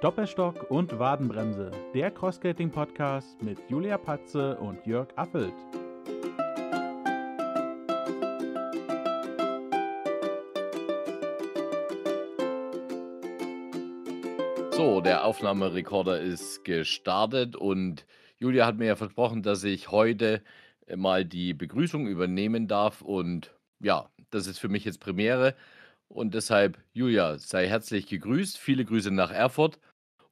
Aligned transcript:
Doppelstock 0.00 0.70
und 0.70 0.96
Wadenbremse, 1.00 1.72
der 1.92 2.12
Crossskating-Podcast 2.12 3.42
mit 3.42 3.58
Julia 3.68 3.98
Patze 3.98 4.56
und 4.58 4.86
Jörg 4.86 5.08
Affelt. 5.16 5.52
So, 14.70 15.00
der 15.00 15.24
Aufnahmerekorder 15.24 16.20
ist 16.20 16.64
gestartet 16.64 17.56
und 17.56 18.06
Julia 18.38 18.66
hat 18.66 18.76
mir 18.76 18.86
ja 18.86 18.94
versprochen, 18.94 19.42
dass 19.42 19.64
ich 19.64 19.90
heute 19.90 20.42
mal 20.94 21.24
die 21.24 21.54
Begrüßung 21.54 22.06
übernehmen 22.06 22.68
darf 22.68 23.02
und 23.02 23.52
ja, 23.80 24.08
das 24.30 24.46
ist 24.46 24.60
für 24.60 24.68
mich 24.68 24.84
jetzt 24.84 25.00
Premiere 25.00 25.56
und 26.08 26.34
deshalb, 26.34 26.78
Julia, 26.92 27.38
sei 27.38 27.68
herzlich 27.68 28.06
gegrüßt. 28.06 28.56
Viele 28.58 28.84
Grüße 28.84 29.10
nach 29.10 29.30
Erfurt 29.30 29.78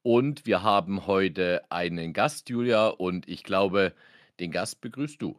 und 0.06 0.46
wir 0.46 0.62
haben 0.62 1.08
heute 1.08 1.64
einen 1.68 2.12
Gast, 2.12 2.48
Julia, 2.48 2.86
und 2.86 3.28
ich 3.28 3.42
glaube, 3.42 3.92
den 4.38 4.52
Gast 4.52 4.80
begrüßt 4.80 5.20
du. 5.20 5.34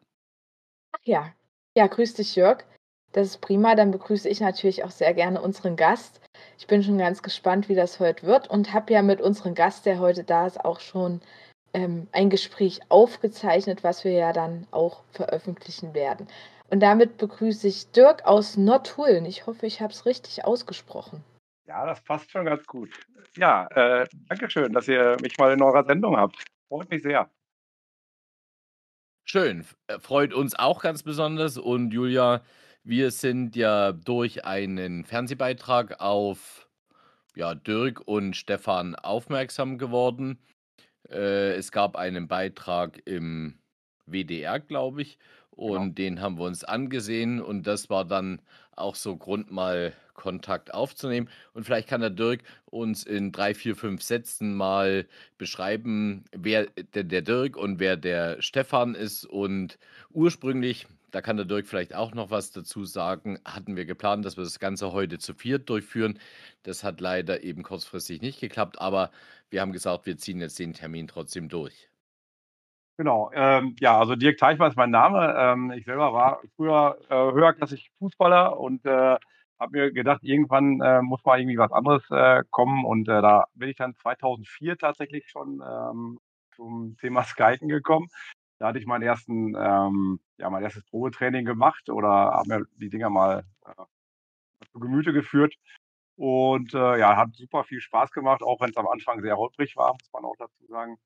Ach 0.92 1.00
ja, 1.06 1.32
ja, 1.78 1.88
grüß 1.88 2.16
dich, 2.16 2.36
Jörg. 2.36 2.66
Das 3.14 3.28
ist 3.28 3.40
prima. 3.40 3.76
Dann 3.76 3.92
begrüße 3.92 4.28
ich 4.28 4.42
natürlich 4.42 4.84
auch 4.84 4.92
sehr 4.92 5.14
gerne 5.14 5.42
unseren 5.42 5.78
Gast. 5.78 6.20
Ich 6.58 6.68
bin 6.68 6.84
schon 6.84 6.98
ganz 6.98 7.24
gespannt, 7.24 7.70
wie 7.70 7.76
das 7.76 8.02
heute 8.02 8.28
wird 8.28 8.50
und 8.50 8.74
habe 8.74 8.92
ja 8.92 9.02
mit 9.02 9.22
unserem 9.22 9.56
Gast, 9.56 9.86
der 9.86 10.00
heute 10.00 10.26
da 10.26 10.48
ist, 10.48 10.60
auch 10.66 10.82
schon 10.82 11.22
ähm, 11.74 12.10
ein 12.12 12.30
Gespräch 12.30 12.82
aufgezeichnet, 12.90 13.86
was 13.86 14.04
wir 14.04 14.12
ja 14.12 14.34
dann 14.34 14.68
auch 14.72 15.04
veröffentlichen 15.12 15.94
werden. 15.94 16.28
Und 16.70 16.82
damit 16.82 17.18
begrüße 17.18 17.70
ich 17.70 17.90
Dirk 17.92 18.26
aus 18.26 18.58
Nordhullen. 18.58 19.24
Ich 19.24 19.48
hoffe, 19.48 19.66
ich 19.66 19.80
habe 19.80 19.94
es 19.94 20.06
richtig 20.06 20.44
ausgesprochen. 20.44 21.24
Ja, 21.68 21.86
das 21.86 22.02
passt 22.02 22.32
schon 22.32 22.46
ganz 22.46 22.66
gut. 22.66 22.90
Ja, 23.36 23.68
äh, 23.68 24.08
danke 24.30 24.50
schön, 24.50 24.72
dass 24.72 24.88
ihr 24.88 25.18
mich 25.22 25.38
mal 25.38 25.52
in 25.52 25.62
eurer 25.62 25.84
Sendung 25.84 26.16
habt. 26.16 26.42
Freut 26.70 26.90
mich 26.90 27.04
sehr. 27.04 27.30
Schön, 29.26 29.66
äh, 29.88 30.00
freut 30.00 30.34
uns 30.34 30.56
auch 30.56 30.82
ganz 30.82 31.04
besonders. 31.04 31.58
Und 31.58 31.92
Julia, 31.92 32.42
wir 32.84 33.12
sind 33.12 33.58
ja 33.58 33.92
durch 33.92 34.46
einen 34.46 35.04
Fernsehbeitrag 35.04 36.00
auf 36.00 36.70
ja, 37.36 37.54
Dirk 37.54 38.00
und 38.08 38.38
Stefan 38.38 38.96
aufmerksam 38.96 39.78
geworden. 39.78 40.40
Äh, 41.09 41.56
es 41.56 41.74
gab 41.74 41.98
einen 41.98 42.30
Beitrag 42.30 43.02
im 43.06 43.59
WDR, 44.06 44.62
glaube 44.62 45.02
ich, 45.02 45.20
Genau. 45.58 45.81
Und 45.81 45.98
den 45.98 46.22
haben 46.22 46.38
wir 46.38 46.46
uns 46.46 46.64
angesehen 46.64 47.42
und 47.42 47.66
das 47.66 47.90
war 47.90 48.06
dann 48.06 48.42
auch 48.76 48.94
so 48.94 49.18
Grund, 49.18 49.52
mal 49.52 49.94
Kontakt 50.18 50.73
aufzunehmen. 50.73 51.30
Und 51.54 51.64
vielleicht 51.64 51.88
kann 51.88 52.02
der 52.02 52.10
Dirk 52.10 52.42
uns 52.66 53.06
in 53.06 53.32
drei, 53.32 53.54
vier, 53.54 53.78
fünf 53.78 54.02
Sätzen 54.02 54.56
mal 54.56 55.08
beschreiben, 55.38 56.26
wer 56.36 56.66
der, 56.94 57.06
der 57.06 57.22
Dirk 57.22 57.56
und 57.56 57.80
wer 57.80 57.96
der 57.96 58.42
Stefan 58.42 58.94
ist. 58.96 59.24
Und 59.24 59.80
ursprünglich, 60.09 60.88
da 61.12 61.22
kann 61.22 61.38
der 61.38 61.46
Dirk 61.46 61.68
vielleicht 61.68 61.96
auch 61.96 62.14
noch 62.14 62.32
was 62.32 62.52
dazu 62.52 62.84
sagen, 62.84 63.40
hatten 63.46 63.78
wir 63.78 63.86
geplant, 63.86 64.26
dass 64.26 64.36
wir 64.36 64.44
das 64.44 64.59
Ganze 64.59 64.92
heute 64.92 65.20
zu 65.20 65.34
viert 65.34 65.70
durchführen. 65.70 66.20
Das 66.64 66.84
hat 66.84 67.00
leider 67.00 67.44
eben 67.44 67.64
kurzfristig 67.64 68.22
nicht 68.22 68.42
geklappt, 68.42 68.81
aber 68.81 69.12
wir 69.50 69.62
haben 69.62 69.72
gesagt, 69.72 70.06
wir 70.06 70.18
ziehen 70.18 70.42
jetzt 70.42 70.59
den 70.59 70.74
Termin 70.74 71.08
trotzdem 71.08 71.48
durch. 71.48 71.90
Genau, 72.98 73.30
ähm, 73.36 73.76
ja, 73.80 74.00
also 74.00 74.16
Dirk 74.16 74.40
Teichmann 74.40 74.72
ist 74.72 74.76
mein 74.76 74.90
Name. 74.90 75.36
Ähm, 75.38 75.72
ich 75.72 75.86
selber 75.86 76.14
war 76.14 76.42
früher 76.56 76.98
äh, 77.09 77.16
höherklassig 77.16 77.92
Fußballer 78.00 78.59
und 78.59 78.84
äh, 78.88 79.18
habe 79.59 79.77
mir 79.77 79.91
gedacht, 79.91 80.23
irgendwann 80.23 80.81
äh, 80.81 81.02
muss 81.02 81.23
mal 81.25 81.39
irgendwie 81.39 81.58
was 81.58 81.72
anderes 81.72 82.03
äh, 82.11 82.44
kommen 82.50 82.86
und 82.86 83.08
äh, 83.09 83.22
da 83.22 83.45
bin 83.55 83.69
ich 83.69 83.77
dann 83.77 83.95
2004 83.95 84.77
tatsächlich 84.77 85.30
schon 85.30 85.61
ähm, 85.66 86.19
zum 86.56 86.97
Thema 87.00 87.23
Skypen 87.23 87.69
gekommen. 87.69 88.07
Da 88.59 88.67
hatte 88.67 88.79
ich 88.79 88.85
meinen 88.88 89.03
ersten, 89.03 89.56
ähm, 89.56 90.19
ja, 90.38 90.50
mein 90.50 90.63
erstes 90.63 90.84
Probetraining 90.85 91.46
gemacht 91.46 91.90
oder 91.90 92.09
habe 92.09 92.47
mir 92.47 92.66
die 92.78 92.90
Dinger 92.90 93.09
mal 93.09 93.44
äh, 93.66 93.84
zu 94.72 94.79
Gemüte 94.79 95.13
geführt. 95.13 95.56
Und 96.16 96.73
äh, 96.73 96.97
ja, 97.00 97.16
hat 97.16 97.35
super 97.35 97.63
viel 97.63 97.79
Spaß 97.79 98.12
gemacht, 98.12 98.41
auch 98.41 98.59
wenn 98.59 98.72
es 98.72 98.78
am 98.78 98.88
Anfang 98.88 99.22
sehr 99.22 99.38
holprig 99.38 99.75
war, 99.78 99.94
muss 99.94 100.09
man 100.12 100.25
auch 100.25 100.35
dazu 100.38 100.66
sagen. 100.67 100.97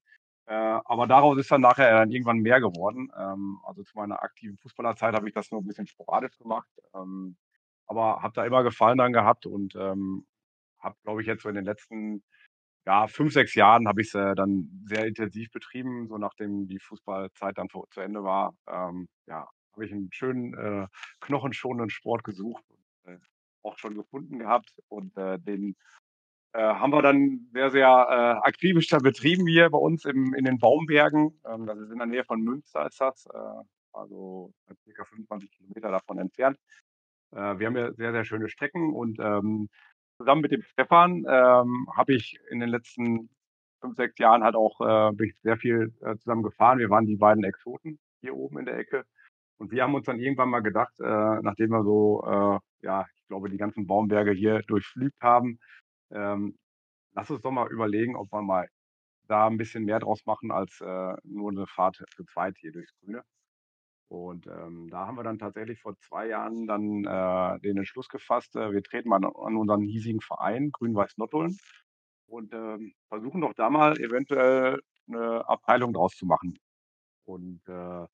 Äh, 0.48 0.54
aber 0.54 1.08
daraus 1.08 1.38
ist 1.38 1.52
dann 1.52 1.62
nachher 1.62 1.92
dann 1.92 2.12
irgendwann 2.12 2.40
mehr 2.40 2.62
geworden. 2.62 3.12
Ähm, 3.18 3.60
also 3.66 3.84
zu 3.84 3.98
meiner 3.98 4.24
aktiven 4.24 4.58
Fußballerzeit 4.58 5.16
habe 5.16 5.28
ich 5.28 5.34
das 5.34 5.52
nur 5.52 5.62
ein 5.62 5.68
bisschen 5.68 5.88
sporadisch 5.88 6.38
gemacht. 6.38 6.70
Aber 7.92 8.22
habe 8.22 8.34
da 8.34 8.46
immer 8.46 8.64
Gefallen 8.64 9.00
dran 9.00 9.12
gehabt 9.12 9.46
und 9.46 9.76
ähm, 9.76 10.26
habe, 10.80 10.96
glaube 11.04 11.20
ich, 11.20 11.28
jetzt 11.28 11.44
so 11.44 11.50
in 11.50 11.56
den 11.56 11.66
letzten 11.66 12.24
ja, 12.86 13.08
fünf, 13.08 13.34
sechs 13.34 13.54
Jahren 13.54 13.86
habe 13.86 14.00
ich 14.00 14.08
es 14.08 14.16
äh, 14.16 14.34
dann 14.34 14.86
sehr 14.86 15.06
intensiv 15.06 15.52
betrieben, 15.52 16.08
so 16.08 16.18
nachdem 16.18 16.68
die 16.70 16.80
Fußballzeit 16.80 17.58
dann 17.58 17.68
zu 17.70 18.00
Ende 18.00 18.24
war. 18.24 18.56
Ähm, 18.66 19.10
ja, 19.28 19.46
habe 19.74 19.86
ich 19.86 19.92
einen 19.92 20.10
schönen, 20.14 20.54
äh, 20.54 20.88
knochenschonenden 21.20 21.90
Sport 21.90 22.24
gesucht 22.24 22.64
und 22.70 23.12
äh, 23.12 23.20
auch 23.62 23.78
schon 23.78 23.94
gefunden 23.94 24.40
gehabt 24.40 24.74
und 24.88 25.18
äh, 25.18 25.38
den 25.38 25.76
äh, 26.54 26.62
haben 26.62 26.94
wir 26.94 27.02
dann 27.02 27.50
sehr, 27.52 27.72
sehr 27.72 27.88
äh, 27.88 28.48
akribisch 28.48 28.88
da 28.88 29.00
betrieben 29.00 29.48
hier 29.48 29.70
bei 29.70 29.78
uns 29.78 30.06
im, 30.06 30.34
in 30.34 30.46
den 30.46 30.60
Baumbergen. 30.60 31.38
Ähm, 31.46 31.66
das 31.66 31.78
ist 31.78 31.92
in 31.92 31.98
der 31.98 32.08
Nähe 32.08 32.24
von 32.24 32.42
Münster 32.42 32.88
ist 32.88 33.02
das, 33.02 33.26
äh, 33.26 33.64
also 33.92 34.54
circa 34.86 35.04
25 35.04 35.52
Kilometer 35.52 35.92
davon 35.92 36.20
entfernt. 36.20 36.58
Äh, 37.32 37.60
wir 37.60 37.68
haben 37.68 37.78
ja 37.78 37.94
sehr, 37.94 38.12
sehr 38.12 38.26
schöne 38.26 38.50
Strecken 38.50 38.94
und 38.94 39.20
ähm, 39.20 39.70
zusammen 40.18 40.42
mit 40.42 40.52
dem 40.52 40.62
Stefan 40.64 41.26
ähm, 41.28 41.88
habe 41.96 42.14
ich 42.14 42.40
in 42.50 42.60
den 42.60 42.70
letzten 42.70 43.30
fünf, 43.82 43.96
sechs 43.96 44.18
Jahren 44.20 44.44
halt 44.44 44.56
auch 44.56 44.80
äh, 44.82 45.14
bin 45.16 45.30
ich 45.30 45.36
sehr 45.42 45.58
viel 45.58 45.94
äh, 46.02 46.16
zusammen 46.18 46.44
gefahren. 46.44 46.80
Wir 46.80 46.90
waren 46.90 47.06
die 47.06 47.18
beiden 47.18 47.44
Exoten 47.44 48.00
hier 48.22 48.36
oben 48.36 48.60
in 48.60 48.66
der 48.66 48.78
Ecke. 48.78 49.06
Und 49.58 49.72
wir 49.72 49.84
haben 49.84 49.96
uns 49.96 50.06
dann 50.06 50.20
irgendwann 50.20 50.50
mal 50.50 50.62
gedacht, 50.62 51.00
äh, 51.00 51.04
nachdem 51.42 51.70
wir 51.72 51.84
so, 51.84 52.24
äh, 52.26 52.86
ja, 52.86 53.06
ich 53.16 53.28
glaube, 53.28 53.50
die 53.50 53.58
ganzen 53.58 53.88
Baumberge 53.88 54.32
hier 54.32 54.62
durchflügt 54.64 55.22
haben, 55.22 55.60
ähm, 56.12 56.58
lass 57.14 57.30
uns 57.32 57.42
doch 57.42 57.52
mal 57.52 57.72
überlegen, 57.72 58.16
ob 58.16 58.32
wir 58.32 58.42
mal 58.42 58.68
da 59.28 59.48
ein 59.48 59.58
bisschen 59.58 59.86
mehr 59.86 60.00
draus 60.00 60.26
machen 60.26 60.52
als 60.52 60.82
äh, 60.82 61.16
nur 61.24 61.52
eine 61.52 61.68
Fahrt 61.68 62.04
zu 62.16 62.26
zweit 62.26 62.58
hier 62.58 62.72
durchs 62.72 62.94
Grüne. 63.00 63.24
Und 64.12 64.46
ähm, 64.48 64.90
da 64.90 65.08
haben 65.08 65.16
wir 65.16 65.24
dann 65.24 65.40
tatsächlich 65.40 65.80
vor 65.80 65.98
zwei 66.00 66.28
Jahren 66.28 66.68
dann 66.68 67.06
äh, 67.06 67.60
den 67.62 67.78
Entschluss 67.78 68.10
gefasst, 68.10 68.58
äh, 68.58 68.74
wir 68.74 68.84
treten 68.84 69.08
mal 69.08 69.24
an 69.24 69.56
unseren 69.56 69.84
hiesigen 69.84 70.20
Verein 70.20 70.70
Grün-Weiß 70.74 71.18
Nottuln 71.18 71.56
und 72.28 72.54
ähm, 72.54 72.94
versuchen 73.08 73.40
doch 73.40 73.54
da 73.54 73.70
mal 73.70 73.98
eventuell 74.02 74.82
eine 75.08 75.48
Abteilung 75.48 75.94
draus 75.94 76.18
zu 76.18 76.26
machen. 76.26 76.60
Und 77.24 77.62
äh, 77.70 78.06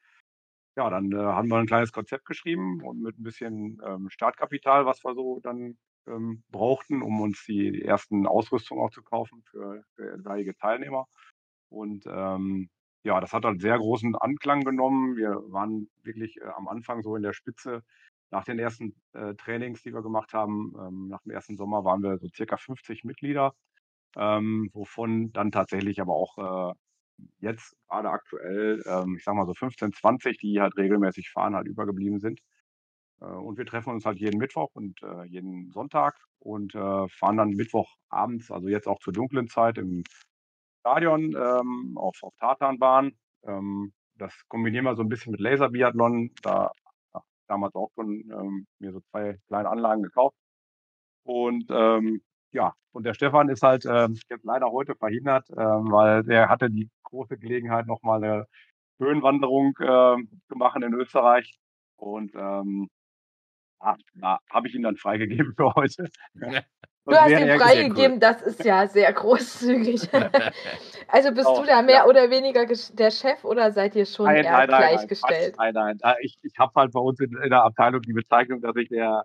ja, 0.78 0.90
dann 0.92 1.12
äh, 1.12 1.16
haben 1.16 1.50
wir 1.50 1.58
ein 1.58 1.66
kleines 1.66 1.92
Konzept 1.92 2.26
geschrieben 2.26 2.84
und 2.84 3.02
mit 3.02 3.18
ein 3.18 3.24
bisschen 3.24 3.82
ähm, 3.84 4.12
Startkapital, 4.12 4.86
was 4.86 5.04
wir 5.04 5.16
so 5.16 5.40
dann 5.40 5.80
ähm, 6.06 6.44
brauchten, 6.50 7.02
um 7.02 7.22
uns 7.22 7.44
die, 7.48 7.72
die 7.72 7.82
ersten 7.82 8.28
Ausrüstungen 8.28 8.84
auch 8.84 8.92
zu 8.92 9.02
kaufen 9.02 9.42
für, 9.50 9.82
für 9.96 10.14
etwaige 10.14 10.56
Teilnehmer. 10.58 11.08
Und 11.70 12.06
ähm, 12.06 12.70
ja, 13.04 13.20
das 13.22 13.34
hat 13.34 13.46
halt 13.46 13.62
sehr 13.62 13.78
großen 13.78 14.16
Anklang 14.16 14.62
genommen. 14.64 15.16
Wir 15.18 15.32
waren 15.52 15.90
wirklich 16.04 16.38
äh, 16.38 16.46
am 16.46 16.68
Anfang 16.68 17.02
so 17.04 17.16
in 17.16 17.24
der 17.24 17.34
Spitze. 17.34 17.84
Nach 18.32 18.44
den 18.44 18.60
ersten 18.60 18.94
äh, 19.14 19.36
Trainings, 19.36 19.84
die 19.84 19.94
wir 19.94 20.02
gemacht 20.02 20.34
haben, 20.34 20.74
ähm, 20.80 21.08
nach 21.08 21.22
dem 21.24 21.32
ersten 21.32 21.56
Sommer 21.58 21.86
waren 21.86 22.04
wir 22.04 22.18
so 22.18 22.28
circa 22.36 22.58
50 22.58 23.06
Mitglieder, 23.06 23.54
ähm, 24.18 24.70
wovon 24.74 25.32
dann 25.34 25.52
tatsächlich 25.52 26.02
aber 26.02 26.14
auch 26.14 26.74
äh, 26.74 26.74
jetzt 27.40 27.76
gerade 27.90 28.10
aktuell, 28.10 28.84
ähm, 28.86 29.16
ich 29.18 29.24
sage 29.24 29.38
mal 29.38 29.46
so 29.46 29.54
15, 29.54 29.94
20, 29.94 30.38
die 30.40 30.60
halt 30.62 30.78
regelmäßig 30.78 31.30
fahren, 31.32 31.56
halt 31.56 31.68
übergeblieben 31.68 32.20
sind. 32.20 32.42
Äh, 33.22 33.26
und 33.26 33.58
wir 33.58 33.66
treffen 33.66 33.92
uns 33.94 34.06
halt 34.06 34.20
jeden 34.20 34.40
Mittwoch 34.40 34.70
und 34.74 35.02
äh, 35.04 35.24
jeden 35.26 35.72
Sonntag 35.72 36.18
und 36.40 36.76
äh, 36.76 37.08
fahren 37.10 37.38
dann 37.38 37.50
Mittwochabends, 37.52 38.52
also 38.52 38.68
jetzt 38.68 38.88
auch 38.88 39.00
zur 39.00 39.14
dunklen 39.14 39.48
Zeit 39.48 39.78
im 39.78 40.04
Stadion 40.88 41.36
ähm, 41.36 41.98
auf, 41.98 42.18
auf 42.22 42.34
Tartanbahn. 42.40 43.12
Ähm, 43.46 43.94
das 44.16 44.34
kombinieren 44.48 44.86
wir 44.86 44.96
so 44.96 45.04
ein 45.04 45.10
bisschen 45.10 45.32
mit 45.32 45.42
Laserbiathlon. 45.42 46.32
Da 46.42 46.72
ich 47.14 47.22
damals 47.48 47.76
auch 47.76 47.92
schon 47.96 48.30
ähm, 48.32 48.68
mir 48.80 48.94
so 48.94 49.02
zwei 49.12 49.38
kleine 49.48 49.70
Anlagen 49.70 50.04
gekauft. 50.04 50.36
Und 51.24 51.66
ähm, 51.70 52.22
ja, 52.52 52.74
und 52.94 53.04
der 53.04 53.14
Stefan 53.14 53.50
ist 53.50 53.64
halt 53.64 53.86
äh, 53.86 54.08
jetzt 54.30 54.46
leider 54.46 54.72
heute 54.72 54.96
verhindert, 54.96 55.50
äh, 55.50 55.56
weil 55.56 56.24
der 56.24 56.48
hatte 56.50 56.70
die 56.70 56.90
große 57.04 57.38
Gelegenheit, 57.38 57.86
nochmal 57.86 58.24
eine 58.24 58.48
Höhenwanderung 59.00 59.76
äh, 59.80 60.18
zu 60.48 60.56
machen 60.56 60.84
in 60.84 60.94
Österreich. 60.94 61.58
Und 61.98 62.34
ähm, 62.36 62.90
Ah, 63.80 63.96
da 64.16 64.40
habe 64.50 64.68
ich 64.68 64.76
ihn 64.76 64.82
dann 64.82 64.98
freigegeben 64.98 65.54
für 65.56 65.74
heute. 65.76 66.10
Du 67.08 67.16
hast 67.16 67.30
ihn 67.32 67.60
freigegeben, 67.60 68.14
cool. 68.14 68.20
das 68.20 68.42
ist 68.42 68.66
ja 68.66 68.86
sehr 68.88 69.14
großzügig. 69.14 70.10
also 71.08 71.32
bist 71.32 71.48
oh, 71.48 71.62
du 71.62 71.66
da 71.66 71.82
mehr 71.82 71.96
ja. 71.96 72.06
oder 72.06 72.30
weniger 72.30 72.66
der 72.66 73.12
Chef 73.12 73.46
oder 73.46 73.72
seid 73.72 73.96
ihr 73.96 74.06
schon 74.06 74.26
nein, 74.26 74.44
eher 74.44 74.58
nein, 74.58 74.68
gleichgestellt? 74.68 75.56
Nein, 75.58 75.74
nein, 75.74 75.98
nein. 76.02 76.16
Ich, 76.22 76.38
ich 76.44 76.60
habe 76.60 76.74
halt 76.76 76.92
bei 76.92 77.00
uns 77.00 77.18
in, 77.22 77.32
in, 77.42 77.50
der 77.50 77.64
Abteilung 77.64 78.02
die 78.02 78.12
Bezeichnung, 78.12 78.60
dass 78.60 78.76
ich 78.76 78.90
der, 78.90 79.24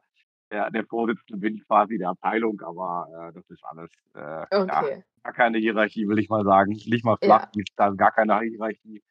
der, 0.53 0.71
der 0.71 0.85
Vorsitzende 0.87 1.41
bin 1.41 1.61
quasi 1.67 1.99
der 1.99 2.11
Abteilung, 2.11 2.61
aber 2.61 3.09
äh, 3.11 3.33
das 3.33 3.51
ist 3.51 3.65
alles 3.65 3.91
äh, 4.15 4.57
Okay. 4.57 4.97
ja, 4.97 5.03
gar 5.25 5.33
keine 5.33 5.59
Hierarchie, 5.59 6.07
will 6.07 6.21
ich 6.21 6.29
mal 6.29 6.45
sagen. 6.45 6.71
Nicht 6.71 7.05
mal 7.05 7.17
flach, 7.17 7.49
ja. 7.53 7.65
da 7.75 7.89
ist 7.89 7.99
gar 7.99 8.13
keine 8.13 8.39
Hierarchie. 8.41 9.03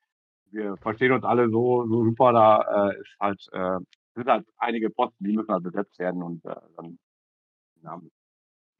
Wir 0.50 0.78
verstehen 0.78 1.12
uns 1.12 1.26
alle 1.26 1.50
so, 1.50 1.86
so 1.88 2.06
super, 2.06 2.32
da 2.32 2.90
äh, 2.90 3.02
ist 3.02 3.16
halt, 3.20 3.48
äh, 3.52 3.80
sind 4.16 4.28
halt 4.28 4.46
einige 4.58 4.90
Posten, 4.90 5.26
die 5.26 5.36
müssen 5.36 5.52
halt 5.52 5.64
besetzt 5.64 6.00
werden 6.00 6.24
und 6.24 6.46
äh, 6.46 6.56
dann 6.78 6.98
ja. 7.84 8.00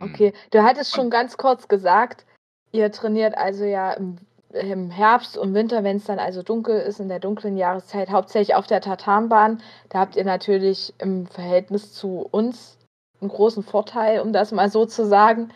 Okay, 0.02 0.34
du 0.52 0.64
hattest 0.64 0.94
schon 0.96 1.10
ganz 1.10 1.38
kurz 1.38 1.68
gesagt, 1.68 2.26
ihr 2.72 2.92
trainiert 2.92 3.38
also 3.38 3.64
ja 3.64 3.94
im, 3.94 4.18
im 4.54 4.90
Herbst 4.90 5.38
und 5.38 5.54
Winter, 5.54 5.84
wenn 5.84 5.98
es 5.98 6.06
dann 6.06 6.20
also 6.20 6.44
dunkel 6.44 6.80
ist, 6.80 7.00
in 7.00 7.10
der 7.10 7.20
dunklen 7.20 7.58
Jahreszeit, 7.58 8.10
hauptsächlich 8.10 8.56
auf 8.56 8.68
der 8.68 8.82
Tatanbahn. 8.82 9.62
Da 9.90 10.00
habt 10.00 10.16
ihr 10.16 10.26
natürlich 10.26 10.94
im 11.00 11.28
Verhältnis 11.28 11.94
zu 11.94 12.28
uns 12.32 12.78
einen 13.22 13.30
großen 13.30 13.64
Vorteil, 13.64 14.20
um 14.20 14.34
das 14.34 14.52
mal 14.52 14.70
so 14.70 14.86
zu 14.86 15.06
sagen. 15.06 15.50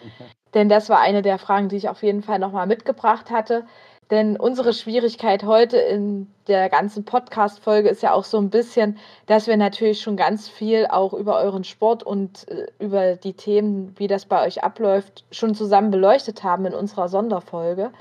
Denn 0.53 0.69
das 0.69 0.89
war 0.89 0.99
eine 0.99 1.21
der 1.21 1.37
Fragen, 1.37 1.67
die 1.69 1.75
ich 1.75 1.89
auf 1.89 2.03
jeden 2.03 2.21
Fall 2.21 2.39
nochmal 2.39 2.67
mitgebracht 2.67 3.29
hatte. 3.31 3.65
Denn 4.11 4.37
unsere 4.37 4.73
Schwierigkeit 4.73 5.43
heute 5.43 5.77
in 5.77 6.27
der 6.47 6.69
ganzen 6.69 7.05
Podcast-Folge 7.05 7.89
ist 7.89 8.03
ja 8.03 8.13
auch 8.13 8.23
so 8.23 8.37
ein 8.37 8.51
bisschen, 8.51 8.99
dass 9.25 9.47
wir 9.47 9.57
natürlich 9.57 10.01
schon 10.01 10.15
ganz 10.15 10.47
viel 10.47 10.85
auch 10.85 11.13
über 11.13 11.39
euren 11.39 11.63
Sport 11.63 12.03
und 12.03 12.47
äh, 12.49 12.67
über 12.79 13.15
die 13.15 13.33
Themen, 13.33 13.95
wie 13.97 14.07
das 14.07 14.25
bei 14.25 14.45
euch 14.45 14.63
abläuft, 14.63 15.25
schon 15.31 15.55
zusammen 15.55 15.89
beleuchtet 15.89 16.43
haben 16.43 16.65
in 16.67 16.75
unserer 16.75 17.09
Sonderfolge. 17.09 17.91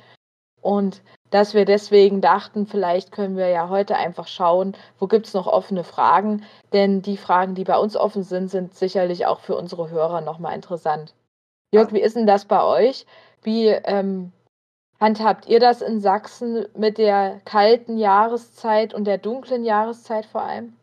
Und 0.61 1.03
dass 1.31 1.53
wir 1.55 1.65
deswegen 1.65 2.21
dachten, 2.21 2.67
vielleicht 2.67 3.11
können 3.11 3.37
wir 3.37 3.49
ja 3.49 3.69
heute 3.69 3.97
einfach 3.97 4.27
schauen, 4.29 4.77
wo 4.99 5.07
gibt 5.07 5.27
es 5.27 5.35
noch 5.35 5.47
offene 5.47 5.85
Fragen. 5.85 6.45
Denn 6.73 7.03
die 7.03 7.17
Fragen, 7.17 7.55
die 7.55 7.65
bei 7.65 7.79
uns 7.79 7.97
offen 7.97 8.23
sind, 8.23 8.51
sind 8.51 8.75
sicherlich 8.75 9.27
auch 9.27 9.41
für 9.41 9.57
unsere 9.57 9.91
Hörer 9.91 10.21
nochmal 10.21 10.55
interessant. 10.55 11.15
Jörg, 11.73 11.93
wie 11.93 12.01
ist 12.01 12.15
denn 12.15 12.27
das 12.27 12.45
bei 12.45 12.63
euch? 12.63 13.05
Wie 13.43 13.69
ähm, 13.69 14.33
Handhabt 15.01 15.47
ihr 15.47 15.61
das 15.61 15.83
in 15.83 16.01
Sachsen 16.01 16.67
mit 16.77 16.99
der 16.99 17.41
kalten 17.45 17.99
Jahreszeit 17.99 18.95
und 18.95 19.05
der 19.05 19.19
dunklen 19.19 19.65
Jahreszeit 19.65 20.27
vor 20.27 20.43
allem? 20.43 20.75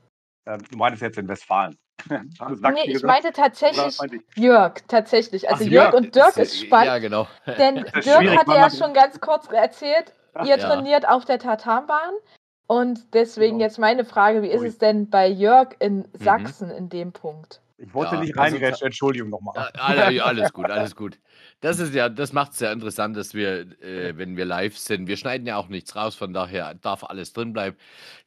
Ähm, 0.45 0.59
du 0.69 0.77
meinst 0.77 1.01
jetzt 1.01 1.17
in 1.17 1.27
Westfalen. 1.27 1.77
nee, 2.09 2.91
ich 2.91 3.03
meinte 3.03 3.31
tatsächlich 3.31 3.99
Jörg, 4.35 4.73
tatsächlich. 4.87 5.49
Also 5.49 5.65
Ach, 5.65 5.69
Jörg, 5.69 5.93
und 5.93 6.15
Dirk 6.15 6.37
ist 6.37 6.59
spannend. 6.59 6.87
Ja, 6.87 6.97
genau. 6.97 7.27
Denn 7.57 7.75
Dirk 7.75 8.37
hat 8.37 8.47
ja 8.47 8.69
schon 8.69 8.93
ganz 8.93 9.19
kurz 9.21 9.47
erzählt, 9.51 10.13
ihr 10.43 10.57
ja. 10.57 10.57
trainiert 10.57 11.07
auf 11.07 11.25
der 11.25 11.39
Tatanbahn. 11.39 12.13
Und 12.67 13.13
deswegen 13.13 13.57
genau. 13.57 13.65
jetzt 13.65 13.79
meine 13.79 14.05
Frage, 14.05 14.41
wie 14.41 14.47
ist 14.47 14.63
es 14.63 14.77
denn 14.77 15.09
bei 15.09 15.27
Jörg 15.27 15.75
in 15.79 15.97
mhm. 15.97 16.05
Sachsen 16.13 16.69
mhm. 16.69 16.75
in 16.75 16.89
dem 16.89 17.11
Punkt? 17.11 17.61
Ich 17.83 17.95
wollte 17.95 18.16
ja, 18.16 18.22
nicht 18.22 18.38
reingrätschen, 18.38 18.88
Entschuldigung 18.88 19.30
nochmal. 19.31 19.72
Alles 19.74 20.54
gut, 20.54 20.69
alles 20.69 20.95
gut. 20.95 21.19
Das 21.62 21.80
ist 21.80 21.95
ja, 21.95 22.10
das 22.10 22.31
macht 22.31 22.54
es 22.54 22.60
ja 22.60 22.72
interessant, 22.72 23.18
dass 23.18 23.33
wir, 23.33 23.62
äh, 23.81 24.16
wenn 24.18 24.38
wir 24.38 24.45
live 24.45 24.78
sind, 24.78 25.07
wir 25.07 25.18
schneiden 25.18 25.48
ja 25.48 25.57
auch 25.57 25.68
nichts 25.68 25.95
raus, 25.95 26.16
von 26.16 26.31
daher 26.31 26.75
darf 26.75 27.04
alles 27.04 27.33
drin 27.33 27.54
bleiben. 27.54 27.75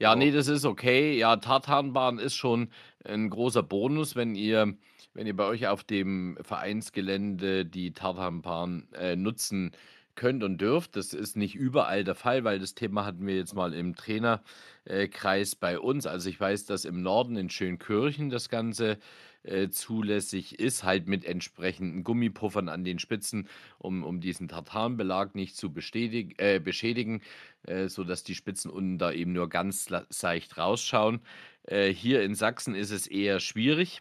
Ja, 0.00 0.12
oh. 0.12 0.16
nee, 0.16 0.32
das 0.32 0.48
ist 0.48 0.64
okay. 0.64 1.16
Ja, 1.16 1.36
Tartanbahn 1.36 2.18
ist 2.18 2.34
schon 2.34 2.70
ein 3.04 3.30
großer 3.30 3.62
Bonus, 3.62 4.16
wenn 4.16 4.34
ihr, 4.34 4.74
wenn 5.12 5.26
ihr 5.28 5.36
bei 5.36 5.44
euch 5.44 5.68
auf 5.68 5.84
dem 5.84 6.36
Vereinsgelände 6.42 7.64
die 7.64 7.92
Tartanbahn 7.92 8.88
äh, 8.94 9.14
nutzen 9.14 9.70
könnt 10.16 10.42
und 10.42 10.60
dürft. 10.60 10.96
Das 10.96 11.12
ist 11.12 11.36
nicht 11.36 11.54
überall 11.54 12.02
der 12.02 12.16
Fall, 12.16 12.42
weil 12.42 12.58
das 12.58 12.74
Thema 12.74 13.04
hatten 13.04 13.26
wir 13.26 13.36
jetzt 13.36 13.54
mal 13.54 13.72
im 13.72 13.94
Trainerkreis 13.94 15.54
bei 15.54 15.78
uns. 15.78 16.06
Also 16.06 16.28
ich 16.28 16.40
weiß, 16.40 16.66
dass 16.66 16.84
im 16.84 17.02
Norden 17.02 17.36
in 17.36 17.50
Schönkirchen 17.50 18.30
das 18.30 18.48
Ganze 18.48 18.98
äh, 19.44 19.68
zulässig 19.68 20.58
ist, 20.58 20.84
halt 20.84 21.06
mit 21.06 21.24
entsprechenden 21.24 22.02
Gummipuffern 22.04 22.68
an 22.68 22.84
den 22.84 22.98
Spitzen, 22.98 23.48
um, 23.78 24.02
um 24.02 24.20
diesen 24.20 24.48
Tartanbelag 24.48 25.34
nicht 25.34 25.56
zu 25.56 25.68
äh, 25.68 26.60
beschädigen, 26.60 27.22
äh, 27.66 27.88
sodass 27.88 28.24
die 28.24 28.34
Spitzen 28.34 28.70
unten 28.70 28.98
da 28.98 29.12
eben 29.12 29.32
nur 29.32 29.48
ganz 29.48 29.88
seicht 30.08 30.56
rausschauen. 30.56 31.20
Äh, 31.64 31.92
hier 31.92 32.22
in 32.22 32.34
Sachsen 32.34 32.74
ist 32.74 32.90
es 32.90 33.06
eher 33.06 33.40
schwierig, 33.40 34.00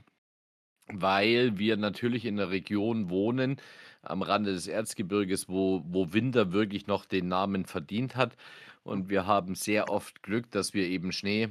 weil 0.87 1.57
wir 1.57 1.77
natürlich 1.77 2.25
in 2.25 2.39
einer 2.39 2.49
Region 2.49 3.09
wohnen, 3.09 3.57
am 4.01 4.21
Rande 4.21 4.53
des 4.53 4.67
Erzgebirges, 4.67 5.47
wo, 5.47 5.83
wo 5.87 6.13
Winter 6.13 6.51
wirklich 6.51 6.87
noch 6.87 7.05
den 7.05 7.27
Namen 7.27 7.65
verdient 7.65 8.15
hat. 8.15 8.35
Und 8.83 9.09
wir 9.09 9.25
haben 9.25 9.55
sehr 9.55 9.89
oft 9.89 10.23
Glück, 10.23 10.51
dass 10.51 10.73
wir 10.73 10.87
eben 10.87 11.13
Schnee 11.13 11.49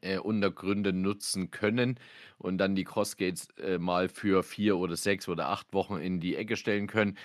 äh, 0.00 0.18
Untergründe 0.18 0.92
nutzen 0.92 1.50
können 1.50 1.98
und 2.38 2.58
dann 2.58 2.74
die 2.74 2.84
Crossgates 2.84 3.48
äh, 3.58 3.78
mal 3.78 4.08
für 4.08 4.42
vier 4.42 4.76
oder 4.76 4.96
sechs 4.96 5.28
oder 5.28 5.48
acht 5.48 5.72
Wochen 5.72 5.96
in 5.96 6.20
die 6.20 6.36
Ecke 6.36 6.56
stellen 6.56 6.86
können. 6.86 7.16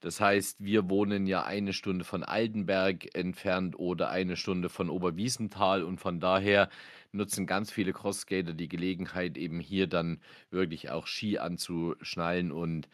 Das 0.00 0.20
heißt, 0.20 0.62
wir 0.62 0.90
wohnen 0.90 1.26
ja 1.26 1.44
eine 1.44 1.72
Stunde 1.72 2.04
von 2.04 2.22
Altenberg 2.22 3.14
entfernt 3.14 3.78
oder 3.78 4.10
eine 4.10 4.36
Stunde 4.36 4.68
von 4.68 4.90
Oberwiesenthal 4.90 5.82
und 5.82 5.98
von 5.98 6.20
daher 6.20 6.68
nutzen 7.12 7.46
ganz 7.46 7.72
viele 7.72 7.92
Crossgater 7.92 8.52
die 8.52 8.68
Gelegenheit, 8.68 9.38
eben 9.38 9.58
hier 9.58 9.86
dann 9.86 10.20
wirklich 10.50 10.90
auch 10.90 11.06
Ski 11.06 11.38
anzuschnallen. 11.38 12.52
Und 12.52 12.88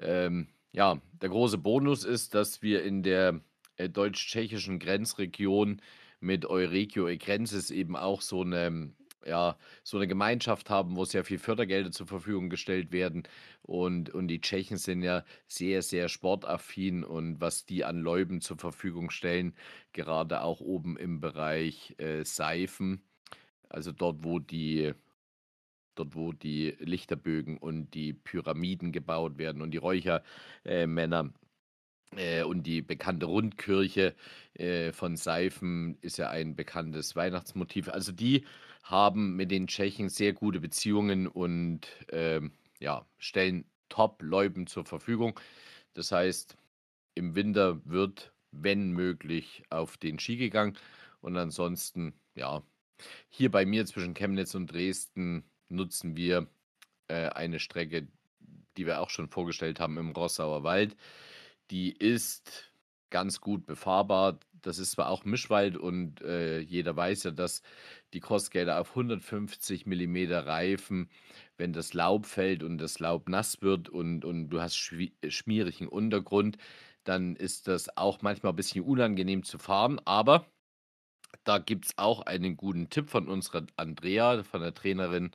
ähm, 0.00 0.48
ja, 0.72 1.00
der 1.22 1.28
große 1.28 1.58
Bonus 1.58 2.04
ist, 2.04 2.34
dass 2.34 2.62
wir 2.62 2.82
in 2.82 3.02
der 3.02 3.40
äh, 3.76 3.88
deutsch-tschechischen 3.88 4.78
Grenzregion 4.78 5.80
mit 6.20 6.46
Euregio 6.46 7.08
Egrensis 7.08 7.70
eben 7.70 7.96
auch 7.96 8.20
so 8.20 8.42
eine, 8.42 8.92
ja, 9.26 9.56
so 9.82 9.96
eine 9.96 10.06
Gemeinschaft 10.06 10.70
haben, 10.70 10.96
wo 10.96 11.04
sehr 11.04 11.24
viel 11.24 11.38
Fördergelder 11.38 11.90
zur 11.90 12.06
Verfügung 12.06 12.50
gestellt 12.50 12.92
werden. 12.92 13.24
Und, 13.62 14.10
und 14.10 14.28
die 14.28 14.40
Tschechen 14.40 14.76
sind 14.76 15.02
ja 15.02 15.24
sehr, 15.46 15.82
sehr 15.82 16.08
sportaffin 16.08 17.04
und 17.04 17.40
was 17.40 17.66
die 17.66 17.84
an 17.84 18.00
Läuben 18.00 18.40
zur 18.40 18.58
Verfügung 18.58 19.10
stellen, 19.10 19.54
gerade 19.92 20.42
auch 20.42 20.60
oben 20.60 20.96
im 20.96 21.20
Bereich 21.20 21.94
äh, 21.98 22.24
Seifen, 22.24 23.02
also 23.68 23.92
dort, 23.92 24.24
wo 24.24 24.38
die 24.38 24.94
dort 25.94 26.14
wo 26.14 26.32
die 26.32 26.76
Lichterbögen 26.78 27.58
und 27.58 27.94
die 27.94 28.12
Pyramiden 28.12 28.92
gebaut 28.92 29.38
werden 29.38 29.62
und 29.62 29.72
die 29.72 29.78
Räuchermänner 29.78 31.32
äh, 32.16 32.42
und 32.42 32.64
die 32.64 32.82
bekannte 32.82 33.26
Rundkirche 33.26 34.14
äh, 34.54 34.92
von 34.92 35.16
Seifen 35.16 35.98
ist 36.00 36.18
ja 36.18 36.30
ein 36.30 36.56
bekanntes 36.56 37.16
Weihnachtsmotiv. 37.16 37.88
Also 37.88 38.12
die 38.12 38.44
haben 38.82 39.36
mit 39.36 39.50
den 39.50 39.66
Tschechen 39.66 40.08
sehr 40.08 40.32
gute 40.32 40.60
Beziehungen 40.60 41.26
und 41.28 41.86
äh, 42.12 42.40
ja, 42.80 43.06
stellen 43.18 43.64
Top-Läuben 43.88 44.66
zur 44.66 44.84
Verfügung. 44.84 45.38
Das 45.94 46.12
heißt, 46.12 46.56
im 47.14 47.34
Winter 47.34 47.84
wird, 47.84 48.32
wenn 48.52 48.92
möglich, 48.92 49.64
auf 49.70 49.96
den 49.96 50.18
Ski 50.18 50.36
gegangen. 50.36 50.76
Und 51.20 51.36
ansonsten, 51.36 52.14
ja, 52.34 52.62
hier 53.28 53.50
bei 53.50 53.66
mir 53.66 53.86
zwischen 53.86 54.14
Chemnitz 54.14 54.54
und 54.54 54.72
Dresden 54.72 55.44
nutzen 55.68 56.16
wir 56.16 56.48
äh, 57.08 57.28
eine 57.28 57.58
Strecke, 57.60 58.08
die 58.76 58.86
wir 58.86 59.00
auch 59.00 59.10
schon 59.10 59.28
vorgestellt 59.28 59.80
haben 59.80 59.98
im 59.98 60.10
Rossauer 60.12 60.62
Wald. 60.64 60.96
Die 61.70 61.92
ist 61.92 62.72
ganz 63.10 63.40
gut 63.40 63.66
befahrbar. 63.66 64.40
Das 64.62 64.78
ist 64.78 64.92
zwar 64.92 65.08
auch 65.08 65.24
Mischwald 65.24 65.76
und 65.76 66.20
äh, 66.22 66.60
jeder 66.60 66.96
weiß 66.96 67.24
ja, 67.24 67.30
dass 67.30 67.62
die 68.12 68.20
Crossgater 68.20 68.80
auf 68.80 68.90
150 68.90 69.86
mm 69.86 70.32
Reifen, 70.32 71.10
wenn 71.56 71.72
das 71.72 71.94
Laub 71.94 72.26
fällt 72.26 72.62
und 72.62 72.78
das 72.78 72.98
Laub 72.98 73.28
nass 73.28 73.62
wird 73.62 73.88
und, 73.88 74.24
und 74.24 74.50
du 74.50 74.60
hast 74.60 74.76
schmierigen 74.76 75.88
Untergrund, 75.88 76.58
dann 77.04 77.36
ist 77.36 77.68
das 77.68 77.96
auch 77.96 78.20
manchmal 78.22 78.52
ein 78.52 78.56
bisschen 78.56 78.84
unangenehm 78.84 79.44
zu 79.44 79.58
fahren. 79.58 80.00
Aber 80.04 80.46
da 81.44 81.58
gibt 81.58 81.86
es 81.86 81.98
auch 81.98 82.22
einen 82.22 82.56
guten 82.56 82.90
Tipp 82.90 83.10
von 83.10 83.28
unserer 83.28 83.66
Andrea, 83.76 84.42
von 84.42 84.60
der 84.60 84.74
Trainerin 84.74 85.30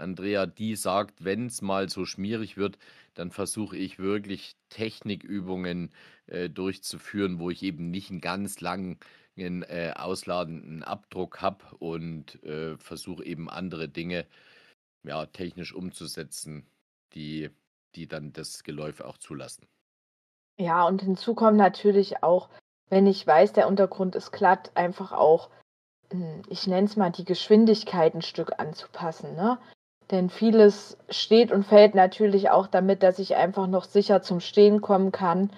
Andrea, 0.00 0.46
die 0.46 0.76
sagt, 0.76 1.24
wenn 1.24 1.46
es 1.46 1.62
mal 1.62 1.88
so 1.88 2.04
schmierig 2.04 2.56
wird, 2.56 2.78
dann 3.14 3.30
versuche 3.30 3.76
ich 3.76 3.98
wirklich 3.98 4.56
Technikübungen 4.68 5.90
äh, 6.26 6.48
durchzuführen, 6.48 7.38
wo 7.38 7.50
ich 7.50 7.62
eben 7.62 7.90
nicht 7.90 8.10
einen 8.10 8.20
ganz 8.20 8.60
langen 8.60 8.98
äh, 9.36 9.92
ausladenden 9.94 10.82
Abdruck 10.82 11.40
habe 11.40 11.64
und 11.78 12.42
äh, 12.44 12.76
versuche 12.78 13.24
eben 13.24 13.48
andere 13.48 13.88
Dinge 13.88 14.26
ja, 15.02 15.26
technisch 15.26 15.74
umzusetzen, 15.74 16.66
die, 17.14 17.50
die 17.94 18.06
dann 18.06 18.32
das 18.32 18.64
Geläuf 18.64 19.00
auch 19.00 19.18
zulassen. 19.18 19.66
Ja, 20.58 20.86
und 20.86 21.02
hinzu 21.02 21.34
kommt 21.34 21.56
natürlich 21.56 22.22
auch, 22.22 22.50
wenn 22.90 23.06
ich 23.06 23.26
weiß, 23.26 23.54
der 23.54 23.66
Untergrund 23.66 24.14
ist 24.14 24.30
glatt, 24.30 24.72
einfach 24.74 25.12
auch, 25.12 25.48
hm, 26.10 26.42
ich 26.48 26.66
nenne 26.66 26.86
es 26.86 26.96
mal, 26.96 27.10
die 27.10 27.24
Geschwindigkeit 27.24 28.14
ein 28.14 28.22
Stück 28.22 28.58
anzupassen. 28.58 29.34
Ne? 29.34 29.58
Denn 30.10 30.28
vieles 30.28 30.96
steht 31.08 31.52
und 31.52 31.64
fällt 31.64 31.94
natürlich 31.94 32.50
auch 32.50 32.66
damit, 32.66 33.02
dass 33.02 33.18
ich 33.18 33.36
einfach 33.36 33.66
noch 33.66 33.84
sicher 33.84 34.22
zum 34.22 34.40
Stehen 34.40 34.80
kommen 34.80 35.12
kann, 35.12 35.50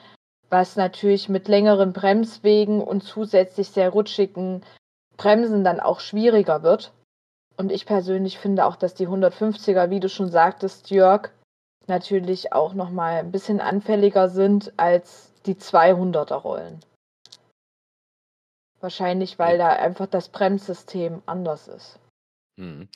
was 0.50 0.76
natürlich 0.76 1.28
mit 1.30 1.48
längeren 1.48 1.92
Bremswegen 1.94 2.82
und 2.82 3.02
zusätzlich 3.02 3.68
sehr 3.68 3.90
rutschigen 3.90 4.62
Bremsen 5.16 5.64
dann 5.64 5.80
auch 5.80 6.00
schwieriger 6.00 6.62
wird. 6.62 6.92
Und 7.56 7.72
ich 7.72 7.86
persönlich 7.86 8.38
finde 8.38 8.66
auch, 8.66 8.76
dass 8.76 8.94
die 8.94 9.08
150er, 9.08 9.88
wie 9.90 10.00
du 10.00 10.08
schon 10.08 10.30
sagtest, 10.30 10.90
Jörg, 10.90 11.30
natürlich 11.86 12.52
auch 12.52 12.74
noch 12.74 12.90
mal 12.90 13.18
ein 13.18 13.32
bisschen 13.32 13.60
anfälliger 13.60 14.28
sind 14.28 14.72
als 14.76 15.32
die 15.46 15.54
200er 15.54 16.34
Rollen. 16.34 16.80
Wahrscheinlich, 18.80 19.38
weil 19.38 19.58
da 19.58 19.68
einfach 19.68 20.06
das 20.06 20.28
Bremssystem 20.28 21.22
anders 21.26 21.68
ist. 21.68 21.98
Mhm. 22.56 22.88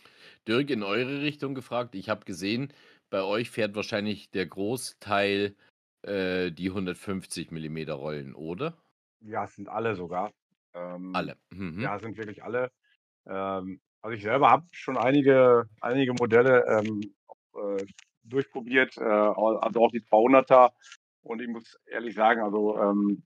Dirk, 0.46 0.70
in 0.70 0.82
eure 0.82 1.22
Richtung 1.22 1.54
gefragt. 1.54 1.94
Ich 1.94 2.08
habe 2.08 2.24
gesehen, 2.24 2.72
bei 3.10 3.22
euch 3.22 3.50
fährt 3.50 3.74
wahrscheinlich 3.74 4.30
der 4.30 4.46
Großteil 4.46 5.54
äh, 6.02 6.50
die 6.52 6.68
150 6.68 7.50
mm 7.50 7.90
Rollen, 7.90 8.34
oder? 8.34 8.76
Ja, 9.20 9.44
es 9.44 9.54
sind 9.54 9.68
alle 9.68 9.96
sogar. 9.96 10.32
Ähm, 10.74 11.14
alle. 11.14 11.36
Mhm. 11.50 11.80
Ja, 11.80 11.96
es 11.96 12.02
sind 12.02 12.16
wirklich 12.16 12.42
alle. 12.44 12.70
Ähm, 13.26 13.80
also 14.02 14.16
ich 14.16 14.22
selber 14.22 14.50
habe 14.50 14.66
schon 14.70 14.96
einige, 14.96 15.68
einige 15.80 16.12
Modelle 16.14 16.64
ähm, 16.68 17.00
äh, 17.54 17.84
durchprobiert, 18.22 18.96
äh, 18.98 19.02
also 19.02 19.80
auch 19.80 19.90
die 19.90 20.02
200er. 20.02 20.72
Und 21.22 21.42
ich 21.42 21.48
muss 21.48 21.76
ehrlich 21.86 22.14
sagen, 22.14 22.40
also, 22.40 22.78
ähm, 22.78 23.24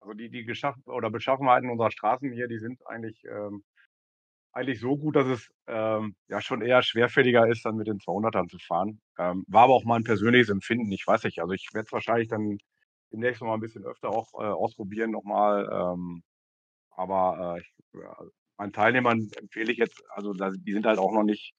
also 0.00 0.14
die, 0.14 0.30
die 0.30 0.44
Geschaff 0.44 0.74
oder 0.86 1.10
Beschaffenheiten 1.10 1.70
unserer 1.70 1.90
Straßen 1.90 2.32
hier, 2.32 2.48
die 2.48 2.58
sind 2.58 2.84
eigentlich, 2.86 3.22
ähm, 3.24 3.62
eigentlich 4.52 4.80
so 4.80 4.96
gut, 4.96 5.16
dass 5.16 5.26
es 5.26 5.50
ähm, 5.66 6.14
ja 6.28 6.40
schon 6.40 6.62
eher 6.62 6.82
schwerfälliger 6.82 7.46
ist, 7.48 7.64
dann 7.64 7.76
mit 7.76 7.86
den 7.86 7.98
200ern 7.98 8.48
zu 8.48 8.58
fahren. 8.58 9.00
Ähm, 9.18 9.44
war 9.48 9.64
aber 9.64 9.74
auch 9.74 9.84
mal 9.84 9.96
ein 9.96 10.04
persönliches 10.04 10.48
Empfinden. 10.48 10.90
Ich 10.92 11.06
weiß 11.06 11.24
nicht, 11.24 11.40
also 11.40 11.52
ich 11.52 11.68
werde 11.72 11.86
es 11.86 11.92
wahrscheinlich 11.92 12.28
dann 12.28 12.58
demnächst 13.12 13.40
noch 13.40 13.48
mal 13.48 13.54
ein 13.54 13.60
bisschen 13.60 13.84
öfter 13.84 14.10
auch 14.10 14.32
äh, 14.34 14.44
ausprobieren 14.46 15.10
nochmal. 15.10 15.68
Ähm, 15.72 16.22
aber 16.90 17.56
äh, 17.56 17.60
ich, 17.60 17.74
ja, 17.94 18.16
meinen 18.58 18.72
Teilnehmern 18.72 19.30
empfehle 19.36 19.72
ich 19.72 19.78
jetzt, 19.78 20.02
also 20.10 20.32
die 20.34 20.72
sind 20.72 20.86
halt 20.86 20.98
auch 20.98 21.12
noch 21.12 21.22
nicht, 21.22 21.52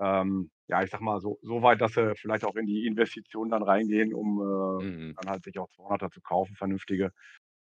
ähm, 0.00 0.50
ja, 0.68 0.82
ich 0.82 0.90
sag 0.90 1.00
mal, 1.00 1.20
so, 1.20 1.38
so 1.42 1.62
weit, 1.62 1.80
dass 1.80 1.94
sie 1.94 2.14
vielleicht 2.16 2.44
auch 2.44 2.56
in 2.56 2.66
die 2.66 2.86
Investition 2.86 3.50
dann 3.50 3.62
reingehen, 3.62 4.12
um 4.12 4.40
äh, 4.40 4.84
mhm. 4.84 5.14
dann 5.20 5.30
halt 5.30 5.44
sich 5.44 5.58
auch 5.58 5.70
200er 5.70 6.10
zu 6.10 6.20
kaufen, 6.20 6.56
vernünftige. 6.56 7.12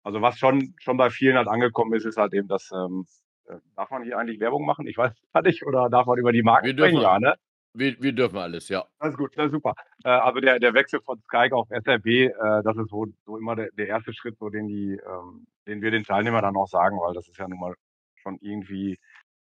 Also 0.03 0.23
was 0.23 0.39
schon, 0.39 0.75
schon 0.81 0.97
bei 0.97 1.11
vielen 1.11 1.37
halt 1.37 1.49
angekommen 1.49 1.95
ist, 1.95 2.05
ist 2.05 2.17
halt 2.17 2.35
eben, 2.35 2.49
dass, 2.49 2.71
ähm, 2.73 3.07
äh, 3.07 3.30
darf 3.77 3.91
man 3.91 4.03
hier 4.03 4.19
eigentlich 4.19 4.41
Werbung 4.41 4.65
machen? 4.65 4.87
Ich 4.87 4.97
weiß 4.97 5.13
es 5.13 5.43
nicht, 5.45 5.65
oder 5.67 5.89
darf 5.89 6.07
man 6.07 6.19
über 6.19 6.33
die 6.33 6.43
Marke 6.43 6.71
sprechen? 6.71 7.01
Ja, 7.01 7.19
ne? 7.19 7.35
Wir, 7.73 8.01
wir, 8.01 8.13
dürfen 8.13 8.39
alles, 8.39 8.69
ja. 8.69 8.85
Das 8.99 9.11
ist 9.11 9.17
gut, 9.17 9.33
das 9.37 9.47
ist 9.47 9.53
super. 9.53 9.75
Äh, 10.05 10.09
also 10.09 10.41
der, 10.41 10.59
der 10.59 10.75
Wechsel 10.75 11.01
von 11.01 11.21
Skype 11.23 11.55
auf 11.55 11.69
SRB, 11.71 12.07
äh, 12.07 12.33
das 12.65 12.77
ist 12.77 12.91
so, 12.91 13.07
so 13.25 13.37
immer 13.37 13.55
der, 13.55 13.71
der 13.73 13.87
erste 13.87 14.13
Schritt, 14.13 14.37
so 14.39 14.49
den 14.49 14.67
die, 14.67 14.95
ähm, 15.07 15.47
den 15.69 15.81
wir 15.81 15.93
den 15.93 16.03
Teilnehmern 16.03 16.43
dann 16.43 16.57
auch 16.57 16.67
sagen, 16.67 16.99
weil 16.99 17.15
das 17.15 17.29
ist 17.29 17.39
ja 17.39 17.47
nun 17.47 17.61
mal 17.61 17.75
schon 18.17 18.39
irgendwie 18.41 18.99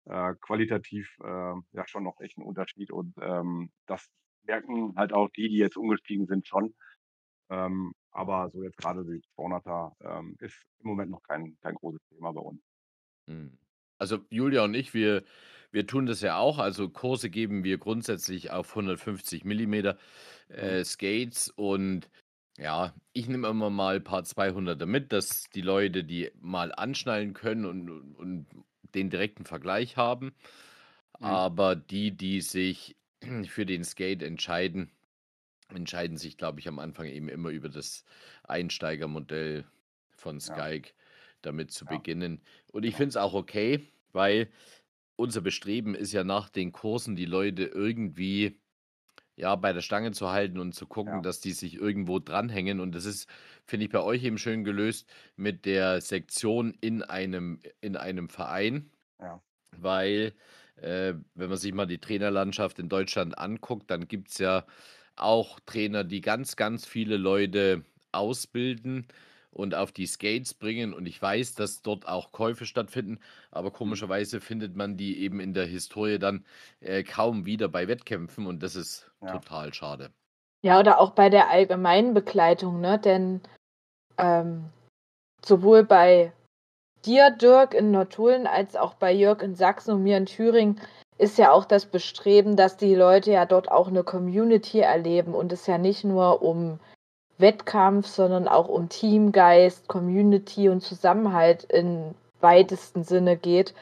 äh, 0.05 0.33
qualitativ 0.39 1.17
äh, 1.21 1.27
ja 1.73 1.87
schon 1.87 2.03
noch 2.03 2.19
echt 2.21 2.37
ein 2.37 2.43
Unterschied. 2.43 2.91
Und 2.91 3.13
ähm, 3.21 3.71
das 3.87 4.07
merken 4.43 4.93
halt 4.95 5.11
auch 5.11 5.29
die, 5.29 5.49
die 5.49 5.57
jetzt 5.57 5.77
umgestiegen 5.77 6.25
sind, 6.25 6.47
schon. 6.47 6.73
Ähm, 7.49 7.93
aber 8.11 8.49
so 8.51 8.63
jetzt 8.63 8.77
gerade 8.77 9.03
die 9.03 9.21
200er 9.37 9.91
ähm, 10.01 10.35
ist 10.39 10.63
im 10.79 10.89
Moment 10.89 11.11
noch 11.11 11.23
kein, 11.23 11.57
kein 11.61 11.75
großes 11.75 12.01
Thema 12.09 12.31
bei 12.31 12.41
uns. 12.41 12.61
Hm. 13.27 13.57
Also 14.03 14.19
Julia 14.29 14.65
und 14.65 14.73
ich, 14.73 14.93
wir, 14.93 15.23
wir 15.71 15.87
tun 15.87 16.05
das 16.05 16.19
ja 16.19 16.35
auch. 16.35 16.59
Also 16.59 16.89
Kurse 16.89 17.29
geben 17.29 17.63
wir 17.63 17.77
grundsätzlich 17.77 18.51
auf 18.51 18.71
150 18.71 19.45
Millimeter 19.45 19.97
äh, 20.49 20.79
mhm. 20.79 20.83
Skates 20.83 21.47
und 21.47 22.09
ja, 22.57 22.93
ich 23.13 23.29
nehme 23.29 23.47
immer 23.47 23.69
mal 23.69 23.95
ein 23.95 24.03
paar 24.03 24.23
200er 24.23 24.85
mit, 24.85 25.13
dass 25.13 25.49
die 25.55 25.61
Leute 25.61 26.03
die 26.03 26.31
mal 26.41 26.73
anschnallen 26.73 27.33
können 27.33 27.63
und, 27.63 27.89
und 28.15 28.45
den 28.93 29.09
direkten 29.09 29.45
Vergleich 29.45 29.95
haben. 29.95 30.33
Mhm. 31.19 31.25
Aber 31.25 31.77
die, 31.77 32.11
die 32.11 32.41
sich 32.41 32.97
für 33.47 33.65
den 33.65 33.85
Skate 33.85 34.21
entscheiden, 34.21 34.91
entscheiden 35.69 36.17
sich, 36.17 36.35
glaube 36.35 36.59
ich, 36.59 36.67
am 36.67 36.77
Anfang 36.77 37.05
eben 37.05 37.29
immer 37.29 37.51
über 37.51 37.69
das 37.69 38.03
Einsteigermodell 38.43 39.63
von 40.11 40.41
Skype 40.41 40.87
ja. 40.87 40.93
damit 41.41 41.71
zu 41.71 41.85
ja. 41.85 41.91
beginnen. 41.95 42.41
Und 42.73 42.83
ich 42.83 42.95
finde 42.95 43.09
es 43.09 43.17
auch 43.17 43.33
okay, 43.33 43.81
weil 44.13 44.51
unser 45.17 45.41
Bestreben 45.41 45.95
ist 45.95 46.13
ja 46.13 46.23
nach 46.23 46.49
den 46.49 46.71
Kursen, 46.71 47.15
die 47.15 47.25
Leute 47.25 47.65
irgendwie 47.65 48.61
ja, 49.35 49.55
bei 49.55 49.73
der 49.73 49.81
Stange 49.81 50.11
zu 50.11 50.29
halten 50.31 50.59
und 50.59 50.73
zu 50.75 50.87
gucken, 50.87 51.13
Ja. 51.13 51.21
dass 51.23 51.39
die 51.41 51.53
sich 51.53 51.75
irgendwo 51.75 52.19
dranhängen. 52.19 52.79
Und 52.79 52.93
das 52.93 53.05
ist, 53.05 53.27
finde 53.65 53.85
ich, 53.87 53.91
bei 53.91 54.01
euch 54.01 54.23
eben 54.23 54.37
schön 54.37 54.63
gelöst 54.63 55.09
mit 55.35 55.65
der 55.65 56.01
Sektion 56.01 56.75
in 56.81 57.01
einem, 57.03 57.59
in 57.81 57.97
einem 57.97 58.29
Verein, 58.29 58.91
Ja. 59.19 59.43
weil 59.77 60.33
äh, 60.77 61.13
wenn 61.35 61.49
man 61.49 61.57
sich 61.57 61.73
mal 61.73 61.85
die 61.87 61.99
Trainerlandschaft 61.99 62.79
in 62.79 62.89
Deutschland 62.89 63.37
anguckt, 63.37 63.89
dann 63.91 64.07
gibt 64.07 64.29
es 64.31 64.37
ja 64.39 64.65
auch 65.15 65.59
Trainer, 65.61 66.03
die 66.03 66.21
ganz, 66.21 66.55
ganz 66.55 66.85
viele 66.85 67.17
Leute 67.17 67.85
ausbilden 68.11 69.07
und 69.53 69.75
auf 69.75 69.91
die 69.91 70.07
Skates 70.07 70.53
bringen. 70.53 70.93
Und 70.93 71.05
ich 71.05 71.21
weiß, 71.21 71.55
dass 71.55 71.81
dort 71.81 72.07
auch 72.07 72.31
Käufe 72.31 72.65
stattfinden, 72.65 73.19
aber 73.51 73.69
mhm. 73.69 73.73
komischerweise 73.73 74.41
findet 74.41 74.75
man 74.75 74.97
die 74.97 75.19
eben 75.19 75.39
in 75.39 75.53
der 75.53 75.65
Historie 75.65 76.19
dann 76.19 76.45
äh, 76.81 77.03
kaum 77.03 77.45
wieder 77.45 77.69
bei 77.69 77.87
Wettkämpfen 77.87 78.45
und 78.45 78.63
das 78.63 78.75
ist 78.75 79.11
ja. 79.21 79.31
total 79.31 79.73
schade. 79.73 80.11
Ja, 80.61 80.79
oder 80.79 80.99
auch 80.99 81.11
bei 81.11 81.29
der 81.29 81.49
allgemeinen 81.49 82.13
Begleitung, 82.13 82.79
ne? 82.79 82.97
Denn 82.97 83.41
ähm, 84.17 84.69
sowohl 85.43 85.83
bei 85.83 86.31
dir, 87.05 87.31
Dirk, 87.31 87.73
in 87.73 87.91
Nordtulen, 87.91 88.47
als 88.47 88.75
auch 88.75 88.93
bei 88.93 89.11
Jörg 89.11 89.41
in 89.41 89.55
Sachsen 89.55 89.95
und 89.95 90.03
mir 90.03 90.17
in 90.17 90.25
Thüringen 90.25 90.79
ist 91.17 91.37
ja 91.37 91.51
auch 91.51 91.65
das 91.65 91.85
Bestreben, 91.85 92.55
dass 92.55 92.77
die 92.77 92.95
Leute 92.95 93.31
ja 93.31 93.45
dort 93.45 93.71
auch 93.71 93.87
eine 93.87 94.03
Community 94.03 94.79
erleben 94.79 95.33
und 95.33 95.51
es 95.51 95.67
ja 95.67 95.77
nicht 95.77 96.03
nur 96.03 96.41
um 96.41 96.79
Wettkampf, 97.37 98.07
sondern 98.07 98.47
auch 98.47 98.67
um 98.67 98.89
Teamgeist, 98.89 99.87
Community 99.87 100.69
und 100.69 100.81
Zusammenhalt 100.81 101.65
im 101.65 102.13
weitesten 102.39 103.03
Sinne 103.03 103.37
geht. 103.37 103.73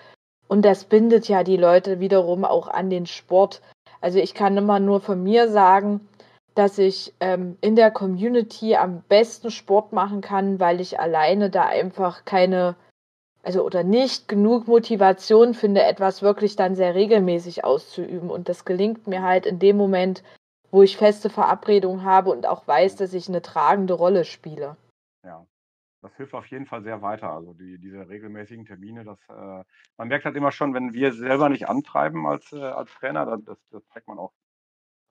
Und 0.47 0.63
das 0.63 0.83
bindet 0.83 1.27
ja 1.27 1.43
die 1.43 1.57
Leute 1.57 1.99
wiederum 1.99 2.45
auch 2.45 2.67
an 2.67 2.89
den 2.89 3.05
Sport. 3.05 3.61
Also 4.01 4.19
ich 4.19 4.33
kann 4.33 4.57
immer 4.57 4.79
nur 4.79 4.99
von 4.99 5.23
mir 5.23 5.49
sagen, 5.49 6.07
dass 6.55 6.77
ich 6.77 7.13
ähm, 7.19 7.57
in 7.61 7.75
der 7.75 7.91
Community 7.91 8.75
am 8.75 9.01
besten 9.07 9.51
Sport 9.51 9.93
machen 9.93 10.21
kann, 10.21 10.59
weil 10.59 10.81
ich 10.81 10.99
alleine 10.99 11.49
da 11.49 11.65
einfach 11.65 12.25
keine, 12.25 12.75
also 13.43 13.63
oder 13.63 13.83
nicht 13.83 14.27
genug 14.27 14.67
Motivation 14.67 15.53
finde, 15.53 15.83
etwas 15.83 16.21
wirklich 16.21 16.55
dann 16.55 16.75
sehr 16.75 16.95
regelmäßig 16.95 17.63
auszuüben. 17.63 18.29
Und 18.29 18.49
das 18.49 18.65
gelingt 18.65 19.07
mir 19.07 19.23
halt 19.23 19.45
in 19.45 19.59
dem 19.59 19.77
Moment, 19.77 20.23
wo 20.71 20.81
ich 20.81 20.97
feste 20.97 21.29
Verabredungen 21.29 22.03
habe 22.03 22.31
und 22.31 22.47
auch 22.47 22.67
weiß, 22.67 22.95
dass 22.95 23.13
ich 23.13 23.27
eine 23.27 23.41
tragende 23.41 23.93
Rolle 23.93 24.25
spiele. 24.25 24.77
Ja, 25.23 25.45
das 26.01 26.15
hilft 26.15 26.33
auf 26.33 26.47
jeden 26.47 26.65
Fall 26.65 26.81
sehr 26.83 27.01
weiter. 27.01 27.31
Also 27.31 27.53
die, 27.53 27.77
diese 27.77 28.07
regelmäßigen 28.07 28.65
Termine, 28.65 29.03
das, 29.03 29.19
äh, 29.29 29.63
man 29.97 30.07
merkt 30.07 30.25
halt 30.25 30.35
immer 30.35 30.51
schon, 30.51 30.73
wenn 30.73 30.93
wir 30.93 31.13
selber 31.13 31.49
nicht 31.49 31.69
antreiben 31.69 32.25
als, 32.25 32.51
äh, 32.53 32.61
als 32.61 32.91
Trainer, 32.95 33.25
das, 33.37 33.57
das 33.69 33.87
zeigt 33.89 34.07
man 34.07 34.17
auch. 34.17 34.31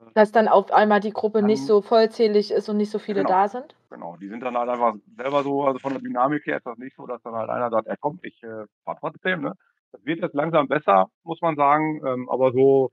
Äh, 0.01 0.11
Dass 0.15 0.33
dann 0.33 0.49
auf 0.49 0.73
einmal 0.73 1.01
die 1.01 1.13
Gruppe 1.13 1.39
dann, 1.39 1.47
nicht 1.47 1.65
so 1.65 1.83
vollzählig 1.83 2.51
ist 2.51 2.69
und 2.69 2.77
nicht 2.77 2.91
so 2.91 2.99
viele 2.99 3.23
genau, 3.23 3.29
da 3.29 3.49
sind? 3.49 3.77
Genau, 3.91 4.17
die 4.17 4.29
sind 4.29 4.41
dann 4.41 4.57
halt 4.57 4.69
einfach 4.69 4.95
selber 5.17 5.43
so, 5.43 5.65
also 5.65 5.79
von 5.79 5.93
der 5.93 6.03
Dynamik 6.03 6.47
her 6.47 6.57
ist 6.57 6.67
das 6.67 6.79
nicht 6.79 6.97
so, 6.97 7.07
dass 7.07 7.23
dann 7.23 7.35
halt 7.35 7.51
einer 7.51 7.71
sagt, 7.71 7.87
er 7.87 7.97
kommt, 7.97 8.25
ich 8.25 8.43
äh, 8.43 8.65
fahr 8.85 8.99
trotzdem, 8.99 9.43
ne? 9.43 9.55
Das 9.93 10.05
wird 10.05 10.21
jetzt 10.21 10.35
langsam 10.35 10.69
besser, 10.69 11.09
muss 11.25 11.41
man 11.41 11.57
sagen, 11.57 12.01
ähm, 12.07 12.29
aber 12.29 12.53
so 12.53 12.93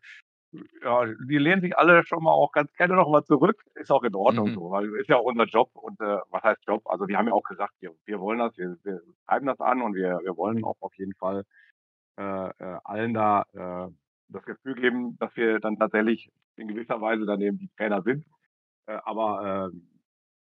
ja, 0.83 1.05
die 1.05 1.37
lehnen 1.37 1.61
sich 1.61 1.77
alle 1.77 2.05
schon 2.05 2.23
mal 2.23 2.31
auch 2.31 2.51
ganz 2.51 2.71
gerne 2.73 2.95
noch 2.95 3.09
mal 3.09 3.23
zurück. 3.23 3.63
Ist 3.75 3.91
auch 3.91 4.03
in 4.03 4.15
Ordnung 4.15 4.49
mhm. 4.49 4.53
so, 4.55 4.71
weil 4.71 4.93
ist 4.95 5.09
ja 5.09 5.17
auch 5.17 5.23
unser 5.23 5.45
Job. 5.45 5.69
Und 5.73 5.99
äh, 6.01 6.19
was 6.29 6.43
heißt 6.43 6.65
Job? 6.67 6.83
Also 6.85 7.07
wir 7.07 7.17
haben 7.17 7.27
ja 7.27 7.33
auch 7.33 7.43
gesagt, 7.43 7.73
wir, 7.79 7.91
wir 8.05 8.19
wollen 8.19 8.39
das, 8.39 8.57
wir, 8.57 8.77
wir 8.83 9.01
treiben 9.27 9.47
das 9.47 9.59
an 9.59 9.81
und 9.81 9.95
wir, 9.95 10.19
wir 10.23 10.37
wollen 10.37 10.63
auch 10.63 10.77
auf 10.79 10.93
jeden 10.95 11.13
Fall 11.15 11.43
äh, 12.17 12.49
äh, 12.49 12.79
allen 12.83 13.13
da 13.13 13.43
äh, 13.53 13.91
das 14.29 14.43
Gefühl 14.43 14.75
geben, 14.75 15.17
dass 15.19 15.35
wir 15.35 15.59
dann 15.59 15.77
tatsächlich 15.77 16.31
in 16.55 16.67
gewisser 16.67 16.99
Weise 17.01 17.25
dann 17.25 17.41
eben 17.41 17.57
die 17.57 17.69
Trainer 17.77 18.01
sind. 18.01 18.25
Äh, 18.87 18.99
aber 19.03 19.71
äh, 19.73 19.77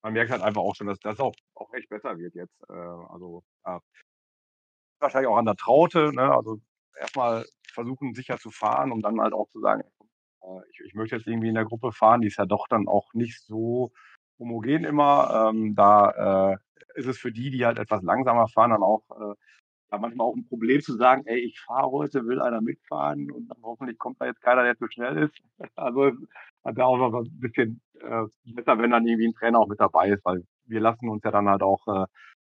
man 0.02 0.12
merkt 0.12 0.30
halt 0.30 0.42
einfach 0.42 0.62
auch 0.62 0.74
schon, 0.74 0.86
dass 0.86 1.00
das 1.00 1.18
auch, 1.20 1.34
auch 1.54 1.72
echt 1.74 1.88
besser 1.88 2.16
wird 2.18 2.34
jetzt. 2.34 2.54
Äh, 2.68 2.72
also 2.72 3.42
äh, 3.64 3.78
wahrscheinlich 5.00 5.28
auch 5.28 5.36
an 5.36 5.46
der 5.46 5.56
Traute. 5.56 6.12
Ne? 6.14 6.22
Also 6.22 6.60
erstmal 6.98 7.44
versuchen, 7.72 8.14
sicher 8.14 8.38
zu 8.38 8.50
fahren, 8.50 8.92
um 8.92 9.00
dann 9.02 9.20
halt 9.20 9.32
auch 9.32 9.48
zu 9.50 9.60
sagen, 9.60 9.82
ich, 10.70 10.80
ich 10.86 10.94
möchte 10.94 11.16
jetzt 11.16 11.26
irgendwie 11.26 11.48
in 11.48 11.54
der 11.54 11.64
Gruppe 11.64 11.92
fahren, 11.92 12.20
die 12.20 12.28
ist 12.28 12.38
ja 12.38 12.46
doch 12.46 12.66
dann 12.68 12.88
auch 12.88 13.12
nicht 13.14 13.40
so 13.44 13.92
homogen 14.38 14.84
immer. 14.84 15.50
Ähm, 15.50 15.74
da 15.74 16.52
äh, 16.52 16.56
ist 16.94 17.06
es 17.06 17.18
für 17.18 17.32
die, 17.32 17.50
die 17.50 17.64
halt 17.66 17.78
etwas 17.78 18.02
langsamer 18.02 18.48
fahren, 18.48 18.70
dann 18.70 18.82
auch 18.82 19.02
äh, 19.10 19.34
ja, 19.92 19.98
manchmal 19.98 20.26
auch 20.26 20.34
ein 20.34 20.46
Problem 20.46 20.80
zu 20.80 20.94
sagen, 20.96 21.22
ey, 21.26 21.38
ich 21.38 21.60
fahre 21.60 21.90
heute, 21.90 22.26
will 22.26 22.40
einer 22.40 22.60
mitfahren 22.60 23.30
und 23.30 23.48
dann 23.48 23.62
hoffentlich 23.62 23.98
kommt 23.98 24.20
da 24.20 24.26
jetzt 24.26 24.42
keiner, 24.42 24.64
der 24.64 24.76
zu 24.76 24.88
schnell 24.88 25.16
ist. 25.16 25.40
Also 25.76 26.12
hat 26.64 26.78
da 26.78 26.84
auch 26.84 26.98
noch 26.98 27.14
ein 27.14 27.40
bisschen 27.40 27.80
äh, 28.00 28.24
besser, 28.44 28.78
wenn 28.78 28.90
dann 28.90 29.06
irgendwie 29.06 29.28
ein 29.28 29.34
Trainer 29.34 29.60
auch 29.60 29.68
mit 29.68 29.78
dabei 29.78 30.08
ist, 30.10 30.24
weil 30.24 30.44
wir 30.64 30.80
lassen 30.80 31.08
uns 31.08 31.22
ja 31.22 31.30
dann 31.30 31.48
halt 31.48 31.62
auch 31.62 31.86
äh, 31.86 32.06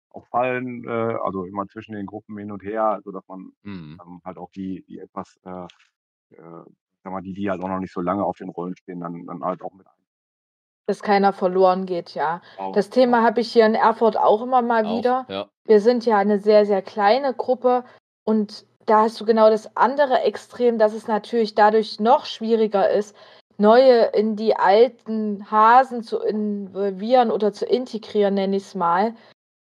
auch 0.10 0.28
fallen, 0.28 0.84
äh, 0.86 1.18
also 1.24 1.46
immer 1.46 1.68
zwischen 1.68 1.96
den 1.96 2.06
Gruppen 2.06 2.38
hin 2.38 2.52
und 2.52 2.62
her, 2.64 3.02
so 3.04 3.12
dass 3.12 3.28
man 3.28 3.52
mhm. 3.64 3.98
ähm, 4.06 4.22
halt 4.24 4.38
auch 4.38 4.52
die, 4.52 4.84
die 4.88 5.00
etwas 5.00 5.40
äh, 5.44 5.66
äh, 6.36 6.64
sag 7.04 7.12
mal, 7.12 7.22
die, 7.22 7.34
die 7.34 7.50
halt 7.50 7.62
auch 7.62 7.68
noch 7.68 7.80
nicht 7.80 7.94
so 7.94 8.02
lange 8.02 8.24
auf 8.24 8.38
den 8.38 8.50
Rollen 8.50 8.76
stehen, 8.76 9.02
dann, 9.02 9.26
dann 9.26 9.44
halt 9.44 9.62
auch 9.62 9.74
mit 9.74 9.86
ein. 9.86 9.94
Dass 10.88 11.02
keiner 11.02 11.32
verloren 11.32 11.86
geht, 11.86 12.14
ja. 12.14 12.42
Das 12.74 12.90
Thema 12.90 13.24
habe 13.24 13.40
ich 13.42 13.52
hier 13.52 13.66
in 13.66 13.76
Erfurt 13.76 14.18
auch 14.18 14.42
immer 14.42 14.62
mal 14.62 14.86
Auch, 14.86 14.98
wieder. 14.98 15.26
ja. 15.30 15.48
Wir 15.66 15.80
sind 15.80 16.06
ja 16.06 16.18
eine 16.18 16.40
sehr, 16.40 16.66
sehr 16.66 16.82
kleine 16.82 17.34
Gruppe 17.34 17.86
und 18.26 18.66
da 18.86 19.04
hast 19.04 19.20
du 19.22 19.26
genau 19.26 19.50
das 19.50 19.78
andere 19.78 20.22
Extrem, 20.22 20.78
dass 20.78 20.94
es 20.94 21.08
natürlich 21.08 21.56
dadurch 21.56 22.02
noch 22.02 22.26
schwieriger 22.26 22.90
ist, 22.90 23.16
neue 23.58 24.08
in 24.08 24.36
die 24.36 24.58
alten 24.58 25.50
Hasen 25.50 26.04
zu 26.04 26.20
involvieren 26.20 27.32
oder 27.32 27.54
zu 27.54 27.66
integrieren, 27.66 28.34
nenne 28.34 28.58
ich 28.58 28.64
es 28.64 28.76
mal. 28.76 29.16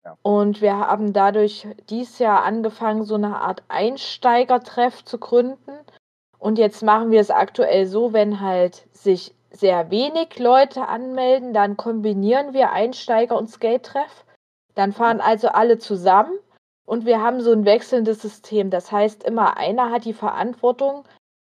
Ja. 0.04 0.16
Und 0.22 0.61
wir 0.61 0.76
haben 0.76 1.12
dadurch 1.12 1.68
dieses 1.88 2.18
Jahr 2.18 2.42
angefangen, 2.42 3.04
so 3.04 3.14
eine 3.14 3.40
Art 3.40 3.62
Einsteigertreff 3.68 5.04
zu 5.04 5.18
gründen. 5.18 5.72
Und 6.42 6.58
jetzt 6.58 6.82
machen 6.82 7.12
wir 7.12 7.20
es 7.20 7.30
aktuell 7.30 7.87
so, 7.87 8.12
wenn 8.12 8.40
halt 8.40 8.88
sich 8.92 9.32
sehr 9.52 9.92
wenig 9.92 10.40
Leute 10.40 10.88
anmelden, 10.88 11.54
dann 11.54 11.76
kombinieren 11.76 12.52
wir 12.52 12.72
Einsteiger 12.72 13.38
und 13.38 13.49
Skate-Treff. 13.49 14.25
Dann 14.75 14.92
fahren 14.92 15.20
also 15.20 15.50
alle 15.50 15.78
zusammen 15.78 16.37
und 16.84 17.06
wir 17.06 17.22
haben 17.22 17.42
so 17.42 17.52
ein 17.52 17.64
wechselndes 17.64 18.22
System. 18.22 18.70
Das 18.70 18.90
heißt, 18.90 19.22
immer 19.22 19.56
einer 19.56 19.92
hat 19.92 20.04
die 20.04 20.14
Verantwortung 20.14 21.04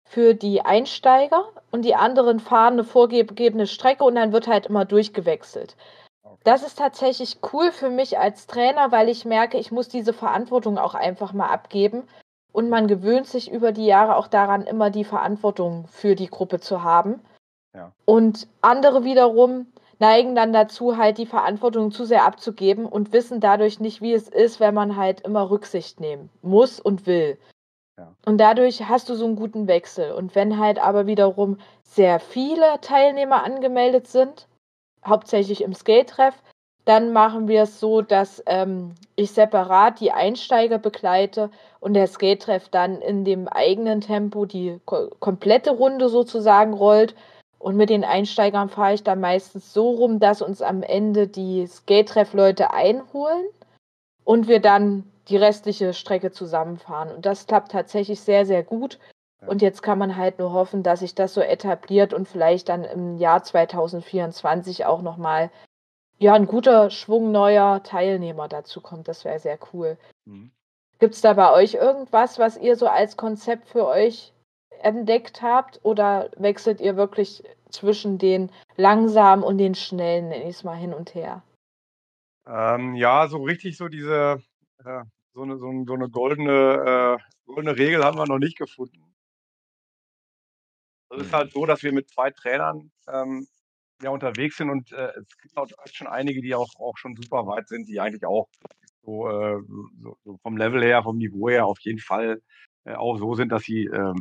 für 0.08 0.32
die 0.32 0.62
Einsteiger 0.62 1.44
und 1.70 1.84
die 1.84 1.94
anderen 1.94 2.40
fahren 2.40 2.72
eine 2.72 2.84
vorgegebene 2.84 3.66
Strecke 3.66 4.02
und 4.02 4.14
dann 4.14 4.32
wird 4.32 4.46
halt 4.46 4.64
immer 4.64 4.86
durchgewechselt. 4.86 5.76
Das 6.42 6.62
ist 6.62 6.78
tatsächlich 6.78 7.40
cool 7.52 7.70
für 7.70 7.90
mich 7.90 8.18
als 8.18 8.46
Trainer, 8.46 8.92
weil 8.92 9.10
ich 9.10 9.26
merke, 9.26 9.58
ich 9.58 9.70
muss 9.70 9.88
diese 9.88 10.14
Verantwortung 10.14 10.78
auch 10.78 10.94
einfach 10.94 11.34
mal 11.34 11.50
abgeben. 11.50 12.08
Und 12.56 12.70
man 12.70 12.88
gewöhnt 12.88 13.26
sich 13.26 13.52
über 13.52 13.70
die 13.70 13.84
Jahre 13.84 14.16
auch 14.16 14.28
daran, 14.28 14.62
immer 14.62 14.88
die 14.88 15.04
Verantwortung 15.04 15.86
für 15.88 16.14
die 16.14 16.28
Gruppe 16.28 16.58
zu 16.58 16.82
haben. 16.82 17.20
Ja. 17.74 17.92
Und 18.06 18.48
andere 18.62 19.04
wiederum 19.04 19.66
neigen 19.98 20.34
dann 20.34 20.54
dazu, 20.54 20.96
halt 20.96 21.18
die 21.18 21.26
Verantwortung 21.26 21.90
zu 21.90 22.06
sehr 22.06 22.24
abzugeben 22.24 22.86
und 22.86 23.12
wissen 23.12 23.40
dadurch 23.40 23.78
nicht, 23.78 24.00
wie 24.00 24.14
es 24.14 24.26
ist, 24.26 24.58
wenn 24.58 24.72
man 24.72 24.96
halt 24.96 25.20
immer 25.20 25.50
Rücksicht 25.50 26.00
nehmen 26.00 26.30
muss 26.40 26.80
und 26.80 27.06
will. 27.06 27.36
Ja. 27.98 28.14
Und 28.24 28.38
dadurch 28.38 28.88
hast 28.88 29.10
du 29.10 29.16
so 29.16 29.26
einen 29.26 29.36
guten 29.36 29.68
Wechsel. 29.68 30.12
Und 30.12 30.34
wenn 30.34 30.58
halt 30.58 30.78
aber 30.78 31.06
wiederum 31.06 31.58
sehr 31.82 32.20
viele 32.20 32.80
Teilnehmer 32.80 33.44
angemeldet 33.44 34.06
sind, 34.06 34.48
hauptsächlich 35.04 35.62
im 35.62 35.74
Skate-Treff, 35.74 36.42
dann 36.86 37.12
machen 37.12 37.48
wir 37.48 37.62
es 37.62 37.80
so, 37.80 38.00
dass 38.00 38.42
ähm, 38.46 38.94
ich 39.16 39.32
separat 39.32 39.98
die 39.98 40.12
Einsteiger 40.12 40.78
begleite 40.78 41.50
und 41.80 41.94
der 41.94 42.06
Skate-Treff 42.06 42.68
dann 42.68 43.02
in 43.02 43.24
dem 43.24 43.48
eigenen 43.48 44.00
Tempo 44.00 44.46
die 44.46 44.80
ko 44.84 45.08
komplette 45.18 45.72
Runde 45.72 46.08
sozusagen 46.08 46.72
rollt. 46.72 47.14
Und 47.58 47.76
mit 47.76 47.90
den 47.90 48.04
Einsteigern 48.04 48.68
fahre 48.68 48.94
ich 48.94 49.02
dann 49.02 49.18
meistens 49.18 49.72
so 49.72 49.90
rum, 49.90 50.20
dass 50.20 50.42
uns 50.42 50.62
am 50.62 50.84
Ende 50.84 51.26
die 51.26 51.66
Skate-Treff-Leute 51.66 52.72
einholen 52.72 53.46
und 54.24 54.46
wir 54.46 54.60
dann 54.60 55.10
die 55.28 55.36
restliche 55.36 55.92
Strecke 55.92 56.30
zusammenfahren. 56.30 57.10
Und 57.10 57.26
das 57.26 57.48
klappt 57.48 57.72
tatsächlich 57.72 58.20
sehr, 58.20 58.46
sehr 58.46 58.62
gut. 58.62 59.00
Und 59.44 59.60
jetzt 59.60 59.82
kann 59.82 59.98
man 59.98 60.16
halt 60.16 60.38
nur 60.38 60.52
hoffen, 60.52 60.84
dass 60.84 61.00
sich 61.00 61.16
das 61.16 61.34
so 61.34 61.40
etabliert 61.40 62.14
und 62.14 62.28
vielleicht 62.28 62.68
dann 62.68 62.84
im 62.84 63.16
Jahr 63.18 63.42
2024 63.42 64.86
auch 64.86 65.02
nochmal 65.02 65.50
ja, 66.18 66.34
ein 66.34 66.46
guter 66.46 66.90
Schwung 66.90 67.30
neuer 67.32 67.82
Teilnehmer 67.82 68.48
dazu 68.48 68.80
kommt. 68.80 69.08
Das 69.08 69.24
wäre 69.24 69.38
sehr 69.38 69.58
cool. 69.72 69.98
Mhm. 70.24 70.50
Gibt 70.98 71.14
es 71.14 71.20
da 71.20 71.34
bei 71.34 71.52
euch 71.52 71.74
irgendwas, 71.74 72.38
was 72.38 72.56
ihr 72.56 72.76
so 72.76 72.86
als 72.86 73.16
Konzept 73.16 73.68
für 73.68 73.86
euch 73.86 74.32
entdeckt 74.80 75.42
habt? 75.42 75.80
Oder 75.82 76.30
wechselt 76.36 76.80
ihr 76.80 76.96
wirklich 76.96 77.42
zwischen 77.70 78.18
den 78.18 78.50
langsamen 78.76 79.44
und 79.44 79.58
den 79.58 79.74
schnellen, 79.74 80.28
nenne 80.28 80.44
ich 80.44 80.56
es 80.56 80.64
mal, 80.64 80.76
hin 80.76 80.94
und 80.94 81.14
her? 81.14 81.42
Ähm, 82.46 82.94
ja, 82.94 83.26
so 83.28 83.42
richtig 83.42 83.76
so 83.76 83.88
diese, 83.88 84.42
äh, 84.84 85.02
so 85.34 85.42
eine, 85.42 85.58
so, 85.58 85.70
so 85.86 85.92
eine 85.94 86.08
goldene, 86.08 87.18
äh, 87.18 87.22
goldene 87.44 87.76
Regel 87.76 88.04
haben 88.04 88.16
wir 88.16 88.26
noch 88.26 88.38
nicht 88.38 88.56
gefunden. 88.56 89.02
Es 91.10 91.18
ist 91.18 91.32
Mhm. 91.32 91.36
halt 91.36 91.52
so, 91.52 91.66
dass 91.66 91.82
wir 91.82 91.92
mit 91.92 92.08
zwei 92.08 92.30
Trainern 92.30 92.90
ähm, 93.08 93.46
ja 94.02 94.10
unterwegs 94.10 94.56
sind 94.56 94.70
und 94.70 94.92
äh, 94.92 95.12
es 95.18 95.38
gibt 95.38 95.56
auch 95.56 95.68
schon 95.92 96.06
einige, 96.06 96.40
die 96.42 96.54
auch, 96.54 96.68
auch 96.78 96.96
schon 96.98 97.16
super 97.16 97.46
weit 97.46 97.68
sind, 97.68 97.88
die 97.88 98.00
eigentlich 98.00 98.26
auch 98.26 98.48
so, 99.02 99.28
äh, 99.28 99.60
so, 100.02 100.16
so 100.24 100.38
vom 100.42 100.56
Level 100.56 100.82
her, 100.82 101.02
vom 101.02 101.16
Niveau 101.18 101.48
her 101.48 101.66
auf 101.66 101.80
jeden 101.80 102.00
Fall 102.00 102.40
äh, 102.84 102.94
auch 102.94 103.16
so 103.18 103.34
sind, 103.34 103.50
dass 103.52 103.62
sie, 103.62 103.84
ähm, 103.86 104.16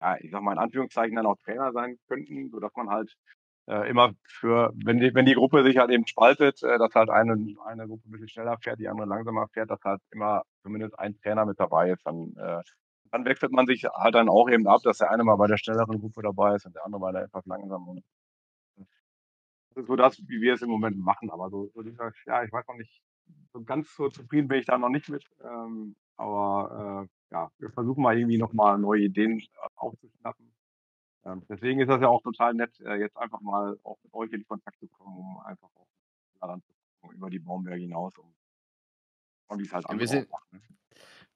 ja, 0.00 0.16
ich 0.20 0.30
sag 0.30 0.42
mal 0.42 0.52
in 0.52 0.58
Anführungszeichen 0.58 1.16
dann 1.16 1.26
auch 1.26 1.36
Trainer 1.44 1.72
sein 1.72 1.98
könnten, 2.08 2.50
sodass 2.50 2.72
man 2.76 2.88
halt 2.90 3.14
äh, 3.68 3.88
immer 3.88 4.12
für, 4.26 4.72
wenn 4.84 4.98
die, 4.98 5.14
wenn 5.14 5.26
die 5.26 5.34
Gruppe 5.34 5.62
sich 5.64 5.76
halt 5.78 5.90
eben 5.90 6.06
spaltet, 6.06 6.62
äh, 6.62 6.78
dass 6.78 6.94
halt 6.94 7.10
eine, 7.10 7.32
eine 7.66 7.86
Gruppe 7.86 8.08
ein 8.08 8.12
bisschen 8.12 8.28
schneller 8.28 8.56
fährt, 8.62 8.80
die 8.80 8.88
andere 8.88 9.08
langsamer 9.08 9.48
fährt, 9.48 9.70
dass 9.70 9.80
halt 9.84 10.00
immer 10.10 10.42
zumindest 10.62 10.98
ein 10.98 11.16
Trainer 11.20 11.46
mit 11.46 11.60
dabei 11.60 11.90
ist. 11.90 12.04
Dann, 12.06 12.34
äh, 12.38 12.62
dann 13.12 13.24
wechselt 13.24 13.52
man 13.52 13.66
sich 13.66 13.84
halt 13.84 14.14
dann 14.14 14.28
auch 14.28 14.48
eben 14.50 14.66
ab, 14.66 14.80
dass 14.84 14.98
der 14.98 15.10
eine 15.10 15.24
mal 15.24 15.36
bei 15.36 15.46
der 15.46 15.58
schnelleren 15.58 16.00
Gruppe 16.00 16.22
dabei 16.22 16.56
ist 16.56 16.66
und 16.66 16.74
der 16.74 16.84
andere 16.84 17.00
bei 17.00 17.12
der 17.12 17.22
etwas 17.22 17.44
langsameren. 17.46 18.02
Das 19.70 19.82
ist 19.82 19.88
so 19.88 19.96
das, 19.96 20.18
wie 20.28 20.40
wir 20.40 20.54
es 20.54 20.62
im 20.62 20.70
Moment 20.70 20.98
machen. 20.98 21.30
Aber 21.30 21.50
so, 21.50 21.70
so 21.74 21.82
dieser, 21.82 22.12
ja, 22.26 22.44
ich 22.44 22.52
weiß 22.52 22.66
noch 22.66 22.76
nicht, 22.76 23.02
so 23.52 23.62
ganz 23.62 23.94
so 23.94 24.08
zufrieden 24.08 24.48
bin 24.48 24.58
ich 24.60 24.66
da 24.66 24.78
noch 24.78 24.88
nicht 24.88 25.08
mit. 25.08 25.24
Ähm, 25.42 25.96
aber 26.16 27.08
äh, 27.08 27.34
ja, 27.34 27.50
wir 27.58 27.70
versuchen 27.70 28.02
mal 28.02 28.18
irgendwie 28.18 28.38
nochmal 28.38 28.78
neue 28.78 29.02
Ideen 29.02 29.42
aufzuschnappen. 29.76 30.52
Ähm, 31.24 31.42
deswegen 31.48 31.80
ist 31.80 31.88
das 31.88 32.00
ja 32.00 32.08
auch 32.08 32.22
total 32.22 32.54
nett, 32.54 32.78
äh, 32.80 32.96
jetzt 32.96 33.16
einfach 33.16 33.40
mal 33.40 33.78
auch 33.84 33.98
mit 34.02 34.12
euch 34.14 34.32
in 34.32 34.46
Kontakt 34.46 34.78
zu 34.78 34.88
kommen, 34.88 35.16
um 35.16 35.38
einfach 35.40 35.68
auch 35.74 35.86
daran 36.40 36.62
zu 36.62 36.72
gucken, 37.00 37.16
über 37.16 37.30
die 37.30 37.38
Baumberge 37.38 37.82
hinaus, 37.82 38.16
um 38.18 38.34
und 39.48 39.58
wie 39.58 39.64
es 39.64 39.72
halt 39.72 39.84
Ja, 39.88 39.98
wir 39.98 40.08
sind, 40.08 40.30
machen. 40.30 40.48
Ne? 40.52 40.60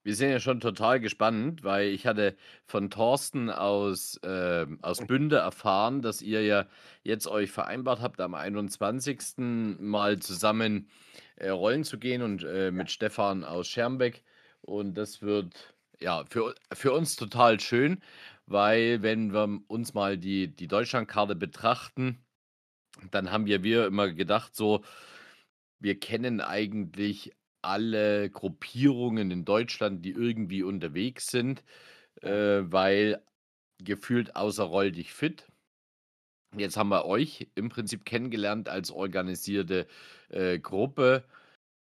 Wir 0.04 0.14
sind 0.14 0.30
ja 0.30 0.38
schon 0.38 0.60
total 0.60 1.00
gespannt, 1.00 1.64
weil 1.64 1.88
ich 1.88 2.06
hatte 2.06 2.36
von 2.66 2.90
Thorsten 2.90 3.50
aus, 3.50 4.20
ähm, 4.22 4.78
aus 4.82 5.06
Bünde 5.06 5.36
erfahren, 5.36 6.02
dass 6.02 6.20
ihr 6.20 6.42
ja 6.42 6.66
jetzt 7.02 7.26
euch 7.26 7.50
vereinbart 7.50 8.00
habt, 8.00 8.20
am 8.20 8.34
21. 8.34 9.38
mal 9.80 10.18
zusammen 10.18 10.88
äh, 11.36 11.48
rollen 11.48 11.84
zu 11.84 11.98
gehen 11.98 12.20
und 12.20 12.44
äh, 12.44 12.70
mit 12.70 12.90
Stefan 12.90 13.44
aus 13.44 13.66
Schermbeck. 13.66 14.22
Und 14.60 14.94
das 14.94 15.22
wird 15.22 15.74
ja 16.00 16.24
für, 16.28 16.54
für 16.72 16.92
uns 16.92 17.16
total 17.16 17.58
schön, 17.58 18.02
weil 18.44 19.02
wenn 19.02 19.32
wir 19.32 19.62
uns 19.68 19.94
mal 19.94 20.18
die, 20.18 20.54
die 20.54 20.68
Deutschlandkarte 20.68 21.34
betrachten, 21.34 22.22
dann 23.10 23.30
haben 23.30 23.46
wir, 23.46 23.62
wir 23.62 23.86
immer 23.86 24.10
gedacht, 24.10 24.54
so, 24.54 24.84
wir 25.80 25.98
kennen 25.98 26.42
eigentlich 26.42 27.32
alle 27.64 28.30
Gruppierungen 28.30 29.30
in 29.30 29.44
Deutschland, 29.44 30.04
die 30.04 30.12
irgendwie 30.12 30.62
unterwegs 30.62 31.28
sind, 31.28 31.64
äh, 32.22 32.62
weil 32.62 33.22
gefühlt 33.82 34.36
außer 34.36 34.64
Roll 34.64 34.92
dich 34.92 35.12
fit. 35.12 35.46
Jetzt 36.56 36.76
haben 36.76 36.90
wir 36.90 37.04
euch 37.04 37.48
im 37.54 37.68
Prinzip 37.68 38.04
kennengelernt 38.04 38.68
als 38.68 38.90
organisierte 38.90 39.86
äh, 40.28 40.58
Gruppe. 40.58 41.24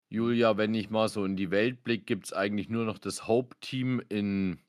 Julia, 0.09 0.57
wenn 0.57 0.73
ich 0.73 0.89
mal 0.89 1.09
so 1.09 1.25
in 1.25 1.35
die 1.35 1.51
Welt 1.51 1.83
blicke, 1.83 2.05
gibt 2.05 2.25
es 2.25 2.33
eigentlich 2.33 2.69
nur 2.69 2.85
noch 2.85 2.97
das 2.97 3.27
Hope-Team 3.27 4.01
in, 4.09 4.59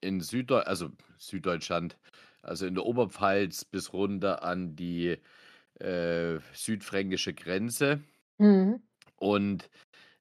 in 0.00 0.20
Süddeu 0.20 0.60
also 0.60 0.90
Süddeutschland, 1.18 1.96
also 2.42 2.66
in 2.66 2.74
der 2.74 2.86
Oberpfalz 2.86 3.64
bis 3.64 3.92
runter 3.92 4.42
an 4.42 4.76
die 4.76 5.18
äh, 5.80 6.38
südfränkische 6.52 7.34
Grenze. 7.34 8.00
Mhm. 8.38 8.80
Und 9.16 9.68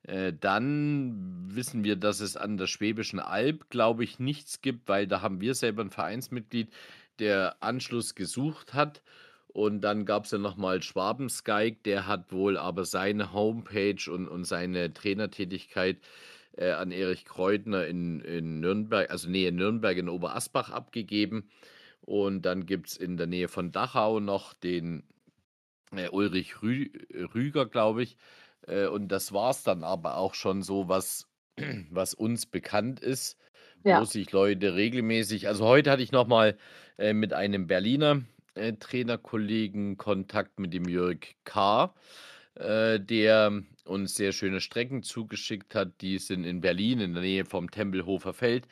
äh, 0.08 0.34
dann 0.40 1.54
wissen 1.54 1.84
wir, 1.84 1.98
dass 1.98 2.22
es 2.22 2.38
an 2.38 2.58
der 2.58 2.68
Schwäbischen 2.68 3.20
Alb, 3.20 3.70
glaube 3.70 4.04
ich, 4.04 4.20
nichts 4.20 4.62
gibt, 4.62 4.88
weil 4.88 5.06
da 5.06 5.22
haben 5.22 5.42
wir 5.42 5.54
selber 5.54 5.84
ein 5.84 5.92
Vereinsmitglied, 5.92 6.70
der 7.20 7.58
Anschluss 7.62 8.16
gesucht 8.16 8.74
hat. 8.74 9.02
Und 9.48 9.82
dann 9.82 10.06
gab 10.06 10.26
es 10.26 10.32
ja 10.32 10.38
nochmal 10.38 10.82
Schwabenskyke, 10.82 11.80
der 11.84 12.08
hat 12.08 12.32
wohl 12.32 12.58
aber 12.58 12.86
seine 12.86 13.34
Homepage 13.34 14.12
und, 14.12 14.28
und 14.28 14.46
seine 14.46 14.94
Trainertätigkeit 14.94 15.98
äh, 16.56 16.72
an 16.72 16.92
Erich 16.92 17.26
Kreutner 17.26 17.86
in, 17.88 18.22
in 18.22 18.60
Nürnberg, 18.60 19.10
also 19.10 19.30
Nähe 19.30 19.52
Nürnberg 19.52 19.98
in 19.98 20.10
Oberasbach 20.10 20.70
abgegeben. 20.70 21.50
Und 22.02 22.44
dann 22.44 22.66
gibt 22.66 22.88
es 22.90 22.98
in 22.98 23.18
der 23.18 23.28
Nähe 23.28 23.48
von 23.50 23.72
Dachau 23.72 24.20
noch 24.22 24.54
den 24.54 25.04
äh, 25.92 26.08
Ulrich 26.10 26.62
Rü 26.62 26.90
Rüger, 27.34 27.66
glaube 27.66 28.04
ich. 28.04 28.16
Äh, 28.66 28.88
und 28.88 29.10
das 29.10 29.34
war 29.34 29.52
es 29.52 29.64
dann 29.64 29.84
aber 29.84 30.18
auch 30.18 30.34
schon 30.34 30.62
so, 30.64 30.88
was, 30.90 31.28
was 31.90 32.14
uns 32.14 32.46
bekannt 32.46 33.00
ist, 33.00 33.38
wo 33.86 34.04
Ja. 34.04 34.06
sich 34.06 34.32
Leute 34.32 34.76
regelmäßig, 34.76 35.48
also 35.48 35.66
heute 35.66 35.92
hatte 35.92 36.04
ich 36.04 36.12
nochmal 36.12 36.58
äh, 36.98 37.14
mit 37.14 37.34
einem 37.34 37.68
Berliner 37.68 38.24
äh, 38.56 38.74
Trainerkollegen 38.74 39.98
Kontakt 39.98 40.60
mit 40.60 40.74
dem 40.74 40.88
Jörg 40.90 41.20
K., 41.46 41.94
äh, 42.56 43.00
der 43.00 43.64
uns 43.86 44.16
sehr 44.16 44.32
schöne 44.34 44.62
Strecken 44.62 45.04
zugeschickt 45.04 45.76
hat. 45.76 46.02
Die 46.02 46.18
sind 46.20 46.44
in 46.44 46.62
Berlin, 46.62 47.00
in 47.00 47.14
der 47.14 47.24
Nähe 47.24 47.46
vom 47.46 47.72
Tempelhofer 47.72 48.34
Feld, 48.34 48.68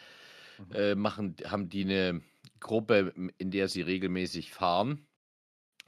Mhm. 0.57 0.75
äh, 0.75 0.95
machen, 0.95 1.35
haben 1.45 1.69
die 1.69 1.83
eine 1.83 2.21
Gruppe, 2.59 3.13
in 3.37 3.51
der 3.51 3.67
sie 3.69 3.81
regelmäßig 3.81 4.51
fahren. 4.53 5.07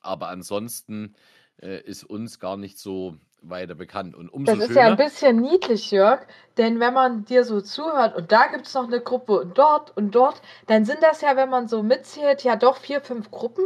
Aber 0.02 0.30
ansonsten 0.30 1.16
äh, 1.62 1.82
ist 1.84 2.04
uns 2.04 2.40
gar 2.40 2.58
nicht 2.58 2.78
so 2.80 3.18
weiter 3.42 3.76
bekannt. 3.76 4.16
Und 4.16 4.30
umso 4.30 4.52
Das 4.52 4.62
ist 4.62 4.68
schöner, 4.70 4.82
ja 4.82 4.88
ein 4.88 4.98
bisschen 4.98 5.38
niedlich, 5.38 5.92
Jörg, 5.92 6.22
denn 6.58 6.80
wenn 6.80 6.94
man 6.94 7.26
dir 7.26 7.44
so 7.44 7.62
zuhört 7.62 8.16
und 8.16 8.32
da 8.32 8.48
gibt 8.48 8.68
es 8.68 8.74
noch 8.74 8.88
eine 8.88 9.02
Gruppe 9.02 9.40
und 9.40 9.58
dort 9.58 9.96
und 9.96 10.12
dort, 10.12 10.42
dann 10.68 10.86
sind 10.86 11.02
das 11.02 11.22
ja, 11.22 11.36
wenn 11.36 11.50
man 11.50 11.68
so 11.68 11.84
mitzählt, 11.84 12.44
ja 12.44 12.56
doch 12.56 12.78
vier, 12.78 13.02
fünf 13.02 13.32
Gruppen, 13.32 13.66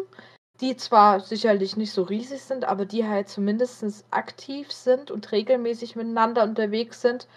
die 0.59 0.77
zwar 0.77 1.19
sicherlich 1.19 1.77
nicht 1.77 1.91
so 1.91 2.03
riesig 2.03 2.43
sind, 2.43 2.65
aber 2.65 2.85
die 2.85 3.07
halt 3.07 3.29
zumindest 3.29 4.05
aktiv 4.11 4.71
sind 4.71 5.09
und 5.09 5.31
regelmäßig 5.31 5.95
miteinander 5.95 6.43
unterwegs 6.43 7.01
sind. 7.01 7.27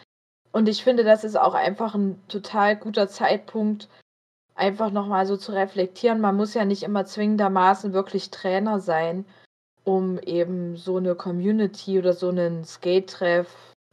Und 0.52 0.68
ich 0.68 0.84
finde, 0.84 1.04
das 1.04 1.24
ist 1.24 1.36
auch 1.36 1.54
einfach 1.54 1.94
ein 1.94 2.22
total 2.28 2.76
guter 2.76 3.08
Zeitpunkt, 3.08 3.88
einfach 4.54 4.90
nochmal 4.90 5.26
so 5.26 5.36
zu 5.36 5.52
reflektieren. 5.52 6.20
Man 6.20 6.36
muss 6.36 6.54
ja 6.54 6.64
nicht 6.64 6.82
immer 6.82 7.06
zwingendermaßen 7.06 7.92
wirklich 7.92 8.30
Trainer 8.30 8.78
sein, 8.78 9.24
um 9.84 10.18
eben 10.18 10.76
so 10.76 10.96
eine 10.96 11.14
Community 11.14 11.98
oder 11.98 12.14
so 12.14 12.28
einen 12.28 12.64
Skate-Treff, 12.64 13.48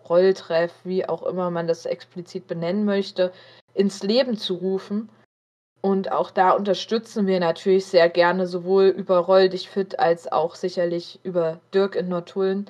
Rolltreff, 0.07 0.73
wie 0.83 1.07
auch 1.07 1.23
immer 1.23 1.51
man 1.51 1.67
das 1.67 1.85
explizit 1.85 2.47
benennen 2.47 2.85
möchte, 2.85 3.31
ins 3.73 4.03
Leben 4.03 4.37
zu 4.37 4.55
rufen. 4.55 5.09
Und 5.81 6.11
auch 6.11 6.31
da 6.31 6.51
unterstützen 6.51 7.27
wir 7.27 7.39
natürlich 7.39 7.85
sehr 7.85 8.09
gerne 8.09 8.47
sowohl 8.47 8.85
über 8.85 9.17
Roll 9.19 9.49
dich 9.49 9.69
fit 9.69 9.99
als 9.99 10.31
auch 10.31 10.55
sicherlich 10.55 11.19
über 11.23 11.59
Dirk 11.73 11.95
in 11.95 12.07
Nordullen. 12.07 12.69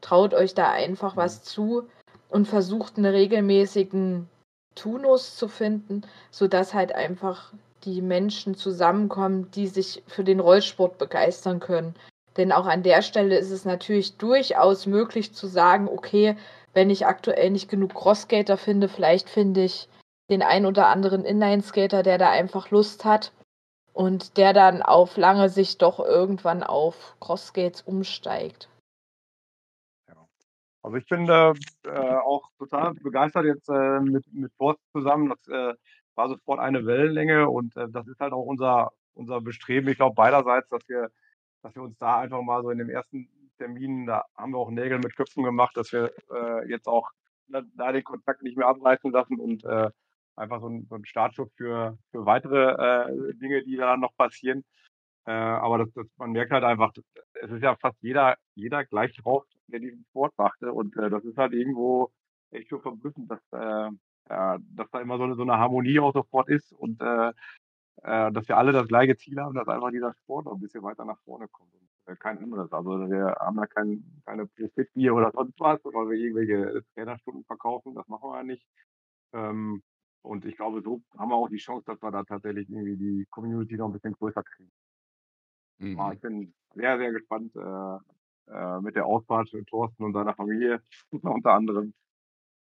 Traut 0.00 0.34
euch 0.34 0.54
da 0.54 0.70
einfach 0.70 1.16
was 1.16 1.42
zu 1.42 1.88
und 2.28 2.46
versucht 2.46 2.96
einen 2.96 3.06
regelmäßigen 3.06 4.28
Tunus 4.74 5.36
zu 5.36 5.48
finden, 5.48 6.02
sodass 6.30 6.74
halt 6.74 6.92
einfach 6.92 7.52
die 7.84 8.02
Menschen 8.02 8.54
zusammenkommen, 8.54 9.50
die 9.52 9.66
sich 9.68 10.02
für 10.06 10.24
den 10.24 10.40
Rollsport 10.40 10.98
begeistern 10.98 11.60
können. 11.60 11.94
Denn 12.36 12.52
auch 12.52 12.66
an 12.66 12.82
der 12.82 13.02
Stelle 13.02 13.38
ist 13.38 13.50
es 13.50 13.64
natürlich 13.64 14.16
durchaus 14.16 14.86
möglich 14.86 15.32
zu 15.32 15.46
sagen, 15.46 15.88
okay, 15.88 16.36
wenn 16.74 16.90
ich 16.90 17.06
aktuell 17.06 17.50
nicht 17.50 17.70
genug 17.70 17.94
Crossskater 17.94 18.56
finde, 18.56 18.88
vielleicht 18.88 19.30
finde 19.30 19.64
ich 19.64 19.88
den 20.28 20.42
ein 20.42 20.66
oder 20.66 20.88
anderen 20.88 21.24
Inline-Skater, 21.24 22.02
der 22.02 22.18
da 22.18 22.30
einfach 22.30 22.70
Lust 22.70 23.04
hat 23.04 23.32
und 23.92 24.36
der 24.36 24.52
dann 24.52 24.82
auf 24.82 25.16
lange 25.16 25.48
Sicht 25.48 25.80
doch 25.80 26.00
irgendwann 26.00 26.62
auf 26.62 27.16
Crossskates 27.20 27.82
umsteigt. 27.82 28.68
Also 30.82 30.98
ich 30.98 31.06
bin 31.08 31.28
äh, 31.28 31.52
auch 31.88 32.48
total 32.58 32.94
begeistert 32.94 33.44
jetzt 33.44 33.68
äh, 33.68 33.98
mit, 33.98 34.24
mit 34.32 34.52
Forst 34.56 34.78
zusammen. 34.92 35.30
Das 35.30 35.48
äh, 35.48 35.74
war 36.14 36.28
sofort 36.28 36.60
eine 36.60 36.86
Wellenlänge 36.86 37.48
und 37.48 37.76
äh, 37.76 37.88
das 37.88 38.06
ist 38.06 38.20
halt 38.20 38.32
auch 38.32 38.44
unser, 38.44 38.92
unser 39.14 39.40
Bestreben, 39.40 39.88
ich 39.88 39.96
glaube 39.96 40.14
beiderseits, 40.14 40.68
dass 40.68 40.88
wir, 40.88 41.10
dass 41.66 41.74
wir 41.74 41.82
uns 41.82 41.98
da 41.98 42.20
einfach 42.20 42.42
mal 42.42 42.62
so 42.62 42.70
in 42.70 42.78
dem 42.78 42.88
ersten 42.88 43.28
Termin, 43.58 44.06
da 44.06 44.24
haben 44.36 44.52
wir 44.52 44.58
auch 44.58 44.70
Nägel 44.70 44.98
mit 44.98 45.16
Köpfen 45.16 45.42
gemacht, 45.42 45.76
dass 45.76 45.92
wir 45.92 46.12
äh, 46.32 46.68
jetzt 46.70 46.86
auch 46.86 47.10
da, 47.48 47.62
da 47.74 47.90
den 47.90 48.04
Kontakt 48.04 48.42
nicht 48.42 48.56
mehr 48.56 48.68
abreißen 48.68 49.10
lassen 49.10 49.40
und 49.40 49.64
äh, 49.64 49.90
einfach 50.36 50.60
so 50.60 50.68
ein, 50.68 50.86
so 50.88 50.94
ein 50.94 51.04
Startschuss 51.04 51.50
für, 51.56 51.98
für 52.12 52.24
weitere 52.24 53.10
äh, 53.10 53.34
Dinge, 53.34 53.64
die 53.64 53.76
da 53.76 53.96
noch 53.96 54.14
passieren. 54.16 54.64
Äh, 55.26 55.32
aber 55.32 55.78
das, 55.78 55.92
das, 55.94 56.06
man 56.18 56.30
merkt 56.30 56.52
halt 56.52 56.62
einfach, 56.62 56.92
es 57.42 57.50
ist 57.50 57.62
ja 57.62 57.74
fast 57.76 57.96
jeder, 58.00 58.36
jeder 58.54 58.84
gleich 58.84 59.16
drauf, 59.16 59.44
der 59.66 59.80
diesen 59.80 60.04
Sport 60.10 60.34
machte. 60.38 60.72
Und 60.72 60.96
äh, 60.96 61.10
das 61.10 61.24
ist 61.24 61.36
halt 61.36 61.52
irgendwo 61.52 62.12
echt 62.52 62.68
schon 62.68 62.80
verblüffend, 62.80 63.28
dass, 63.28 63.40
äh, 63.52 63.90
ja, 64.30 64.58
dass 64.76 64.90
da 64.92 65.00
immer 65.00 65.18
so 65.18 65.24
eine, 65.24 65.34
so 65.34 65.42
eine 65.42 65.58
Harmonie 65.58 65.98
auch 65.98 66.12
sofort 66.12 66.48
ist 66.48 66.72
und 66.72 67.00
äh, 67.00 67.32
äh, 68.02 68.32
dass 68.32 68.48
wir 68.48 68.56
alle 68.56 68.72
das 68.72 68.88
gleiche 68.88 69.16
Ziel 69.16 69.40
haben, 69.40 69.54
dass 69.54 69.68
einfach 69.68 69.90
dieser 69.90 70.14
Sport 70.14 70.46
noch 70.46 70.54
ein 70.54 70.60
bisschen 70.60 70.82
weiter 70.82 71.04
nach 71.04 71.18
vorne 71.24 71.48
kommt. 71.48 71.72
Und, 71.74 72.12
äh, 72.12 72.16
kein 72.16 72.38
anderes. 72.38 72.72
Also 72.72 73.10
wir 73.10 73.36
haben 73.40 73.56
da 73.56 73.66
kein, 73.66 74.04
keine 74.24 74.46
Profitbier 74.46 75.14
oder 75.14 75.32
sonst 75.32 75.58
was, 75.60 75.80
weil 75.84 76.10
wir 76.10 76.18
irgendwelche 76.18 76.82
Trainerstunden 76.94 77.44
verkaufen. 77.44 77.94
Das 77.94 78.06
machen 78.08 78.30
wir 78.30 78.36
ja 78.36 78.44
nicht. 78.44 78.66
Ähm, 79.32 79.82
und 80.22 80.44
ich 80.44 80.56
glaube, 80.56 80.82
so 80.82 81.00
haben 81.16 81.30
wir 81.30 81.36
auch 81.36 81.48
die 81.48 81.56
Chance, 81.56 81.84
dass 81.86 82.02
wir 82.02 82.10
da 82.10 82.24
tatsächlich 82.24 82.68
irgendwie 82.68 82.96
die 82.96 83.26
Community 83.30 83.76
noch 83.76 83.86
ein 83.86 83.92
bisschen 83.92 84.14
größer 84.14 84.42
kriegen. 84.42 84.70
Mhm. 85.78 85.96
Ja, 85.96 86.12
ich 86.12 86.20
bin 86.20 86.54
sehr, 86.74 86.98
sehr 86.98 87.12
gespannt 87.12 87.54
äh, 87.54 87.98
äh, 88.52 88.80
mit 88.80 88.96
der 88.96 89.06
Ausfahrt 89.06 89.50
für 89.50 89.64
Thorsten 89.64 90.04
und 90.04 90.12
seiner 90.12 90.34
Familie 90.34 90.82
unter 91.10 91.52
anderem. 91.52 91.94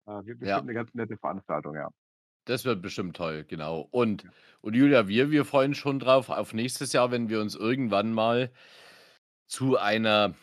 Äh, 0.06 0.24
wird 0.24 0.40
bestimmt 0.40 0.48
ja. 0.48 0.58
eine 0.58 0.74
ganz 0.74 0.94
nette 0.94 1.16
Veranstaltung, 1.16 1.74
ja. 1.74 1.90
Das 2.48 2.64
wird 2.64 2.80
bestimmt 2.80 3.14
toll, 3.14 3.44
genau. 3.46 3.88
Und, 3.90 4.24
und 4.62 4.74
Julia, 4.74 5.06
wir, 5.06 5.30
wir 5.30 5.44
freuen 5.44 5.74
schon 5.74 5.98
drauf 5.98 6.30
auf 6.30 6.54
nächstes 6.54 6.94
Jahr, 6.94 7.10
wenn 7.10 7.28
wir 7.28 7.42
uns 7.42 7.54
irgendwann 7.54 8.14
mal 8.14 8.50
zu 9.46 9.76
einer 9.76 10.34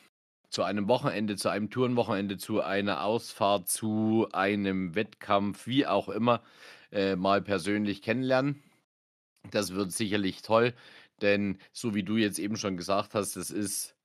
zu 0.52 0.62
einem 0.62 0.88
Wochenende, 0.88 1.36
zu 1.36 1.50
einem 1.50 1.72
Tourenwochenende, 1.72 2.38
zu 2.38 2.62
einer 2.62 3.04
Ausfahrt, 3.04 3.70
zu 3.70 4.28
einem 4.34 4.94
Wettkampf, 4.94 5.66
wie 5.66 5.88
auch 5.88 6.08
immer, 6.08 6.44
äh, 6.92 7.16
mal 7.16 7.42
persönlich 7.42 8.04
kennenlernen. 8.04 8.62
Das 9.50 9.74
wird 9.74 9.92
sicherlich 9.92 10.44
toll, 10.44 10.76
denn 11.22 11.58
so 11.74 11.96
wie 11.96 12.04
du 12.04 12.18
jetzt 12.18 12.38
eben 12.38 12.56
schon 12.56 12.78
gesagt 12.78 13.16
hast, 13.16 13.36
es 13.36 13.50
ist 13.50 13.96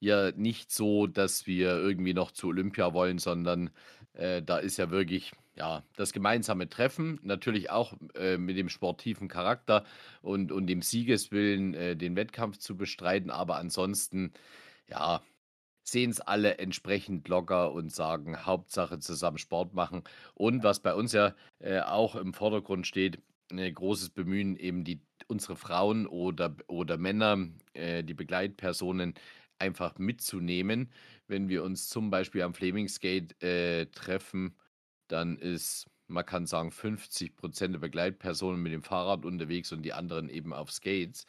ja 0.00 0.32
nicht 0.32 0.72
so, 0.72 1.06
dass 1.06 1.46
wir 1.46 1.76
irgendwie 1.76 2.14
noch 2.14 2.30
zu 2.30 2.48
Olympia 2.48 2.94
wollen, 2.94 3.18
sondern 3.18 3.70
äh, 4.14 4.42
da 4.42 4.56
ist 4.56 4.78
ja 4.78 4.90
wirklich 4.90 5.32
ja, 5.58 5.82
das 5.96 6.12
gemeinsame 6.12 6.68
Treffen, 6.68 7.18
natürlich 7.22 7.70
auch 7.70 7.94
äh, 8.14 8.38
mit 8.38 8.56
dem 8.56 8.68
sportiven 8.68 9.28
Charakter 9.28 9.84
und, 10.22 10.52
und 10.52 10.68
dem 10.68 10.82
Siegeswillen, 10.82 11.74
äh, 11.74 11.96
den 11.96 12.14
Wettkampf 12.14 12.58
zu 12.58 12.76
bestreiten, 12.76 13.30
aber 13.30 13.56
ansonsten, 13.56 14.32
ja, 14.88 15.20
sehen 15.82 16.10
es 16.10 16.20
alle 16.20 16.58
entsprechend 16.58 17.28
locker 17.28 17.72
und 17.72 17.92
sagen, 17.92 18.46
Hauptsache 18.46 19.00
zusammen 19.00 19.38
Sport 19.38 19.74
machen. 19.74 20.04
Und 20.34 20.62
was 20.62 20.80
bei 20.80 20.94
uns 20.94 21.12
ja 21.12 21.34
äh, 21.60 21.80
auch 21.80 22.14
im 22.14 22.34
Vordergrund 22.34 22.86
steht, 22.86 23.20
ein 23.50 23.74
großes 23.74 24.10
Bemühen, 24.10 24.56
eben 24.56 24.84
die, 24.84 25.00
unsere 25.26 25.56
Frauen 25.56 26.06
oder, 26.06 26.54
oder 26.68 26.98
Männer, 26.98 27.48
äh, 27.72 28.04
die 28.04 28.14
Begleitpersonen 28.14 29.14
einfach 29.58 29.98
mitzunehmen. 29.98 30.92
Wenn 31.26 31.48
wir 31.48 31.64
uns 31.64 31.88
zum 31.88 32.10
Beispiel 32.10 32.42
am 32.42 32.54
Flemingskate 32.54 33.34
äh, 33.40 33.86
treffen, 33.86 34.54
dann 35.08 35.36
ist, 35.38 35.86
man 36.06 36.24
kann 36.24 36.46
sagen, 36.46 36.70
50 36.70 37.36
Prozent 37.36 37.74
der 37.74 37.80
Begleitpersonen 37.80 38.62
mit 38.62 38.72
dem 38.72 38.82
Fahrrad 38.82 39.24
unterwegs 39.24 39.72
und 39.72 39.82
die 39.82 39.92
anderen 39.92 40.28
eben 40.28 40.52
auf 40.52 40.70
Skates 40.70 41.26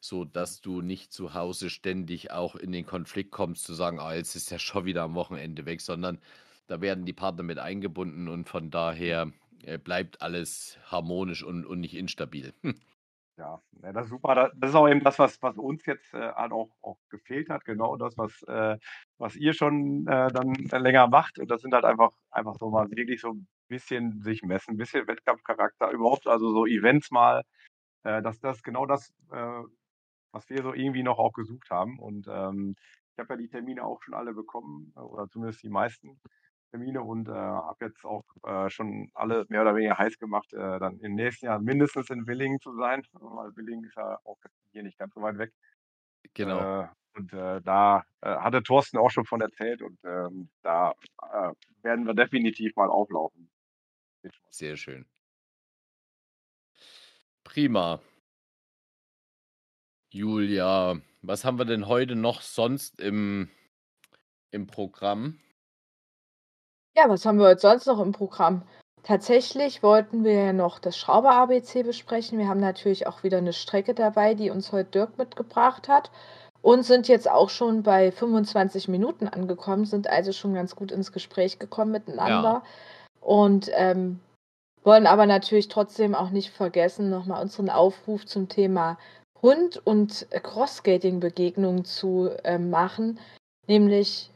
so 0.00 0.24
dass 0.24 0.60
du 0.60 0.80
nicht 0.80 1.12
zu 1.12 1.34
Hause 1.34 1.70
ständig 1.70 2.30
auch 2.30 2.56
in 2.56 2.72
den 2.72 2.86
Konflikt 2.86 3.30
kommst, 3.30 3.64
zu 3.64 3.74
sagen, 3.74 4.00
ah, 4.00 4.14
jetzt 4.14 4.34
ist 4.34 4.50
ja 4.50 4.58
schon 4.58 4.86
wieder 4.86 5.02
am 5.02 5.14
Wochenende 5.14 5.66
weg, 5.66 5.80
sondern 5.80 6.18
da 6.66 6.80
werden 6.80 7.04
die 7.04 7.12
Partner 7.12 7.42
mit 7.42 7.58
eingebunden 7.58 8.28
und 8.28 8.48
von 8.48 8.70
daher 8.70 9.30
äh, 9.64 9.78
bleibt 9.78 10.22
alles 10.22 10.78
harmonisch 10.86 11.42
und, 11.42 11.66
und 11.66 11.80
nicht 11.80 11.94
instabil. 11.94 12.54
Hm. 13.40 13.82
Ja, 13.82 13.92
das 13.92 14.04
ist 14.06 14.10
super. 14.10 14.50
Das 14.54 14.70
ist 14.70 14.76
auch 14.76 14.88
eben 14.88 15.02
das, 15.02 15.18
was, 15.18 15.40
was 15.42 15.56
uns 15.56 15.84
jetzt 15.86 16.12
äh, 16.14 16.32
halt 16.32 16.52
auch, 16.52 16.70
auch 16.82 16.98
gefehlt 17.08 17.48
hat. 17.48 17.64
Genau 17.64 17.96
das, 17.96 18.16
was, 18.18 18.42
äh, 18.44 18.76
was 19.18 19.36
ihr 19.36 19.54
schon 19.54 20.06
äh, 20.06 20.28
dann 20.32 20.54
länger 20.82 21.08
macht. 21.08 21.38
Und 21.38 21.50
das 21.50 21.62
sind 21.62 21.74
halt 21.74 21.84
einfach, 21.84 22.10
einfach 22.30 22.56
so 22.58 22.70
mal 22.70 22.90
wirklich 22.90 23.20
so 23.20 23.32
ein 23.32 23.48
bisschen 23.68 24.20
sich 24.22 24.42
messen, 24.42 24.72
ein 24.74 24.76
bisschen 24.76 25.06
Wettkampfcharakter, 25.06 25.90
überhaupt 25.90 26.26
also 26.26 26.50
so 26.52 26.66
Events 26.66 27.10
mal, 27.10 27.42
äh, 28.04 28.22
dass 28.22 28.40
das 28.40 28.62
genau 28.62 28.86
das 28.86 29.12
äh, 29.32 29.62
was 30.32 30.48
wir 30.50 30.62
so 30.62 30.74
irgendwie 30.74 31.02
noch 31.02 31.18
auch 31.18 31.32
gesucht 31.32 31.70
haben. 31.70 31.98
Und 31.98 32.26
ähm, 32.28 32.76
ich 33.14 33.18
habe 33.18 33.34
ja 33.34 33.36
die 33.38 33.48
Termine 33.48 33.84
auch 33.84 34.02
schon 34.02 34.14
alle 34.14 34.32
bekommen, 34.34 34.92
oder 34.96 35.28
zumindest 35.28 35.62
die 35.62 35.68
meisten 35.70 36.20
Termine 36.70 37.02
und 37.02 37.28
äh, 37.28 37.32
habe 37.32 37.86
jetzt 37.86 38.04
auch 38.04 38.24
äh, 38.44 38.70
schon 38.70 39.10
alle 39.14 39.44
mehr 39.48 39.62
oder 39.62 39.74
weniger 39.74 39.98
heiß 39.98 40.18
gemacht, 40.18 40.52
äh, 40.52 40.78
dann 40.78 40.98
im 41.00 41.14
nächsten 41.14 41.46
Jahr 41.46 41.58
mindestens 41.60 42.10
in 42.10 42.26
Willingen 42.26 42.60
zu 42.60 42.74
sein, 42.76 43.02
weil 43.12 43.54
Willingen 43.56 43.84
ist 43.84 43.96
ja 43.96 44.18
auch 44.24 44.38
hier 44.72 44.82
nicht 44.82 44.98
ganz 44.98 45.14
so 45.14 45.22
weit 45.22 45.38
weg. 45.38 45.52
Genau. 46.34 46.82
Äh, 46.82 46.88
und 47.16 47.32
äh, 47.32 47.60
da 47.62 48.04
hatte 48.22 48.62
Thorsten 48.62 48.96
auch 48.96 49.10
schon 49.10 49.24
von 49.24 49.40
erzählt 49.40 49.82
und 49.82 49.98
ähm, 50.04 50.48
da 50.62 50.94
werden 51.82 52.06
wir 52.06 52.14
definitiv 52.14 52.76
mal 52.76 52.88
auflaufen. 52.88 53.50
Sehr 54.50 54.76
schön. 54.76 55.06
Prima. 57.42 58.00
Julia, 60.12 61.00
was 61.22 61.44
haben 61.44 61.58
wir 61.58 61.64
denn 61.64 61.88
heute 61.88 62.14
noch 62.14 62.42
sonst 62.42 63.00
im, 63.00 63.48
im 64.50 64.66
Programm? 64.68 65.40
Ja, 67.00 67.08
was 67.08 67.24
haben 67.24 67.38
wir 67.38 67.46
heute 67.46 67.62
sonst 67.62 67.86
noch 67.86 67.98
im 67.98 68.12
Programm? 68.12 68.60
Tatsächlich 69.04 69.82
wollten 69.82 70.22
wir 70.22 70.34
ja 70.34 70.52
noch 70.52 70.78
das 70.78 70.98
Schrauber-ABC 70.98 71.82
besprechen. 71.82 72.38
Wir 72.38 72.46
haben 72.46 72.60
natürlich 72.60 73.06
auch 73.06 73.22
wieder 73.22 73.38
eine 73.38 73.54
Strecke 73.54 73.94
dabei, 73.94 74.34
die 74.34 74.50
uns 74.50 74.70
heute 74.70 74.90
Dirk 74.90 75.16
mitgebracht 75.16 75.88
hat. 75.88 76.10
Und 76.60 76.82
sind 76.82 77.08
jetzt 77.08 77.30
auch 77.30 77.48
schon 77.48 77.82
bei 77.82 78.12
25 78.12 78.88
Minuten 78.88 79.28
angekommen, 79.28 79.86
sind 79.86 80.10
also 80.10 80.32
schon 80.32 80.52
ganz 80.52 80.76
gut 80.76 80.92
ins 80.92 81.10
Gespräch 81.10 81.58
gekommen 81.58 81.90
miteinander. 81.92 82.62
Ja. 82.62 82.62
Und 83.22 83.70
ähm, 83.72 84.20
wollen 84.82 85.06
aber 85.06 85.24
natürlich 85.24 85.68
trotzdem 85.68 86.14
auch 86.14 86.28
nicht 86.28 86.50
vergessen, 86.50 87.08
nochmal 87.08 87.40
unseren 87.40 87.70
Aufruf 87.70 88.26
zum 88.26 88.50
Thema 88.50 88.98
Hund 89.40 89.80
und 89.86 90.26
Cross-Skating-Begegnungen 90.30 91.86
zu 91.86 92.28
äh, 92.44 92.58
machen, 92.58 93.18
nämlich 93.66 94.30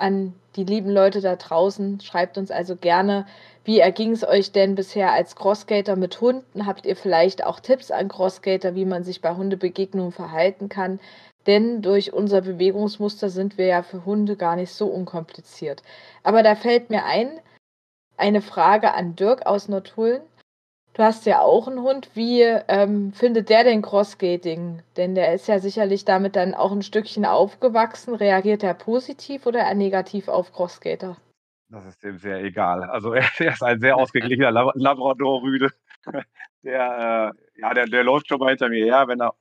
an 0.00 0.34
die 0.56 0.64
lieben 0.64 0.90
Leute 0.90 1.20
da 1.20 1.36
draußen. 1.36 2.00
Schreibt 2.00 2.38
uns 2.38 2.50
also 2.50 2.76
gerne, 2.76 3.26
wie 3.64 3.78
erging 3.78 4.12
es 4.12 4.26
euch 4.26 4.52
denn 4.52 4.74
bisher 4.74 5.12
als 5.12 5.36
Crossskater 5.36 5.96
mit 5.96 6.20
Hunden? 6.20 6.66
Habt 6.66 6.86
ihr 6.86 6.96
vielleicht 6.96 7.44
auch 7.44 7.60
Tipps 7.60 7.90
an 7.90 8.08
Crossskater, 8.08 8.74
wie 8.74 8.84
man 8.84 9.04
sich 9.04 9.20
bei 9.20 9.34
Hundebegegnungen 9.34 10.12
verhalten 10.12 10.68
kann? 10.68 10.98
Denn 11.46 11.82
durch 11.82 12.12
unser 12.12 12.42
Bewegungsmuster 12.42 13.30
sind 13.30 13.58
wir 13.58 13.66
ja 13.66 13.82
für 13.82 14.04
Hunde 14.04 14.36
gar 14.36 14.56
nicht 14.56 14.72
so 14.72 14.86
unkompliziert. 14.86 15.82
Aber 16.22 16.42
da 16.42 16.54
fällt 16.54 16.90
mir 16.90 17.04
ein, 17.04 17.30
eine 18.16 18.42
Frage 18.42 18.92
an 18.94 19.16
Dirk 19.16 19.46
aus 19.46 19.68
Nordhullen. 19.68 20.22
Du 21.00 21.06
hast 21.06 21.24
ja 21.24 21.40
auch 21.40 21.66
einen 21.66 21.80
Hund. 21.80 22.10
Wie 22.12 22.42
ähm, 22.42 23.14
findet 23.14 23.48
der 23.48 23.64
denn 23.64 23.80
Crossgating? 23.80 24.82
Denn 24.98 25.14
der 25.14 25.32
ist 25.32 25.48
ja 25.48 25.58
sicherlich 25.58 26.04
damit 26.04 26.36
dann 26.36 26.52
auch 26.52 26.72
ein 26.72 26.82
Stückchen 26.82 27.24
aufgewachsen. 27.24 28.14
Reagiert 28.14 28.62
er 28.62 28.74
positiv 28.74 29.46
oder 29.46 29.60
eher 29.60 29.74
negativ 29.74 30.28
auf 30.28 30.52
Crossgater? 30.52 31.16
Das 31.70 31.86
ist 31.86 32.04
dem 32.04 32.18
sehr 32.18 32.44
egal. 32.44 32.82
Also 32.82 33.14
er, 33.14 33.24
ist 33.38 33.62
ein 33.62 33.80
sehr 33.80 33.96
ausgeglichener 33.96 34.50
Labrador-Rüde. 34.52 35.70
Der, 36.62 37.32
äh, 37.34 37.60
ja, 37.62 37.72
der, 37.72 37.86
der 37.86 38.04
läuft 38.04 38.28
schon 38.28 38.38
mal 38.38 38.50
hinter 38.50 38.68
mir 38.68 38.84
her, 38.84 39.08
wenn 39.08 39.22
er, 39.22 39.32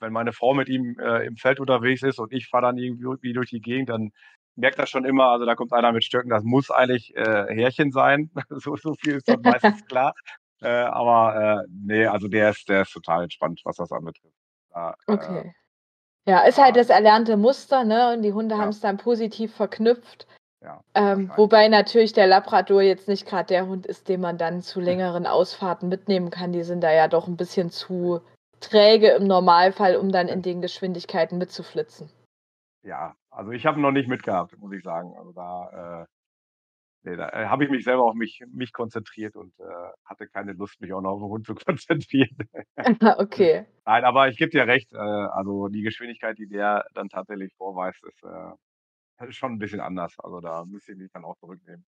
wenn 0.00 0.14
meine 0.14 0.32
Frau 0.32 0.54
mit 0.54 0.70
ihm 0.70 0.98
äh, 0.98 1.26
im 1.26 1.36
Feld 1.36 1.60
unterwegs 1.60 2.02
ist 2.02 2.18
und 2.18 2.32
ich 2.32 2.48
fahre 2.48 2.62
dann 2.62 2.78
irgendwie 2.78 3.34
durch 3.34 3.50
die 3.50 3.60
Gegend, 3.60 3.90
dann 3.90 4.12
merkt 4.56 4.78
das 4.78 4.88
schon 4.88 5.04
immer, 5.04 5.26
also 5.26 5.44
da 5.44 5.54
kommt 5.54 5.74
einer 5.74 5.92
mit 5.92 6.04
Stöcken, 6.04 6.30
das 6.30 6.44
muss 6.44 6.70
eigentlich 6.70 7.14
äh, 7.14 7.54
Härchen 7.54 7.92
sein. 7.92 8.30
so, 8.48 8.76
so 8.76 8.94
viel 8.94 9.16
ist 9.16 9.28
dann 9.28 9.42
meistens 9.42 9.84
klar. 9.84 10.14
Äh, 10.62 10.68
aber 10.68 11.64
äh, 11.64 11.68
nee, 11.70 12.06
also 12.06 12.28
der 12.28 12.50
ist, 12.50 12.68
der 12.68 12.82
ist 12.82 12.92
total 12.92 13.24
entspannt, 13.24 13.60
was 13.64 13.76
das 13.76 13.90
anbetrifft. 13.90 14.36
Da, 14.70 14.94
äh, 15.08 15.12
okay. 15.12 15.54
ja, 16.26 16.40
ist 16.42 16.58
halt 16.58 16.76
das 16.76 16.88
erlernte 16.88 17.36
Muster, 17.36 17.84
ne? 17.84 18.14
Und 18.14 18.22
die 18.22 18.32
Hunde 18.32 18.54
ja. 18.54 18.60
haben 18.60 18.68
es 18.68 18.80
dann 18.80 18.96
positiv 18.96 19.54
verknüpft. 19.54 20.26
Ja, 20.62 20.80
ähm, 20.94 21.32
wobei 21.34 21.66
natürlich 21.66 22.12
der 22.12 22.28
Labrador 22.28 22.82
jetzt 22.82 23.08
nicht 23.08 23.26
gerade 23.26 23.46
der 23.46 23.66
Hund 23.66 23.84
ist, 23.84 24.08
den 24.08 24.20
man 24.20 24.38
dann 24.38 24.62
zu 24.62 24.80
längeren 24.80 25.26
Ausfahrten 25.26 25.88
mitnehmen 25.88 26.30
kann. 26.30 26.52
Die 26.52 26.62
sind 26.62 26.82
da 26.82 26.92
ja 26.92 27.08
doch 27.08 27.26
ein 27.26 27.36
bisschen 27.36 27.70
zu 27.70 28.20
träge 28.60 29.10
im 29.10 29.26
Normalfall, 29.26 29.96
um 29.96 30.12
dann 30.12 30.28
in 30.28 30.42
den 30.42 30.62
Geschwindigkeiten 30.62 31.38
mitzuflitzen. 31.38 32.08
Ja, 32.84 33.16
also 33.30 33.50
ich 33.50 33.66
habe 33.66 33.80
noch 33.80 33.90
nicht 33.90 34.08
mitgehabt, 34.08 34.56
muss 34.58 34.72
ich 34.72 34.84
sagen. 34.84 35.14
Also 35.18 35.32
da, 35.32 36.02
äh, 36.02 36.06
nee, 37.02 37.16
da 37.16 37.28
äh, 37.30 37.46
habe 37.46 37.64
ich 37.64 37.70
mich 37.70 37.84
selber 37.84 38.04
auf 38.04 38.14
mich, 38.14 38.42
mich 38.52 38.72
konzentriert 38.72 39.36
und 39.36 39.58
äh, 39.60 39.64
hatte 40.04 40.26
keine 40.28 40.52
Lust, 40.52 40.80
mich 40.80 40.92
auch 40.92 41.00
noch 41.00 41.12
auf 41.12 41.20
den 41.20 41.28
Hund 41.28 41.46
zu 41.46 41.54
konzentrieren. 41.66 42.36
okay. 43.18 43.66
Nein, 43.84 44.04
aber 44.04 44.28
ich 44.28 44.36
gebe 44.36 44.50
dir 44.50 44.66
recht. 44.66 44.92
Äh, 44.92 44.96
also 44.96 45.68
die 45.68 45.82
Geschwindigkeit, 45.82 46.38
die 46.38 46.48
der 46.48 46.84
dann 46.94 47.08
tatsächlich 47.08 47.54
vorweist, 47.54 48.02
ist, 48.04 48.22
äh, 48.24 49.32
schon 49.32 49.52
ein 49.52 49.58
bisschen 49.58 49.80
anders. 49.80 50.14
Also 50.18 50.40
da 50.40 50.64
müsste 50.64 50.92
ich 50.92 50.98
mich 50.98 51.10
dann 51.12 51.24
auch 51.24 51.36
zurücknehmen. 51.36 51.84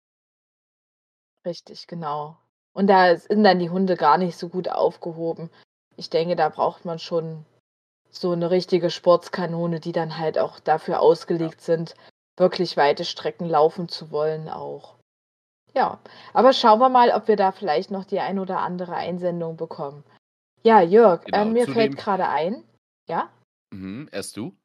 Richtig, 1.47 1.87
genau. 1.87 2.37
Und 2.73 2.87
da 2.87 3.17
sind 3.17 3.45
dann 3.45 3.59
die 3.59 3.71
Hunde 3.71 3.97
gar 3.97 4.19
nicht 4.19 4.37
so 4.37 4.49
gut 4.49 4.69
aufgehoben. 4.69 5.51
Ich 5.97 6.09
denke, 6.09 6.37
da 6.37 6.49
braucht 6.49 6.85
man 6.85 6.99
schon 6.99 7.45
so 8.09 8.33
eine 8.33 8.51
richtige 8.51 8.91
Sportskanone, 8.91 9.81
die 9.81 9.93
dann 9.93 10.19
halt 10.19 10.39
auch 10.39 10.61
dafür 10.61 11.01
ausgelegt 11.01 11.61
ja. 11.61 11.77
sind, 11.77 11.95
wirklich 12.37 12.77
weite 12.77 13.05
Strecken 13.05 13.49
laufen 13.49 13.89
zu 13.89 14.11
wollen 14.11 14.49
auch. 14.49 14.97
Ja, 15.75 15.99
aber 16.35 16.53
schauen 16.53 16.81
wir 16.81 16.89
mal, 16.89 17.11
ob 17.11 17.29
wir 17.29 17.37
da 17.37 17.53
vielleicht 17.53 17.91
noch 17.91 18.05
die 18.05 18.21
ein 18.21 18.39
oder 18.39 18.61
andere 18.61 18.95
Einsendung 18.95 19.57
bekommen. 19.57 20.05
Ja, 20.63 20.81
Jörg, 20.81 21.25
genau, 21.25 21.43
äh, 21.43 21.45
mir 21.47 21.67
fällt 21.67 21.97
gerade 21.97 22.29
ein. 22.29 22.63
Ja? 23.09 23.31
Mhm, 23.71 24.09
erst 24.13 24.37
du? 24.37 24.57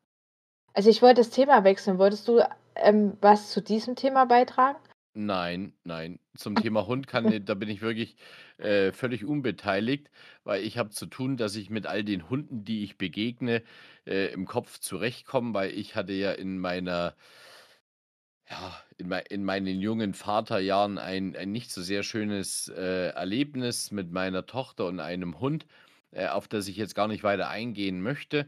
Also 0.73 0.89
ich 0.89 1.01
wollte 1.01 1.21
das 1.21 1.29
Thema 1.29 1.63
wechseln. 1.63 1.97
Wolltest 1.97 2.27
du 2.27 2.41
ähm, 2.75 3.17
was 3.21 3.49
zu 3.49 3.61
diesem 3.61 3.95
Thema 3.95 4.25
beitragen? 4.25 4.77
Nein, 5.13 5.73
nein. 5.83 6.19
Zum 6.35 6.55
Thema 6.55 6.85
Hund 6.85 7.07
kann 7.07 7.43
da 7.43 7.55
bin 7.55 7.69
ich 7.69 7.81
wirklich, 7.81 8.17
äh, 8.59 8.91
völlig 8.91 9.25
unbeteiligt, 9.25 10.11
weil 10.43 10.63
ich 10.63 10.77
habe 10.77 10.91
zu 10.91 11.07
tun, 11.07 11.37
dass 11.37 11.55
ich 11.55 11.71
mit 11.71 11.87
all 11.87 12.03
den 12.03 12.29
Hunden, 12.29 12.63
die 12.63 12.83
ich 12.83 12.99
begegne, 12.99 13.63
äh, 14.05 14.31
im 14.31 14.45
Kopf 14.45 14.77
zurechtkomme, 14.77 15.55
weil 15.55 15.71
ich 15.71 15.95
hatte 15.95 16.13
ja 16.13 16.31
in 16.33 16.59
meiner 16.59 17.15
ja, 18.49 18.77
in 18.97 19.07
mei 19.09 19.21
in 19.29 19.43
meinen 19.43 19.79
jungen 19.79 20.13
Vaterjahren 20.13 20.97
ein 20.97 21.35
ein 21.35 21.51
nicht 21.51 21.71
so 21.71 21.81
sehr 21.81 22.03
schönes, 22.03 22.69
äh, 22.69 23.09
Erlebnis 23.09 23.91
mit 23.91 24.11
meiner 24.11 24.45
Tochter 24.45 24.85
und 24.87 24.99
einem 24.99 25.39
Hund, 25.39 25.65
äh, 26.11 26.27
auf 26.27 26.47
das 26.47 26.67
ich 26.67 26.77
jetzt 26.77 26.95
gar 26.95 27.07
nicht 27.07 27.23
weiter 27.23 27.49
eingehen 27.49 28.01
möchte. 28.01 28.47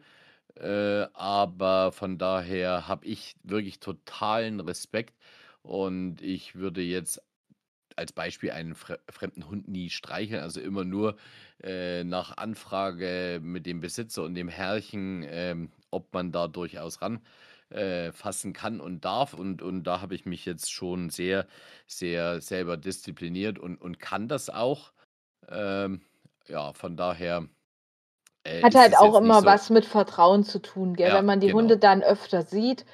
Äh, 0.56 1.08
aber 1.14 1.92
von 1.92 2.18
daher 2.18 2.88
habe 2.88 3.06
ich 3.06 3.36
wirklich 3.44 3.80
totalen 3.80 4.60
Respekt 4.62 5.16
und 5.64 6.22
ich 6.22 6.56
würde 6.56 6.82
jetzt 6.82 7.22
als 7.96 8.14
Beispiel 8.14 8.52
einen 8.52 8.76
fre 8.76 9.00
fremden 9.10 9.50
Hund 9.50 9.68
nie 9.68 9.90
streicheln, 9.90 10.42
also 10.42 10.62
immer 10.62 10.86
nur 10.86 11.18
äh, 11.64 12.04
nach 12.06 12.38
Anfrage 12.38 13.40
mit 13.44 13.66
dem 13.66 13.82
Besitzer 13.82 14.24
und 14.24 14.36
dem 14.36 14.48
Herrchen, 14.50 15.26
ähm, 15.28 15.72
ob 15.92 16.14
man 16.14 16.32
da 16.32 16.48
durchaus 16.48 17.02
ranfassen 17.02 17.26
äh, 17.26 17.49
kann 17.72 18.80
und 18.80 19.06
darf. 19.06 19.34
Und, 19.34 19.62
und 19.62 19.84
da 19.84 20.02
habe 20.02 20.16
ich 20.16 20.26
mich 20.26 20.46
jetzt 20.46 20.72
schon 20.72 21.10
sehr, 21.10 21.46
sehr 21.88 22.42
selber 22.42 22.78
diszipliniert 22.78 23.60
und, 23.60 23.82
und 23.82 24.00
kann 24.00 24.28
das 24.28 24.50
auch. 24.50 24.92
Ähm, 25.50 26.02
ja, 26.48 26.74
von 26.74 26.98
daher. 26.98 27.46
Äh, 28.44 28.64
Hat 28.64 28.76
halt 28.76 28.98
auch 28.98 29.20
immer 29.20 29.42
so 29.42 29.46
was 29.46 29.70
mit 29.70 29.86
Vertrauen 29.86 30.44
zu 30.44 30.60
tun, 30.60 30.96
gell? 30.96 31.10
Ja, 31.10 31.18
Wenn 31.18 31.26
man 31.26 31.40
die 31.40 31.48
genau. 31.48 31.60
Hunde 31.60 31.78
dann 31.78 32.02
öfter 32.02 32.44
sieht 32.44 32.86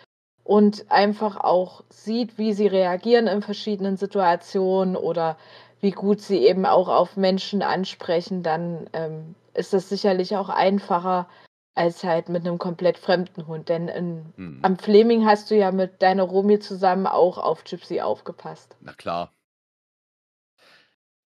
und 0.44 0.92
einfach 0.92 1.38
auch 1.38 1.84
sieht, 1.90 2.38
wie 2.38 2.54
sie 2.54 2.68
reagieren 2.68 3.28
in 3.28 3.42
verschiedenen 3.42 3.98
Situationen 3.98 4.96
oder 4.96 5.38
wie 5.82 5.92
gut 5.92 6.22
sie 6.22 6.40
eben 6.40 6.66
auch 6.66 6.88
auf 6.88 7.18
Menschen 7.18 7.62
ansprechen, 7.62 8.44
dann 8.44 8.90
ähm, 8.94 9.36
ist 9.54 9.74
das 9.74 9.90
sicherlich 9.90 10.36
auch 10.36 10.50
einfacher 10.50 11.28
als 11.76 12.04
halt 12.04 12.30
mit 12.30 12.48
einem 12.48 12.58
komplett 12.58 12.98
fremden 12.98 13.48
Hund. 13.48 13.70
Denn 13.70 13.88
in, 13.88 14.34
hm. 14.36 14.60
am 14.62 14.78
Fleming 14.78 15.26
hast 15.26 15.52
du 15.52 15.56
ja 15.56 15.72
mit 15.72 16.02
deiner 16.02 16.24
Romy 16.24 16.60
zusammen 16.60 17.06
auch 17.06 17.38
auf 17.38 17.64
Gypsy 17.64 18.02
aufgepasst. 18.02 18.76
Na 18.82 18.94
klar. 18.94 19.34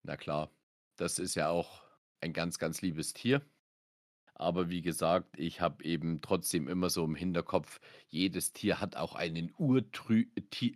Na 0.02 0.16
klar. 0.16 0.50
Das 0.96 1.18
ist 1.18 1.34
ja 1.34 1.48
auch 1.48 1.82
ein 2.20 2.32
ganz, 2.32 2.58
ganz 2.58 2.82
liebes 2.82 3.14
Tier. 3.14 3.40
Aber 4.40 4.70
wie 4.70 4.80
gesagt, 4.80 5.38
ich 5.38 5.60
habe 5.60 5.84
eben 5.84 6.22
trotzdem 6.22 6.66
immer 6.66 6.88
so 6.88 7.04
im 7.04 7.14
Hinterkopf, 7.14 7.78
jedes 8.08 8.54
Tier 8.54 8.80
hat 8.80 8.96
auch 8.96 9.14
einen, 9.14 9.52
Urtrü 9.58 10.28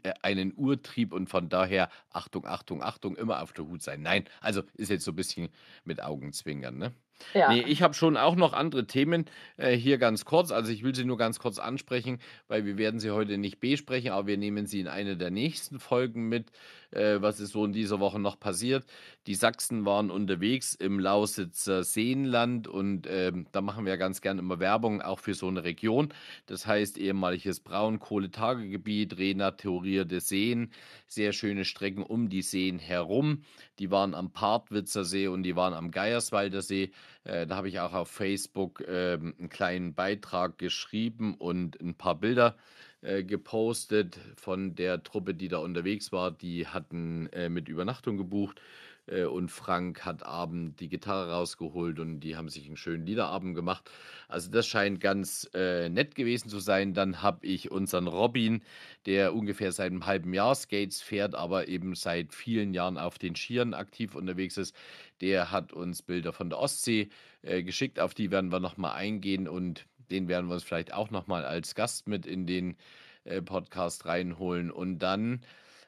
äh, 0.02 0.12
einen 0.20 0.52
Urtrieb 0.54 1.14
und 1.14 1.30
von 1.30 1.48
daher 1.48 1.88
Achtung, 2.10 2.46
Achtung, 2.46 2.82
Achtung, 2.82 3.16
immer 3.16 3.42
auf 3.42 3.54
der 3.54 3.66
Hut 3.66 3.82
sein. 3.82 4.02
Nein, 4.02 4.24
also 4.42 4.62
ist 4.74 4.90
jetzt 4.90 5.04
so 5.04 5.12
ein 5.12 5.16
bisschen 5.16 5.48
mit 5.82 6.02
Augenzwinkern, 6.02 6.76
ne? 6.76 6.92
Ja. 7.32 7.52
Ne, 7.52 7.62
ich 7.66 7.82
habe 7.82 7.94
schon 7.94 8.16
auch 8.16 8.37
noch 8.37 8.52
andere 8.52 8.87
Themen 8.87 9.24
äh, 9.56 9.72
hier 9.72 9.98
ganz 9.98 10.24
kurz. 10.24 10.50
Also 10.50 10.70
ich 10.72 10.82
will 10.82 10.94
sie 10.94 11.04
nur 11.04 11.16
ganz 11.16 11.38
kurz 11.38 11.58
ansprechen, 11.58 12.18
weil 12.48 12.64
wir 12.64 12.76
werden 12.76 13.00
sie 13.00 13.10
heute 13.10 13.38
nicht 13.38 13.60
besprechen, 13.60 14.10
aber 14.10 14.26
wir 14.26 14.37
nehmen 14.37 14.66
sie 14.66 14.80
in 14.80 14.88
eine 14.88 15.16
der 15.16 15.30
nächsten 15.30 15.80
Folgen 15.80 16.28
mit. 16.28 16.50
Äh, 16.94 17.20
was 17.20 17.40
ist 17.40 17.52
so 17.52 17.64
in 17.64 17.72
dieser 17.72 18.00
Woche 18.00 18.20
noch 18.20 18.38
passiert? 18.38 18.84
Die 19.26 19.34
Sachsen 19.34 19.84
waren 19.84 20.10
unterwegs 20.10 20.74
im 20.74 21.00
Lausitzer 21.00 21.82
Seenland 21.82 22.68
und 22.68 23.06
äh, 23.06 23.32
da 23.52 23.60
machen 23.60 23.84
wir 23.84 23.96
ganz 23.96 24.20
gerne 24.20 24.40
immer 24.40 24.60
Werbung, 24.60 25.02
auch 25.02 25.18
für 25.18 25.34
so 25.34 25.48
eine 25.48 25.64
Region. 25.64 26.12
Das 26.46 26.66
heißt 26.66 26.98
ehemaliges 26.98 27.60
Braunkohletagegebiet, 27.60 29.18
renaturierte 29.18 30.20
Seen, 30.20 30.70
sehr 31.06 31.32
schöne 31.32 31.64
Strecken 31.64 32.02
um 32.02 32.28
die 32.28 32.42
Seen 32.42 32.78
herum. 32.78 33.42
Die 33.78 33.90
waren 33.90 34.14
am 34.14 34.30
Partwitzer 34.30 35.04
See 35.04 35.26
und 35.26 35.42
die 35.42 35.56
waren 35.56 35.74
am 35.74 35.90
Geierswalder 35.90 36.62
See. 36.62 36.92
Äh, 37.22 37.46
da 37.46 37.57
habe 37.57 37.68
ich 37.68 37.81
auch 37.81 37.92
auf 37.92 38.11
Facebook 38.11 38.81
äh, 38.81 39.14
einen 39.14 39.48
kleinen 39.48 39.94
Beitrag 39.94 40.59
geschrieben 40.59 41.35
und 41.35 41.81
ein 41.81 41.94
paar 41.94 42.16
Bilder 42.16 42.57
äh, 43.00 43.22
gepostet 43.22 44.18
von 44.37 44.74
der 44.74 45.03
Truppe, 45.03 45.35
die 45.35 45.48
da 45.48 45.59
unterwegs 45.59 46.11
war. 46.11 46.31
Die 46.31 46.66
hatten 46.66 47.29
äh, 47.33 47.48
mit 47.48 47.68
Übernachtung 47.68 48.16
gebucht 48.16 48.61
äh, 49.06 49.24
und 49.24 49.50
Frank 49.50 50.04
hat 50.04 50.24
abend 50.24 50.80
die 50.80 50.88
Gitarre 50.88 51.32
rausgeholt 51.32 51.98
und 51.98 52.20
die 52.20 52.36
haben 52.36 52.48
sich 52.48 52.66
einen 52.66 52.76
schönen 52.76 53.06
Liederabend 53.06 53.54
gemacht. 53.54 53.90
Also 54.28 54.50
das 54.50 54.66
scheint 54.66 55.00
ganz 55.00 55.48
äh, 55.54 55.88
nett 55.88 56.14
gewesen 56.14 56.48
zu 56.48 56.58
sein. 56.58 56.94
Dann 56.94 57.22
habe 57.22 57.46
ich 57.46 57.70
unseren 57.70 58.06
Robin, 58.06 58.62
der 59.06 59.34
ungefähr 59.34 59.72
seit 59.72 59.90
einem 59.90 60.06
halben 60.06 60.32
Jahr 60.32 60.54
Skates 60.54 61.02
fährt, 61.02 61.34
aber 61.34 61.68
eben 61.68 61.94
seit 61.94 62.34
vielen 62.34 62.74
Jahren 62.74 62.98
auf 62.98 63.18
den 63.18 63.36
Skiern 63.36 63.74
aktiv 63.74 64.14
unterwegs 64.14 64.56
ist. 64.56 64.74
Der 65.20 65.50
hat 65.50 65.72
uns 65.72 66.02
Bilder 66.02 66.32
von 66.32 66.50
der 66.50 66.58
Ostsee 66.58 67.08
äh, 67.42 67.62
geschickt, 67.62 68.00
auf 68.00 68.14
die 68.14 68.30
werden 68.30 68.52
wir 68.52 68.60
nochmal 68.60 68.94
eingehen 68.96 69.48
und 69.48 69.86
den 70.10 70.28
werden 70.28 70.46
wir 70.48 70.54
uns 70.54 70.64
vielleicht 70.64 70.92
auch 70.92 71.10
nochmal 71.10 71.44
als 71.44 71.74
Gast 71.74 72.08
mit 72.08 72.26
in 72.26 72.46
den 72.46 72.76
äh, 73.24 73.40
Podcast 73.42 74.06
reinholen. 74.06 74.70
Und 74.70 74.98
dann 74.98 75.40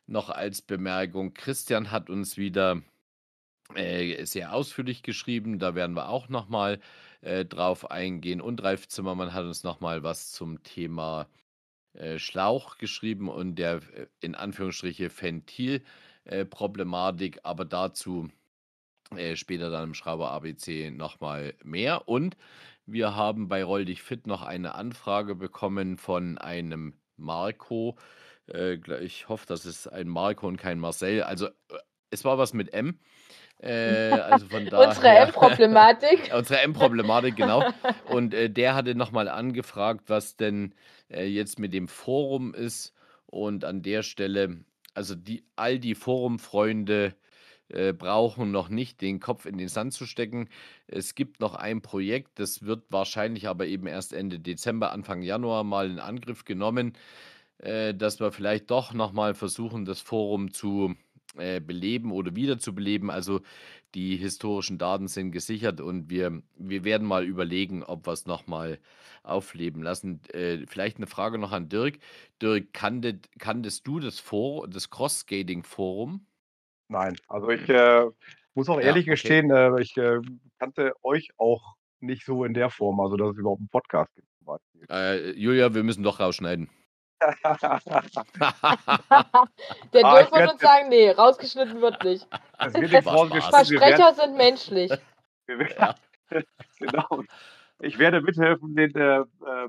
noch 0.07 0.31
als 0.31 0.62
Bemerkung, 0.62 1.35
Christian 1.35 1.90
hat 1.90 2.11
uns 2.11 2.37
wieder 2.37 2.83
sehr 3.74 4.52
ausführlich 4.52 5.02
geschrieben. 5.02 5.59
Da 5.59 5.74
werden 5.74 5.96
wir 5.96 6.09
auch 6.09 6.29
nochmal 6.29 6.79
äh, 7.20 7.44
drauf 7.44 7.90
eingehen. 7.90 8.40
Und 8.40 8.62
Ralf 8.62 8.87
Zimmermann 8.88 9.35
hat 9.35 9.44
uns 9.44 9.64
nochmal 9.64 10.02
was 10.02 10.33
zum 10.33 10.62
Thema 10.62 11.29
äh, 11.94 12.18
Schlauch 12.18 12.79
geschrieben 12.79 13.29
und 13.29 13.57
der 13.57 13.83
äh, 13.94 14.07
in 14.20 14.35
Anführungsstriche 14.35 15.11
Ventil-Problematik, 15.11 17.40
aber 17.42 17.64
dazu 17.64 18.29
äh, 19.16 19.37
später 19.37 19.70
dann 19.70 19.85
im 19.85 19.94
Schrauber 19.94 20.33
ABC 20.33 20.90
nochmal 20.90 21.55
mehr. 21.64 22.07
Und 22.09 22.37
wir 22.87 23.16
haben 23.16 23.48
bei 23.48 23.64
Roll 23.64 23.87
dich 23.87 24.02
fit 24.02 24.26
noch 24.26 24.42
eine 24.42 24.74
Anfrage 24.74 25.35
bekommen 25.35 25.96
von 25.96 26.37
einem 26.38 26.94
Marco. 27.16 27.96
Äh, 28.52 28.74
ich 29.02 29.29
hoffe, 29.29 29.46
das 29.46 29.66
ist 29.66 29.87
ein 29.88 30.09
Marco 30.09 30.46
und 30.46 30.59
kein 30.59 30.79
Marcel. 30.79 31.22
Also 31.22 31.48
es 32.11 32.24
war 32.24 32.38
was 32.38 32.52
mit 32.52 32.72
M. 32.72 32.98
Äh, 33.62 34.11
also 34.11 34.47
von 34.47 34.66
daher, 34.71 34.88
unsere 34.88 35.09
M-Problematik. 35.09 36.31
unsere 36.35 36.61
M-Problematik, 36.61 37.37
genau. 37.37 37.64
Und 38.07 38.35
äh, 38.35 38.51
der 38.51 38.75
hatte 38.75 38.95
nochmal 38.95 39.29
angefragt, 39.29 40.05
was 40.09 40.37
denn 40.37 40.75
äh, 41.11 41.27
jetzt 41.27 41.59
mit 41.59 41.73
dem 41.73 41.88
Forum 41.88 42.55
ist. 42.55 42.92
Und 43.27 43.64
an 43.64 43.83
der 43.83 44.03
Stelle, 44.03 44.59
also 44.95 45.14
die, 45.14 45.45
all 45.57 45.79
die 45.79 45.95
Forum-Freunde 45.95 47.14
äh, 47.69 47.92
brauchen 47.92 48.53
noch 48.53 48.69
nicht 48.69 49.01
den 49.01 49.19
Kopf 49.19 49.45
in 49.47 49.59
den 49.59 49.69
Sand 49.69 49.92
zu 49.92 50.07
stecken. 50.07 50.49
Es 50.87 51.14
gibt 51.16 51.40
noch 51.40 51.57
ein 51.57 51.83
Projekt, 51.83 52.38
das 52.38 52.62
wird 52.62 52.85
wahrscheinlich 52.90 53.49
aber 53.49 53.66
eben 53.66 53.88
erst 53.88 54.12
Ende 54.12 54.38
Dezember, 54.38 54.92
Anfang 54.92 55.23
Januar 55.23 55.64
mal 55.64 55.90
in 55.90 55.99
Angriff 55.99 56.45
genommen, 56.45 56.92
äh, 57.59 57.92
dass 57.92 58.21
wir 58.21 58.31
vielleicht 58.31 58.71
doch 58.71 58.92
nochmal 58.92 59.35
versuchen, 59.35 59.85
das 59.85 60.01
Forum 60.01 60.53
zu 60.53 60.95
äh, 61.38 61.61
beleben 61.61 62.12
oder 62.12 62.35
wiederzubeleben. 62.37 63.11
Also 63.11 63.40
die 63.94 64.16
historischen 64.16 64.79
Daten 64.79 65.09
sind 65.09 65.33
gesichert 65.33 65.81
und 65.81 66.11
wir, 66.11 66.42
wir 66.57 66.85
werden 66.85 67.07
mal 67.07 67.25
überlegen, 67.25 67.83
ob 67.83 68.07
wir 68.07 68.12
es 68.12 68.27
nochmal 68.27 68.79
aufleben 69.22 69.83
lassen. 69.83 70.20
Äh, 70.33 70.66
vielleicht 70.66 70.99
eine 70.99 71.07
Frage 71.07 71.38
noch 71.38 71.53
an 71.53 71.68
Dirk. 71.68 71.99
Dirk, 72.40 72.72
kanntet, 72.72 73.29
kanntest 73.38 73.87
du 73.87 74.01
das, 74.01 74.20
For 74.20 74.68
das 74.68 74.90
Cross-Skating-Forum? 74.90 76.27
Nein, 76.88 77.16
also 77.29 77.49
ich 77.49 77.68
äh, 77.68 78.07
muss 78.55 78.68
auch 78.68 78.81
ehrlich 78.81 79.07
ja, 79.07 79.12
okay. 79.12 79.20
gestehen, 79.22 79.51
äh, 79.51 79.81
ich 79.81 79.96
äh, 79.96 80.20
kannte 80.59 80.92
euch 81.03 81.31
auch 81.37 81.75
nicht 82.01 82.25
so 82.25 82.44
in 82.44 82.55
der 82.55 82.70
Form, 82.70 83.01
also 83.01 83.16
dass 83.16 83.31
es 83.31 83.38
überhaupt 83.38 83.61
einen 83.61 83.68
Podcast 83.68 84.14
gibt. 84.14 84.27
Äh, 84.88 85.33
Julia, 85.33 85.75
wir 85.75 85.83
müssen 85.83 86.05
doch 86.05 86.20
rausschneiden. 86.20 86.70
Der 87.20 87.35
ah, 90.05 90.18
Dirk 90.18 90.33
wird 90.33 90.52
uns 90.52 90.61
sagen, 90.61 90.88
nee, 90.88 91.11
rausgeschnitten 91.11 91.81
wird 91.81 92.05
nicht. 92.05 92.26
Das 92.59 92.74
wird 92.74 92.92
nicht 92.92 93.07
rausgeschnitten. 93.07 93.50
Versprecher 93.50 94.14
sind 94.14 94.37
menschlich. 94.37 94.92
ja. 95.79 95.94
genau. 96.79 97.22
Ich 97.81 97.98
werde 97.98 98.20
mithelfen, 98.22 98.74
den 98.74 98.94
äh, 98.94 99.18
äh, 99.18 99.24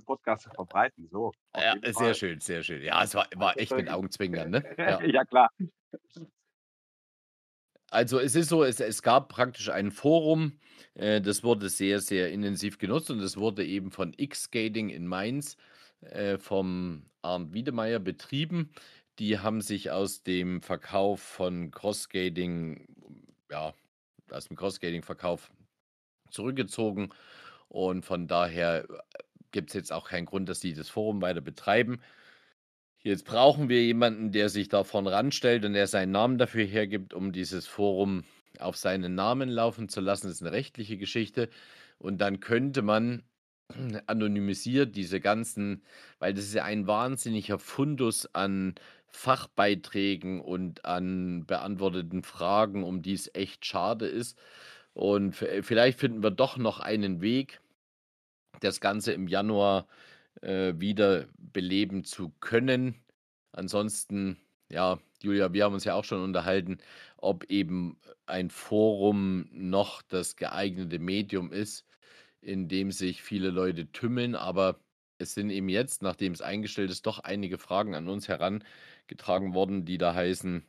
Podcast 0.05 0.43
zu 0.43 0.49
verbreiten. 0.49 1.07
So, 1.11 1.33
ja, 1.55 1.75
sehr 1.93 2.13
schön, 2.13 2.39
sehr 2.39 2.63
schön. 2.63 2.81
Ja, 2.81 3.03
es 3.03 3.13
war, 3.15 3.27
war 3.35 3.57
echt 3.57 3.75
mit 3.75 3.89
Augenzwinkern, 3.89 4.49
ne? 4.49 4.63
Ja, 4.77 5.01
ja 5.03 5.25
klar. 5.25 5.49
Also 7.89 8.19
es 8.19 8.35
ist 8.35 8.49
so, 8.49 8.63
es, 8.63 8.79
es 8.79 9.01
gab 9.01 9.29
praktisch 9.29 9.69
ein 9.69 9.91
Forum, 9.91 10.59
äh, 10.95 11.21
das 11.21 11.43
wurde 11.43 11.69
sehr, 11.69 11.99
sehr 11.99 12.31
intensiv 12.31 12.77
genutzt 12.77 13.11
und 13.11 13.19
es 13.19 13.37
wurde 13.37 13.65
eben 13.65 13.91
von 13.91 14.13
X-Skating 14.17 14.89
in 14.89 15.05
Mainz 15.07 15.55
äh, 15.55 15.76
vom 16.39 17.05
Arndt 17.21 17.53
Wiedemeyer 17.53 17.99
betrieben. 17.99 18.71
Die 19.19 19.39
haben 19.39 19.61
sich 19.61 19.91
aus 19.91 20.23
dem 20.23 20.61
Verkauf 20.61 21.21
von 21.21 21.71
Cross-Skating, 21.71 22.87
ja, 23.49 23.73
aus 24.29 24.47
dem 24.47 24.57
Cross-Skating-Verkauf 24.57 25.51
zurückgezogen 26.29 27.09
und 27.69 28.05
von 28.05 28.27
daher 28.27 28.85
äh, 28.89 29.23
gibt 29.51 29.69
es 29.69 29.73
jetzt 29.75 29.93
auch 29.93 30.09
keinen 30.09 30.25
Grund, 30.25 30.49
dass 30.49 30.59
sie 30.59 30.73
das 30.73 30.89
Forum 30.89 31.21
weiter 31.21 31.41
betreiben. 31.41 31.99
Jetzt 32.99 33.25
brauchen 33.25 33.69
wir 33.69 33.83
jemanden, 33.83 34.31
der 34.31 34.49
sich 34.49 34.69
davon 34.69 35.07
ranstellt 35.07 35.63
und 35.65 35.73
der 35.73 35.87
seinen 35.87 36.11
Namen 36.11 36.37
dafür 36.37 36.65
hergibt, 36.65 37.13
um 37.13 37.31
dieses 37.31 37.67
Forum 37.67 38.23
auf 38.59 38.75
seinen 38.75 39.15
Namen 39.15 39.49
laufen 39.49 39.87
zu 39.87 40.01
lassen. 40.01 40.27
Das 40.27 40.37
ist 40.37 40.41
eine 40.41 40.51
rechtliche 40.51 40.97
Geschichte. 40.97 41.49
Und 41.99 42.19
dann 42.19 42.39
könnte 42.39 42.81
man 42.81 43.23
anonymisiert 44.07 44.95
diese 44.95 45.19
ganzen, 45.19 45.83
weil 46.19 46.33
das 46.33 46.45
ist 46.45 46.53
ja 46.53 46.63
ein 46.63 46.87
wahnsinniger 46.87 47.59
Fundus 47.59 48.33
an 48.33 48.75
Fachbeiträgen 49.07 50.41
und 50.41 50.85
an 50.85 51.45
beantworteten 51.45 52.23
Fragen, 52.23 52.83
um 52.83 53.01
die 53.01 53.13
es 53.13 53.33
echt 53.33 53.65
schade 53.65 54.07
ist. 54.07 54.37
Und 54.93 55.35
vielleicht 55.35 55.99
finden 55.99 56.23
wir 56.23 56.31
doch 56.31 56.57
noch 56.57 56.79
einen 56.79 57.21
Weg, 57.21 57.61
das 58.61 58.81
Ganze 58.81 59.13
im 59.13 59.27
Januar 59.27 59.87
äh, 60.41 60.73
wieder 60.77 61.27
beleben 61.37 62.03
zu 62.03 62.33
können. 62.39 62.95
Ansonsten, 63.51 64.37
ja, 64.69 64.99
Julia, 65.21 65.53
wir 65.53 65.63
haben 65.63 65.73
uns 65.73 65.83
ja 65.83 65.95
auch 65.95 66.03
schon 66.03 66.23
unterhalten, 66.23 66.79
ob 67.17 67.45
eben 67.45 67.97
ein 68.25 68.49
Forum 68.49 69.47
noch 69.51 70.01
das 70.01 70.35
geeignete 70.35 70.99
Medium 70.99 71.51
ist, 71.51 71.86
in 72.41 72.67
dem 72.67 72.91
sich 72.91 73.21
viele 73.21 73.49
Leute 73.49 73.91
tümmeln. 73.91 74.35
Aber 74.35 74.79
es 75.17 75.33
sind 75.33 75.49
eben 75.49 75.69
jetzt, 75.69 76.01
nachdem 76.01 76.33
es 76.33 76.41
eingestellt 76.41 76.91
ist, 76.91 77.05
doch 77.05 77.19
einige 77.19 77.57
Fragen 77.57 77.95
an 77.95 78.07
uns 78.07 78.27
herangetragen 78.27 79.53
worden, 79.53 79.85
die 79.85 79.97
da 79.97 80.13
heißen, 80.13 80.65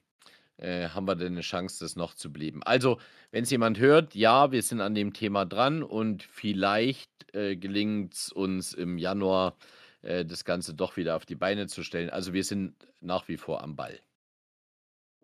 äh, 0.59 0.88
haben 0.88 1.07
wir 1.07 1.14
denn 1.14 1.35
eine 1.35 1.40
Chance, 1.42 1.85
das 1.85 1.96
noch 1.96 2.14
zu 2.14 2.33
beleben? 2.33 2.62
Also, 2.64 2.98
wenn 3.31 3.44
es 3.44 3.50
jemand 3.50 3.78
hört, 3.78 4.14
ja, 4.14 4.50
wir 4.50 4.62
sind 4.62 4.81
an 4.81 4.94
dem 4.94 5.12
Thema 5.12 5.44
dran 5.44 5.83
und 5.83 6.22
vielleicht 6.22 7.11
äh, 7.35 7.57
gelingt 7.57 8.14
es 8.14 8.33
uns 8.33 8.74
im 8.74 8.98
Januar, 8.98 9.57
äh, 10.02 10.24
das 10.24 10.44
Ganze 10.44 10.74
doch 10.74 10.96
wieder 10.96 11.16
auf 11.16 11.26
die 11.26 11.37
Beine 11.37 11.68
zu 11.68 11.83
stellen. 11.85 12.11
Also, 12.11 12.33
wir 12.33 12.44
sind 12.44 12.74
nach 13.00 13.28
wie 13.28 13.37
vor 13.37 13.62
am 13.62 13.76
Ball. 13.76 14.00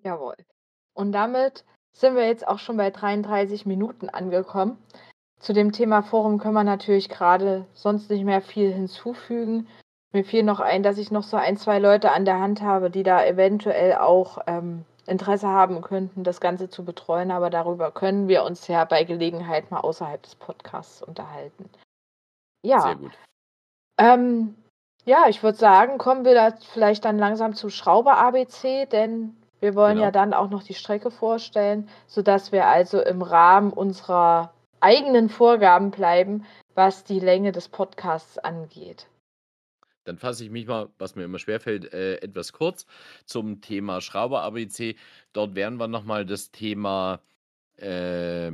Jawohl. 0.04 0.36
Und 0.92 1.12
damit 1.12 1.64
sind 1.92 2.14
wir 2.14 2.26
jetzt 2.26 2.46
auch 2.46 2.58
schon 2.58 2.76
bei 2.76 2.90
33 2.90 3.66
Minuten 3.66 4.08
angekommen. 4.08 4.78
Zu 5.40 5.52
dem 5.52 5.72
Thema 5.72 6.02
Forum 6.02 6.38
können 6.38 6.54
wir 6.54 6.64
natürlich 6.64 7.08
gerade 7.08 7.66
sonst 7.74 8.10
nicht 8.10 8.24
mehr 8.24 8.40
viel 8.40 8.72
hinzufügen. 8.72 9.68
Mir 10.12 10.24
fiel 10.24 10.42
noch 10.42 10.60
ein, 10.60 10.82
dass 10.82 10.98
ich 10.98 11.10
noch 11.10 11.24
so 11.24 11.36
ein, 11.36 11.56
zwei 11.56 11.78
Leute 11.78 12.12
an 12.12 12.24
der 12.24 12.38
Hand 12.40 12.62
habe, 12.62 12.90
die 12.90 13.02
da 13.02 13.24
eventuell 13.24 13.96
auch 13.96 14.38
ähm, 14.46 14.84
Interesse 15.06 15.48
haben 15.48 15.82
könnten, 15.82 16.24
das 16.24 16.40
Ganze 16.40 16.70
zu 16.70 16.84
betreuen, 16.84 17.30
aber 17.30 17.50
darüber 17.50 17.90
können 17.90 18.28
wir 18.28 18.44
uns 18.44 18.68
ja 18.68 18.84
bei 18.84 19.04
Gelegenheit 19.04 19.70
mal 19.70 19.80
außerhalb 19.80 20.22
des 20.22 20.34
Podcasts 20.36 21.02
unterhalten. 21.02 21.68
Ja. 22.62 22.80
Sehr 22.80 22.96
gut. 22.96 23.12
Ähm, 23.98 24.54
ja, 25.04 25.26
ich 25.28 25.42
würde 25.42 25.58
sagen, 25.58 25.98
kommen 25.98 26.24
wir 26.24 26.34
da 26.34 26.52
vielleicht 26.72 27.04
dann 27.04 27.18
langsam 27.18 27.54
zu 27.54 27.68
Schrauber 27.68 28.16
ABC, 28.16 28.86
denn 28.86 29.36
wir 29.60 29.74
wollen 29.74 29.94
genau. 29.94 30.06
ja 30.06 30.10
dann 30.10 30.32
auch 30.32 30.48
noch 30.48 30.62
die 30.62 30.74
Strecke 30.74 31.10
vorstellen, 31.10 31.88
sodass 32.06 32.52
wir 32.52 32.66
also 32.66 33.00
im 33.00 33.22
Rahmen 33.22 33.72
unserer 33.72 34.52
eigenen 34.84 35.28
Vorgaben 35.28 35.90
bleiben, 35.90 36.44
was 36.74 37.04
die 37.04 37.18
Länge 37.18 37.52
des 37.52 37.68
Podcasts 37.68 38.38
angeht. 38.38 39.08
Dann 40.04 40.18
fasse 40.18 40.44
ich 40.44 40.50
mich 40.50 40.66
mal, 40.66 40.90
was 40.98 41.16
mir 41.16 41.24
immer 41.24 41.38
schwerfällt, 41.38 41.92
äh, 41.94 42.16
etwas 42.16 42.52
kurz 42.52 42.86
zum 43.24 43.62
Thema 43.62 44.02
Schrauber 44.02 44.42
ABC. 44.42 44.96
Dort 45.32 45.54
werden 45.54 45.80
wir 45.80 45.88
nochmal 45.88 46.26
das 46.26 46.50
Thema 46.50 47.20
äh, 47.76 48.52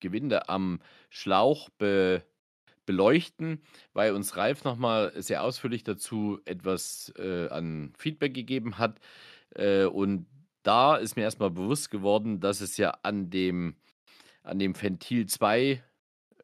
Gewinde 0.00 0.48
am 0.48 0.80
Schlauch 1.08 1.70
be 1.78 2.22
beleuchten, 2.86 3.62
weil 3.94 4.12
uns 4.12 4.36
Ralf 4.36 4.64
nochmal 4.64 5.12
sehr 5.16 5.42
ausführlich 5.42 5.84
dazu 5.84 6.40
etwas 6.44 7.14
äh, 7.16 7.48
an 7.48 7.94
Feedback 7.96 8.34
gegeben 8.34 8.76
hat. 8.76 9.00
Äh, 9.54 9.84
und 9.86 10.26
da 10.64 10.96
ist 10.96 11.16
mir 11.16 11.22
erstmal 11.22 11.50
bewusst 11.50 11.90
geworden, 11.90 12.40
dass 12.40 12.60
es 12.60 12.76
ja 12.76 12.90
an 13.02 13.30
dem, 13.30 13.76
an 14.44 14.58
dem 14.58 14.80
Ventil 14.80 15.26
2 15.26 15.82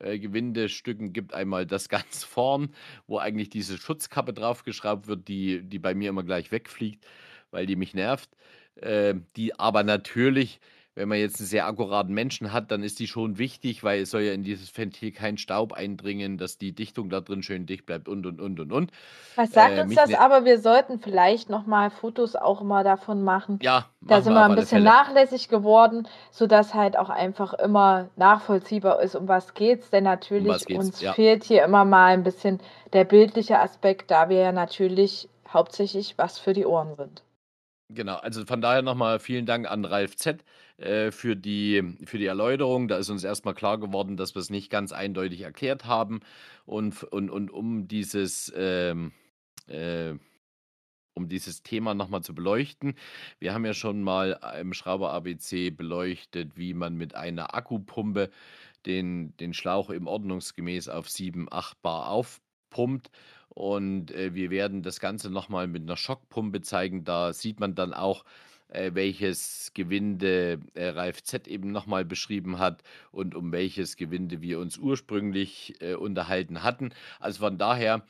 äh, 0.00 0.18
Gewindestücken 0.18 1.12
gibt. 1.12 1.34
Einmal 1.34 1.66
das 1.66 1.88
ganz 1.90 2.24
vorn, 2.24 2.74
wo 3.06 3.18
eigentlich 3.18 3.50
diese 3.50 3.78
Schutzkappe 3.78 4.32
draufgeschraubt 4.32 5.06
wird, 5.06 5.28
die, 5.28 5.62
die 5.62 5.78
bei 5.78 5.94
mir 5.94 6.08
immer 6.08 6.24
gleich 6.24 6.50
wegfliegt, 6.50 7.06
weil 7.50 7.66
die 7.66 7.76
mich 7.76 7.94
nervt. 7.94 8.30
Äh, 8.76 9.14
die 9.36 9.58
aber 9.58 9.84
natürlich 9.84 10.60
wenn 11.00 11.08
man 11.08 11.18
jetzt 11.18 11.40
einen 11.40 11.48
sehr 11.48 11.66
akkuraten 11.66 12.12
Menschen 12.12 12.52
hat, 12.52 12.70
dann 12.70 12.82
ist 12.82 12.98
die 12.98 13.06
schon 13.06 13.38
wichtig, 13.38 13.82
weil 13.82 14.02
es 14.02 14.10
soll 14.10 14.20
ja 14.20 14.34
in 14.34 14.44
dieses 14.44 14.76
Ventil 14.76 15.12
kein 15.12 15.38
Staub 15.38 15.72
eindringen, 15.72 16.36
dass 16.36 16.58
die 16.58 16.72
Dichtung 16.72 17.08
da 17.08 17.22
drin 17.22 17.42
schön 17.42 17.64
dicht 17.64 17.86
bleibt 17.86 18.06
und 18.06 18.26
und 18.26 18.38
und 18.38 18.60
und 18.60 18.70
und. 18.70 18.90
Was 19.34 19.50
sagt 19.52 19.78
äh, 19.78 19.80
uns 19.80 19.94
das? 19.94 20.10
Ne 20.10 20.20
aber 20.20 20.44
wir 20.44 20.60
sollten 20.60 21.00
vielleicht 21.00 21.48
nochmal 21.48 21.90
Fotos 21.90 22.36
auch 22.36 22.62
mal 22.62 22.84
davon 22.84 23.24
machen. 23.24 23.58
Ja, 23.62 23.86
da 24.02 24.20
sind 24.20 24.34
wir 24.34 24.44
ein 24.44 24.54
bisschen 24.54 24.82
Fälle. 24.82 24.84
nachlässig 24.84 25.48
geworden, 25.48 26.06
sodass 26.30 26.74
halt 26.74 26.98
auch 26.98 27.08
einfach 27.08 27.54
immer 27.54 28.10
nachvollziehbar 28.16 29.00
ist, 29.00 29.14
um 29.14 29.26
was 29.26 29.54
geht's. 29.54 29.88
Denn 29.88 30.04
natürlich 30.04 30.68
um 30.68 30.76
uns 30.76 31.00
ja. 31.00 31.14
fehlt 31.14 31.44
hier 31.44 31.64
immer 31.64 31.86
mal 31.86 32.12
ein 32.12 32.24
bisschen 32.24 32.60
der 32.92 33.04
bildliche 33.04 33.58
Aspekt, 33.58 34.10
da 34.10 34.28
wir 34.28 34.38
ja 34.38 34.52
natürlich 34.52 35.30
hauptsächlich 35.48 36.18
was 36.18 36.38
für 36.38 36.52
die 36.52 36.66
Ohren 36.66 36.94
sind. 36.96 37.22
Genau, 37.92 38.16
also 38.16 38.44
von 38.46 38.60
daher 38.60 38.82
nochmal 38.82 39.18
vielen 39.18 39.46
Dank 39.46 39.68
an 39.68 39.84
Ralf 39.84 40.16
Z 40.16 40.44
äh, 40.76 41.10
für, 41.10 41.34
die, 41.34 41.96
für 42.04 42.18
die 42.18 42.26
Erläuterung. 42.26 42.86
Da 42.86 42.98
ist 42.98 43.10
uns 43.10 43.24
erstmal 43.24 43.54
klar 43.54 43.78
geworden, 43.78 44.16
dass 44.16 44.36
wir 44.36 44.40
es 44.40 44.48
nicht 44.48 44.70
ganz 44.70 44.92
eindeutig 44.92 45.40
erklärt 45.40 45.86
haben. 45.86 46.20
Und, 46.66 47.02
und, 47.02 47.30
und 47.30 47.50
um 47.50 47.88
dieses 47.88 48.52
ähm, 48.56 49.12
äh, 49.66 50.14
um 51.14 51.28
dieses 51.28 51.62
Thema 51.62 51.94
nochmal 51.94 52.22
zu 52.22 52.34
beleuchten. 52.34 52.94
Wir 53.40 53.52
haben 53.52 53.66
ja 53.66 53.74
schon 53.74 54.02
mal 54.02 54.40
im 54.60 54.72
Schrauber 54.72 55.12
ABC 55.12 55.70
beleuchtet, 55.70 56.56
wie 56.56 56.72
man 56.72 56.96
mit 56.96 57.14
einer 57.14 57.54
Akkupumpe 57.54 58.30
den, 58.86 59.36
den 59.38 59.52
Schlauch 59.52 59.90
im 59.90 60.06
ordnungsgemäß 60.06 60.88
auf 60.88 61.10
7, 61.10 61.48
8 61.50 61.82
Bar 61.82 62.08
aufpumpt. 62.08 63.10
Und 63.50 64.12
äh, 64.12 64.34
wir 64.34 64.50
werden 64.50 64.82
das 64.82 65.00
Ganze 65.00 65.28
nochmal 65.28 65.66
mit 65.66 65.82
einer 65.82 65.96
Schockpumpe 65.96 66.62
zeigen. 66.62 67.04
Da 67.04 67.32
sieht 67.32 67.60
man 67.60 67.74
dann 67.74 67.92
auch, 67.92 68.24
äh, 68.68 68.92
welches 68.94 69.72
Gewinde 69.74 70.60
äh, 70.74 70.88
Ralf 70.88 71.22
Z 71.22 71.48
eben 71.48 71.72
nochmal 71.72 72.04
beschrieben 72.04 72.58
hat 72.58 72.82
und 73.10 73.34
um 73.34 73.52
welches 73.52 73.96
Gewinde 73.96 74.40
wir 74.40 74.60
uns 74.60 74.78
ursprünglich 74.78 75.74
äh, 75.80 75.94
unterhalten 75.94 76.62
hatten. 76.62 76.90
Also 77.18 77.40
von 77.40 77.58
daher 77.58 78.04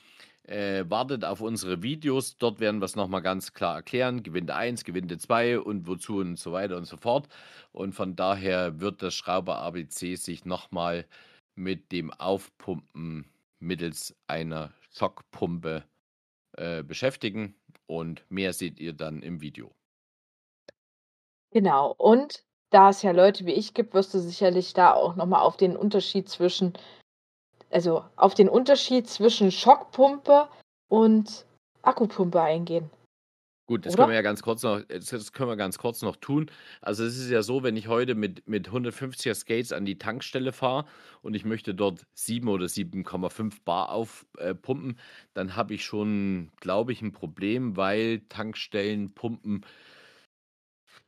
äh, 0.45 0.85
wartet 0.89 1.25
auf 1.25 1.41
unsere 1.41 1.83
Videos. 1.83 2.37
Dort 2.37 2.61
werden 2.61 2.81
wir 2.81 2.87
es 2.87 2.97
nochmal 2.97 3.23
ganz 3.23 3.55
klar 3.55 3.77
erklären. 3.77 4.23
Gewinde 4.23 4.55
1, 4.55 4.85
Gewinde 4.85 5.19
2 5.19 5.61
und 5.61 5.87
wozu 5.87 6.19
und 6.19 6.39
so 6.39 6.53
weiter 6.53 6.77
und 6.77 6.85
so 6.85 6.97
fort. 6.97 7.29
Und 7.73 7.95
von 7.95 8.17
daher 8.17 8.81
wird 8.81 9.03
das 9.03 9.15
Schrauber 9.15 9.59
ABC 9.59 10.17
sich 10.17 10.45
nochmal 10.45 11.07
mit 11.55 11.93
dem 11.93 12.11
Aufpumpen 12.13 13.27
mittels 13.61 14.15
einer 14.27 14.73
Schockpumpe 14.91 15.85
äh, 16.57 16.83
beschäftigen. 16.83 17.55
Und 17.87 18.25
mehr 18.29 18.53
seht 18.53 18.79
ihr 18.79 18.93
dann 18.93 19.23
im 19.23 19.41
Video. 19.41 19.73
Genau. 21.53 21.95
Und 21.99 22.45
da 22.71 22.91
es 22.91 23.03
ja 23.03 23.11
Leute 23.11 23.47
wie 23.47 23.53
ich 23.53 23.75
gibt, 23.75 23.95
wirst 23.95 24.15
du 24.15 24.21
sicherlich 24.21 24.75
da 24.75 24.95
auch 24.95 25.17
nochmal 25.17 25.43
auf 25.43 25.57
den 25.57 25.77
Unterschied 25.77 26.29
zwischen 26.29 26.75
also 27.71 28.05
auf 28.17 28.35
den 28.35 28.49
Unterschied 28.49 29.09
zwischen 29.09 29.51
Schockpumpe 29.53 30.49
und 30.89 31.47
Akkupumpe 31.83 32.41
eingehen. 32.41 32.91
Gut, 33.71 33.87
das 33.87 33.93
Oder? 33.93 34.03
können 34.03 34.11
wir 34.11 34.17
ja 34.17 34.23
ganz 34.23 34.43
kurz 34.43 34.65
noch, 34.65 34.83
das 34.83 35.33
können 35.33 35.49
wir 35.49 35.55
ganz 35.55 35.79
kurz 35.79 36.03
noch 36.03 36.17
tun. 36.17 36.51
Also 36.81 37.05
es 37.05 37.17
ist 37.17 37.31
ja 37.31 37.41
so, 37.41 37.63
wenn 37.63 37.77
ich 37.77 37.87
heute 37.87 38.17
mit, 38.17 38.49
mit 38.49 38.69
150er 38.69 39.33
Skates 39.33 39.71
an 39.71 39.85
die 39.85 39.97
Tankstelle 39.97 40.51
fahre 40.51 40.87
und 41.23 41.35
ich 41.35 41.45
möchte 41.45 41.73
dort 41.73 42.05
7 42.15 42.49
oder 42.49 42.67
7,5 42.67 43.59
Bar 43.65 43.91
aufpumpen, 43.91 44.91
äh, 44.91 45.03
dann 45.35 45.55
habe 45.55 45.75
ich 45.75 45.85
schon, 45.85 46.51
glaube 46.57 46.91
ich, 46.91 47.01
ein 47.01 47.13
Problem, 47.13 47.77
weil 47.77 48.23
Tankstellen 48.29 49.15
pumpen, 49.15 49.65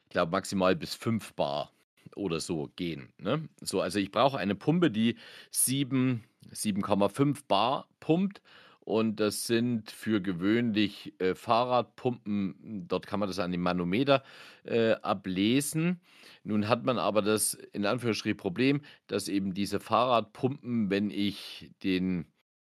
ich 0.04 0.10
glaube, 0.10 0.30
maximal 0.30 0.76
bis 0.76 0.94
5 0.94 1.34
Bar 1.34 1.72
oder 2.14 2.38
so 2.38 2.70
gehen. 2.76 3.12
Ne? 3.18 3.48
So, 3.60 3.80
also 3.80 3.98
ich 3.98 4.12
brauche 4.12 4.38
eine 4.38 4.54
Pumpe, 4.54 4.92
die 4.92 5.16
7, 5.50 6.22
7,5 6.52 7.40
Bar 7.48 7.88
pumpt. 7.98 8.40
Und 8.84 9.20
das 9.20 9.46
sind 9.46 9.92
für 9.92 10.20
gewöhnlich 10.20 11.14
äh, 11.20 11.36
Fahrradpumpen, 11.36 12.86
dort 12.88 13.06
kann 13.06 13.20
man 13.20 13.28
das 13.28 13.38
an 13.38 13.52
dem 13.52 13.60
Manometer 13.60 14.24
äh, 14.64 14.92
ablesen. 14.94 16.00
Nun 16.42 16.68
hat 16.68 16.84
man 16.84 16.98
aber 16.98 17.22
das 17.22 17.54
in 17.54 17.86
Anführungsstrichen 17.86 18.36
Problem, 18.36 18.80
dass 19.06 19.28
eben 19.28 19.54
diese 19.54 19.78
Fahrradpumpen, 19.78 20.90
wenn 20.90 21.10
ich 21.10 21.70
den, 21.84 22.26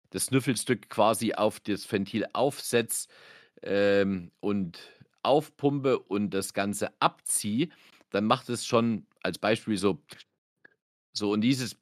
das 0.09 0.25
Schnüffelstück 0.25 0.89
quasi 0.89 1.33
auf 1.33 1.59
das 1.59 1.89
Ventil 1.91 2.25
aufsetze 2.33 3.07
ähm, 3.61 4.31
und 4.39 4.79
aufpumpe 5.21 5.99
und 5.99 6.31
das 6.31 6.55
Ganze 6.55 6.89
abziehe, 6.99 7.69
dann 8.09 8.25
macht 8.25 8.49
es 8.49 8.65
schon 8.65 9.05
als 9.21 9.37
Beispiel 9.37 9.77
so, 9.77 10.01
so 11.13 11.31
und 11.31 11.41
dieses 11.41 11.77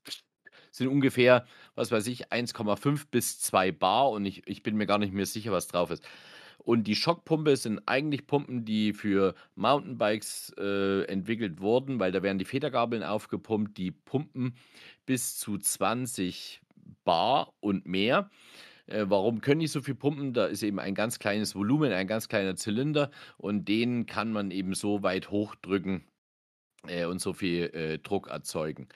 sind 0.78 0.88
ungefähr, 0.88 1.46
was 1.76 1.92
weiß 1.92 2.08
ich, 2.08 2.32
1,5 2.32 3.06
bis 3.12 3.40
2 3.40 3.72
Bar 3.72 4.12
und 4.12 4.26
ich, 4.26 4.48
ich 4.48 4.64
bin 4.64 4.78
mir 4.78 4.86
gar 4.86 4.98
nicht 4.98 5.14
mehr 5.14 5.26
sicher, 5.26 5.52
was 5.52 5.68
drauf 5.68 5.92
ist. 5.92 6.04
Und 6.60 6.86
die 6.86 6.96
Schockpumpe 6.96 7.56
sind 7.56 7.82
eigentlich 7.86 8.28
Pumpen, 8.28 8.66
die 8.66 8.92
für 8.92 9.36
Mountainbikes 9.56 10.54
äh, 10.58 11.04
entwickelt 11.04 11.62
wurden, 11.62 12.00
weil 12.00 12.12
da 12.12 12.24
werden 12.24 12.40
die 12.40 12.46
Federgabeln 12.46 13.04
aufgepumpt, 13.04 13.78
die 13.78 13.92
pumpen 13.92 14.56
bis 15.06 15.38
zu 15.38 15.58
20 15.58 16.62
Bar 17.06 17.54
und 17.62 17.86
mehr. 17.86 18.30
Äh, 18.88 19.06
warum 19.08 19.40
können 19.40 19.62
die 19.62 19.68
so 19.68 19.82
viel 19.82 19.96
pumpen? 19.96 20.34
Da 20.34 20.46
ist 20.46 20.64
eben 20.64 20.80
ein 20.80 20.96
ganz 20.96 21.20
kleines 21.20 21.56
Volumen, 21.56 21.94
ein 21.94 22.08
ganz 22.08 22.28
kleiner 22.28 22.56
Zylinder 22.56 23.12
und 23.38 23.68
den 23.70 24.06
kann 24.06 24.32
man 24.32 24.52
eben 24.52 24.74
so 24.74 25.04
weit 25.04 25.32
hochdrücken, 25.32 26.04
äh, 26.88 27.06
und 27.06 27.20
so 27.20 27.34
viel 27.34 27.66
äh, 27.74 28.00
Druck 28.00 28.28
erzeugen. 28.28 28.88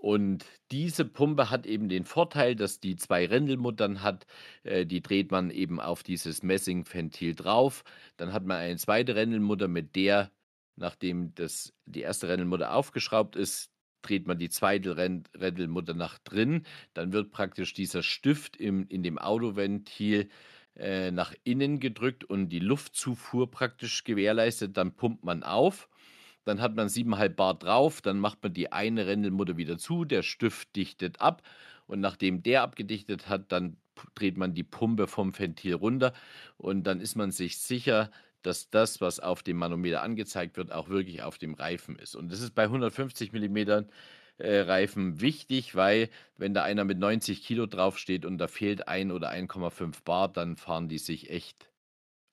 Und 0.00 0.46
diese 0.70 1.04
Pumpe 1.04 1.50
hat 1.50 1.66
eben 1.66 1.90
den 1.90 2.06
Vorteil, 2.06 2.56
dass 2.56 2.80
die 2.80 2.96
zwei 2.96 3.26
Rändelmuttern 3.26 4.02
hat. 4.02 4.26
Äh, 4.62 4.86
die 4.86 5.02
dreht 5.02 5.30
man 5.30 5.50
eben 5.50 5.78
auf 5.78 6.02
dieses 6.02 6.42
Messingventil 6.42 7.34
drauf. 7.34 7.84
Dann 8.16 8.32
hat 8.32 8.46
man 8.46 8.56
eine 8.56 8.78
zweite 8.78 9.14
Rändelmutter, 9.14 9.68
mit 9.68 9.94
der, 9.96 10.30
nachdem 10.76 11.34
das, 11.34 11.74
die 11.84 12.00
erste 12.00 12.28
Rändelmutter 12.28 12.72
aufgeschraubt 12.74 13.36
ist, 13.36 13.70
dreht 14.00 14.26
man 14.26 14.38
die 14.38 14.48
zweite 14.48 14.96
Rändelmutter 14.96 15.92
nach 15.92 16.18
drin. 16.20 16.64
Dann 16.94 17.12
wird 17.12 17.30
praktisch 17.30 17.74
dieser 17.74 18.02
Stift 18.02 18.56
im, 18.56 18.86
in 18.88 19.02
dem 19.02 19.18
Autoventil 19.18 20.30
äh, 20.76 21.10
nach 21.10 21.34
innen 21.44 21.78
gedrückt 21.78 22.24
und 22.24 22.48
die 22.48 22.60
Luftzufuhr 22.60 23.50
praktisch 23.50 24.04
gewährleistet. 24.04 24.78
Dann 24.78 24.94
pumpt 24.96 25.24
man 25.24 25.42
auf 25.42 25.89
dann 26.50 26.60
hat 26.60 26.74
man 26.74 26.88
7,5 26.88 27.28
Bar 27.30 27.54
drauf, 27.54 28.02
dann 28.02 28.18
macht 28.18 28.42
man 28.42 28.52
die 28.52 28.72
eine 28.72 29.06
Rändelmutter 29.06 29.56
wieder 29.56 29.78
zu, 29.78 30.04
der 30.04 30.22
Stift 30.22 30.74
dichtet 30.74 31.20
ab 31.20 31.42
und 31.86 32.00
nachdem 32.00 32.42
der 32.42 32.62
abgedichtet 32.62 33.28
hat, 33.28 33.52
dann 33.52 33.76
dreht 34.16 34.36
man 34.36 34.52
die 34.52 34.64
Pumpe 34.64 35.06
vom 35.06 35.38
Ventil 35.38 35.74
runter 35.74 36.12
und 36.56 36.82
dann 36.84 37.00
ist 37.00 37.14
man 37.14 37.30
sich 37.30 37.58
sicher, 37.58 38.10
dass 38.42 38.68
das, 38.68 39.00
was 39.00 39.20
auf 39.20 39.44
dem 39.44 39.58
Manometer 39.58 40.02
angezeigt 40.02 40.56
wird, 40.56 40.72
auch 40.72 40.88
wirklich 40.88 41.22
auf 41.22 41.38
dem 41.38 41.54
Reifen 41.54 41.96
ist. 41.96 42.16
Und 42.16 42.32
das 42.32 42.40
ist 42.40 42.54
bei 42.54 42.64
150 42.64 43.32
mm 43.32 43.58
äh, 44.38 44.60
Reifen 44.60 45.20
wichtig, 45.20 45.76
weil 45.76 46.08
wenn 46.36 46.52
da 46.52 46.64
einer 46.64 46.84
mit 46.84 46.98
90 46.98 47.44
Kilo 47.44 47.66
draufsteht 47.66 48.24
und 48.24 48.38
da 48.38 48.48
fehlt 48.48 48.88
1 48.88 49.12
oder 49.12 49.30
1,5 49.30 50.02
Bar, 50.04 50.28
dann 50.28 50.56
fahren 50.56 50.88
die 50.88 50.98
sich 50.98 51.30
echt 51.30 51.70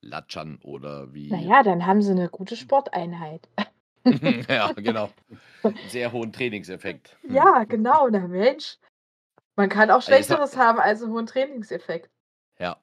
latschern 0.01 0.57
oder 0.63 1.13
wie. 1.13 1.29
Naja, 1.29 1.61
dann 1.61 1.85
haben 1.85 2.01
sie 2.01 2.11
eine 2.11 2.29
gute 2.29 2.55
Sporteinheit. 2.55 3.47
ja, 4.49 4.71
genau. 4.75 5.09
Sehr 5.89 6.11
hohen 6.11 6.31
Trainingseffekt. 6.31 7.17
Ja, 7.29 7.63
genau, 7.65 8.07
na 8.09 8.27
Mensch. 8.27 8.77
Man 9.55 9.69
kann 9.69 9.89
auch 9.89 9.95
also 9.95 10.07
Schlechteres 10.07 10.55
hat... 10.55 10.65
haben 10.65 10.79
als 10.79 11.01
einen 11.01 11.11
hohen 11.11 11.25
Trainingseffekt. 11.25 12.09
Ja. 12.59 12.77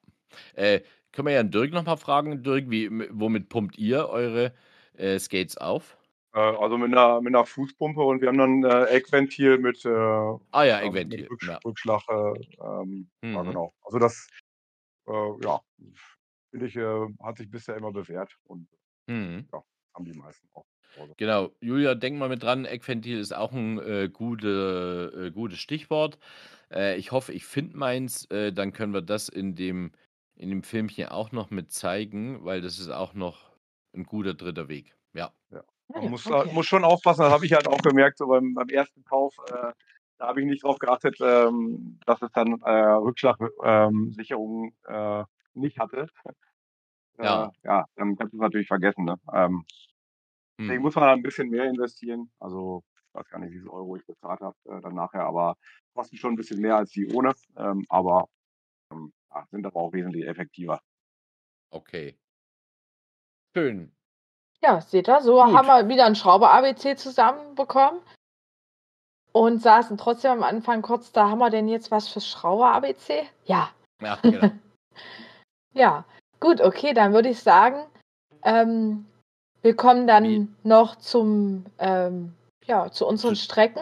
Äh, 0.55 0.81
können 1.13 1.29
wir 1.29 1.35
ja 1.35 1.43
Dirk 1.43 1.73
nochmal 1.73 1.97
fragen, 1.97 2.43
Dirk, 2.43 2.69
wie, 2.71 2.91
womit 3.11 3.49
pumpt 3.49 3.79
ihr 3.79 4.09
eure 4.09 4.53
äh, 4.95 5.19
Skates 5.19 5.57
auf? 5.57 5.97
Äh, 6.35 6.41
also 6.41 6.77
mit 6.77 6.93
einer, 6.93 7.21
mit 7.21 7.35
einer 7.35 7.47
Fußpumpe 7.47 8.01
und 8.01 8.21
wir 8.21 8.29
haben 8.29 8.39
dann 8.39 8.65
ein 8.65 8.87
äh, 8.87 8.87
Eckventil 8.87 9.59
mit, 9.59 9.85
äh, 9.85 9.89
ah, 9.89 10.65
ja, 10.65 10.81
Eckventil. 10.81 11.29
Rücksch 11.29 11.49
ja. 11.49 11.59
Rückschlag. 11.65 12.03
Äh, 12.09 12.41
ähm, 12.61 13.09
mhm. 13.23 13.35
Ja, 13.35 13.43
genau. 13.43 13.75
Also 13.83 13.99
das, 13.99 14.29
ja, 15.07 15.61
finde 16.51 16.67
ich, 16.67 16.77
hat 17.23 17.37
sich 17.37 17.51
bisher 17.51 17.77
immer 17.77 17.93
bewährt 17.93 18.37
und 18.45 18.67
mhm. 19.07 19.47
ja, 19.53 19.63
haben 19.95 20.05
die 20.07 20.19
meisten 20.19 20.49
auch. 20.55 20.65
Genau, 21.17 21.51
Julia, 21.61 21.95
denk 21.95 22.19
mal 22.19 22.29
mit 22.29 22.43
dran, 22.43 22.65
Eckventil 22.65 23.19
ist 23.19 23.35
auch 23.35 23.53
ein 23.53 23.79
äh, 23.79 24.09
gute, 24.13 25.27
äh, 25.27 25.31
gutes 25.31 25.59
Stichwort. 25.59 26.19
Äh, 26.71 26.97
ich 26.97 27.13
hoffe, 27.13 27.33
ich 27.33 27.45
finde 27.45 27.77
meins, 27.77 28.31
äh, 28.31 28.53
dann 28.53 28.73
können 28.73 28.93
wir 28.93 29.03
das 29.03 29.29
in 29.29 29.55
dem, 29.55 29.93
in 30.37 30.51
dem 30.51 30.63
Filmchen 30.63 31.09
auch 31.09 31.33
noch 31.33 31.51
mit 31.51 31.73
zeigen, 31.73 32.45
weil 32.45 32.61
das 32.61 32.79
ist 32.79 32.91
auch 32.91 33.15
noch 33.15 33.51
ein 33.95 34.05
guter 34.05 34.35
dritter 34.35 34.69
Weg. 34.69 34.97
Ja. 35.13 35.33
ja. 35.51 35.63
Man 35.89 36.11
muss, 36.11 36.27
okay. 36.27 36.51
muss 36.53 36.67
schon 36.67 36.85
aufpassen, 36.85 37.23
das 37.23 37.33
habe 37.33 37.47
ich 37.47 37.53
halt 37.53 37.69
auch 37.69 37.79
gemerkt, 37.79 38.19
so 38.19 38.27
beim, 38.27 38.55
beim 38.55 38.69
ersten 38.69 39.05
Kauf, 39.05 39.37
äh, 39.49 39.73
da 40.19 40.29
habe 40.29 40.41
ich 40.41 40.47
nicht 40.47 40.65
drauf 40.65 40.79
geachtet, 40.79 41.17
ähm, 41.21 41.99
dass 42.07 42.23
es 42.23 42.31
dann 42.33 42.61
äh, 42.63 42.71
Rückschlagsicherung 42.71 44.75
ähm, 44.89 45.25
nicht 45.55 45.79
hatte. 45.79 46.09
Ja. 47.19 47.53
ja, 47.63 47.85
dann 47.95 48.17
kannst 48.17 48.33
du 48.33 48.39
es 48.39 48.41
natürlich 48.41 48.67
vergessen. 48.67 49.05
Ne? 49.05 49.17
Ähm, 49.33 49.65
Deswegen 50.59 50.77
hm. 50.77 50.83
muss 50.83 50.95
man 50.95 51.05
da 51.05 51.13
ein 51.13 51.23
bisschen 51.23 51.49
mehr 51.51 51.65
investieren. 51.65 52.31
Also, 52.39 52.85
ich 53.09 53.15
weiß 53.15 53.29
gar 53.29 53.39
nicht, 53.41 53.53
wie 53.53 53.59
viel 53.59 53.69
Euro 53.69 53.97
ich 53.97 54.07
bezahlt 54.07 54.41
habe 54.41 54.57
äh, 54.67 54.81
dann 54.81 54.95
nachher, 54.95 55.25
aber 55.25 55.57
kosten 55.95 56.17
schon 56.17 56.35
ein 56.35 56.37
bisschen 56.37 56.61
mehr 56.61 56.77
als 56.77 56.91
die 56.91 57.13
ohne, 57.13 57.35
ähm, 57.57 57.85
aber 57.89 58.29
ähm, 58.93 59.13
ja, 59.31 59.47
sind 59.51 59.67
aber 59.67 59.81
auch 59.81 59.93
wesentlich 59.93 60.27
effektiver. 60.27 60.81
Okay. 61.71 62.17
Schön. 63.57 63.93
Ja, 64.63 64.81
seht 64.81 65.09
ihr, 65.09 65.21
so 65.21 65.43
Gut. 65.43 65.55
haben 65.55 65.67
wir 65.67 65.89
wieder 65.89 66.07
einen 66.07 66.15
Schrauber 66.15 66.53
ABC 66.53 66.97
zusammenbekommen 66.97 68.01
und 69.33 69.61
saßen 69.61 69.99
trotzdem 69.99 70.33
am 70.33 70.43
Anfang 70.43 70.83
kurz, 70.83 71.13
da 71.13 71.29
haben 71.29 71.39
wir 71.39 71.51
denn 71.51 71.69
jetzt 71.69 71.91
was 71.91 72.09
fürs 72.09 72.29
Schrauber 72.29 72.73
ABC? 72.73 73.29
Ja. 73.45 73.71
Ja, 74.01 74.19
genau. 74.23 74.51
ja, 75.73 76.05
gut, 76.41 76.61
okay, 76.61 76.95
dann 76.95 77.13
würde 77.13 77.29
ich 77.29 77.41
sagen, 77.41 77.85
ähm, 78.43 79.07
Wir 79.65 79.75
kommen 79.75 80.07
dann 80.07 80.55
noch 80.63 80.97
zum, 80.97 81.65
ähm, 81.79 82.35
ja, 82.67 82.91
zu 82.91 83.07
unseren 83.07 83.35
Strecken. 83.35 83.81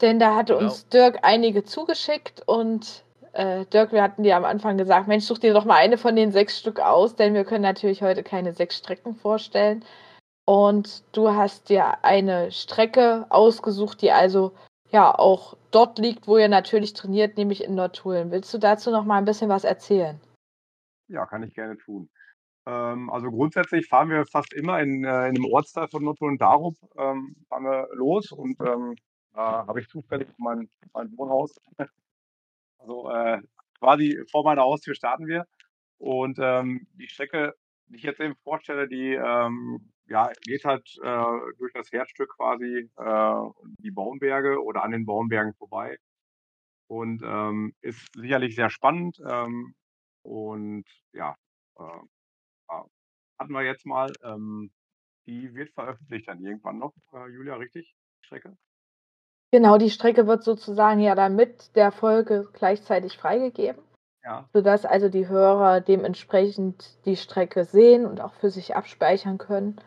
Denn 0.00 0.18
da 0.18 0.34
hatte 0.34 0.54
Genau. 0.54 0.64
uns 0.66 0.88
Dirk 0.88 1.20
einige 1.22 1.62
zugeschickt 1.62 2.42
und 2.46 3.04
äh, 3.32 3.66
Dirk, 3.66 3.92
wir 3.92 4.02
hatten 4.02 4.24
dir 4.24 4.36
am 4.36 4.44
Anfang 4.44 4.78
gesagt, 4.78 5.06
Mensch, 5.06 5.26
such 5.26 5.38
dir 5.38 5.54
doch 5.54 5.64
mal 5.64 5.76
eine 5.76 5.96
von 5.96 6.16
den 6.16 6.32
sechs 6.32 6.58
Stück 6.58 6.80
aus, 6.80 7.14
denn 7.14 7.34
wir 7.34 7.44
können 7.44 7.62
natürlich 7.62 8.02
heute 8.02 8.24
keine 8.24 8.52
sechs 8.52 8.78
Strecken 8.78 9.14
vorstellen. 9.14 9.84
Und 10.44 11.04
du 11.12 11.30
hast 11.30 11.68
dir 11.68 12.02
eine 12.02 12.50
Strecke 12.50 13.26
ausgesucht, 13.28 14.02
die 14.02 14.10
also 14.10 14.50
ja 14.90 15.16
auch 15.16 15.56
dort 15.70 16.00
liegt, 16.00 16.26
wo 16.26 16.36
ihr 16.36 16.48
natürlich 16.48 16.94
trainiert, 16.94 17.36
nämlich 17.36 17.62
in 17.62 17.76
Nordtulen. 17.76 18.32
Willst 18.32 18.52
du 18.52 18.58
dazu 18.58 18.90
noch 18.90 19.04
mal 19.04 19.18
ein 19.18 19.24
bisschen 19.24 19.50
was 19.50 19.62
erzählen? 19.62 20.18
Ja, 21.06 21.26
kann 21.26 21.44
ich 21.44 21.54
gerne 21.54 21.78
tun. 21.78 22.10
Ähm, 22.66 23.10
also 23.10 23.30
grundsätzlich 23.30 23.88
fahren 23.88 24.10
wir 24.10 24.26
fast 24.26 24.52
immer 24.52 24.80
in, 24.80 25.04
äh, 25.04 25.28
in 25.28 25.36
einem 25.36 25.44
Ortsteil 25.46 25.88
von 25.88 26.04
Nordrhein-Darup 26.04 26.76
ähm, 26.98 27.36
fahren 27.48 27.64
wir 27.64 27.88
los 27.94 28.32
und 28.32 28.60
ähm, 28.60 28.94
da 29.32 29.66
habe 29.66 29.80
ich 29.80 29.88
zufällig 29.88 30.28
mein, 30.38 30.68
mein 30.92 31.16
Wohnhaus. 31.16 31.54
Also 32.82 33.10
äh, 33.10 33.42
quasi 33.78 34.18
vor 34.30 34.42
meiner 34.42 34.62
Haustür 34.62 34.94
starten 34.94 35.26
wir. 35.26 35.46
Und 35.98 36.38
ähm, 36.40 36.86
die 36.94 37.08
Strecke, 37.08 37.54
die 37.88 37.96
ich 37.96 38.02
jetzt 38.04 38.20
eben 38.20 38.36
vorstelle, 38.36 38.88
die 38.88 39.12
ähm, 39.12 39.92
ja, 40.06 40.32
geht 40.42 40.64
halt 40.64 40.88
äh, 41.02 41.52
durch 41.58 41.72
das 41.74 41.92
Herzstück 41.92 42.30
quasi 42.36 42.88
äh, 42.96 43.50
die 43.78 43.90
Baumberge 43.90 44.62
oder 44.62 44.82
an 44.82 44.92
den 44.92 45.04
Baumbergen 45.04 45.52
vorbei. 45.54 45.98
Und 46.88 47.22
ähm, 47.22 47.74
ist 47.82 48.08
sicherlich 48.14 48.56
sehr 48.56 48.70
spannend. 48.70 49.20
Ähm, 49.28 49.74
und 50.22 50.84
ja, 51.12 51.36
äh, 51.78 51.82
ja, 51.82 52.02
hatten 53.38 53.52
wir 53.52 53.62
jetzt 53.62 53.86
mal. 53.86 54.12
Ähm, 54.22 54.70
die 55.26 55.54
wird 55.54 55.70
veröffentlicht 55.72 56.28
dann 56.28 56.44
irgendwann 56.44 56.78
noch, 56.78 56.92
äh, 57.12 57.28
Julia, 57.30 57.56
richtig? 57.56 57.94
Die 58.22 58.26
Strecke? 58.26 58.56
Genau, 59.52 59.78
die 59.78 59.90
Strecke 59.90 60.26
wird 60.26 60.44
sozusagen 60.44 61.00
ja 61.00 61.14
dann 61.14 61.34
mit 61.34 61.74
der 61.74 61.90
Folge 61.90 62.48
gleichzeitig 62.52 63.18
freigegeben, 63.18 63.82
Ja, 64.24 64.48
sodass 64.52 64.84
also 64.84 65.08
die 65.08 65.28
Hörer 65.28 65.80
dementsprechend 65.80 67.04
die 67.04 67.16
Strecke 67.16 67.64
sehen 67.64 68.06
und 68.06 68.20
auch 68.20 68.34
für 68.34 68.50
sich 68.50 68.76
abspeichern 68.76 69.38
können. 69.38 69.80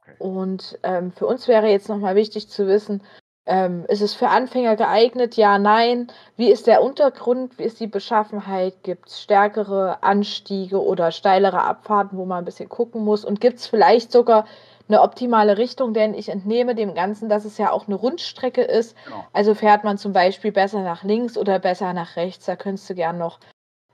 Okay. 0.00 0.16
Und 0.18 0.78
ähm, 0.82 1.12
für 1.12 1.26
uns 1.26 1.46
wäre 1.48 1.68
jetzt 1.68 1.88
nochmal 1.88 2.16
wichtig 2.16 2.48
zu 2.48 2.66
wissen, 2.66 3.02
ähm, 3.46 3.84
ist 3.88 4.00
es 4.00 4.14
für 4.14 4.28
Anfänger 4.28 4.76
geeignet? 4.76 5.36
Ja, 5.36 5.58
nein. 5.58 6.08
Wie 6.36 6.50
ist 6.50 6.66
der 6.66 6.82
Untergrund? 6.82 7.58
Wie 7.58 7.64
ist 7.64 7.78
die 7.78 7.86
Beschaffenheit? 7.86 8.82
Gibt 8.82 9.08
es 9.08 9.22
stärkere 9.22 10.02
Anstiege 10.02 10.82
oder 10.82 11.12
steilere 11.12 11.62
Abfahrten, 11.62 12.16
wo 12.16 12.24
man 12.24 12.38
ein 12.38 12.44
bisschen 12.46 12.70
gucken 12.70 13.04
muss? 13.04 13.24
Und 13.24 13.40
gibt 13.40 13.58
es 13.58 13.66
vielleicht 13.66 14.12
sogar 14.12 14.46
eine 14.88 15.02
optimale 15.02 15.58
Richtung? 15.58 15.92
Denn 15.92 16.14
ich 16.14 16.30
entnehme 16.30 16.74
dem 16.74 16.94
Ganzen, 16.94 17.28
dass 17.28 17.44
es 17.44 17.58
ja 17.58 17.70
auch 17.70 17.86
eine 17.86 17.96
Rundstrecke 17.96 18.62
ist. 18.62 18.96
genau. 19.04 19.26
Also 19.34 19.54
fährt 19.54 19.84
man 19.84 19.98
zum 19.98 20.14
Beispiel 20.14 20.52
besser 20.52 20.82
nach 20.82 21.04
links 21.04 21.36
oder 21.36 21.58
besser 21.58 21.92
nach 21.92 22.16
rechts? 22.16 22.46
Da 22.46 22.56
könntest 22.56 22.88
du 22.88 22.94
gern 22.94 23.18
noch 23.18 23.40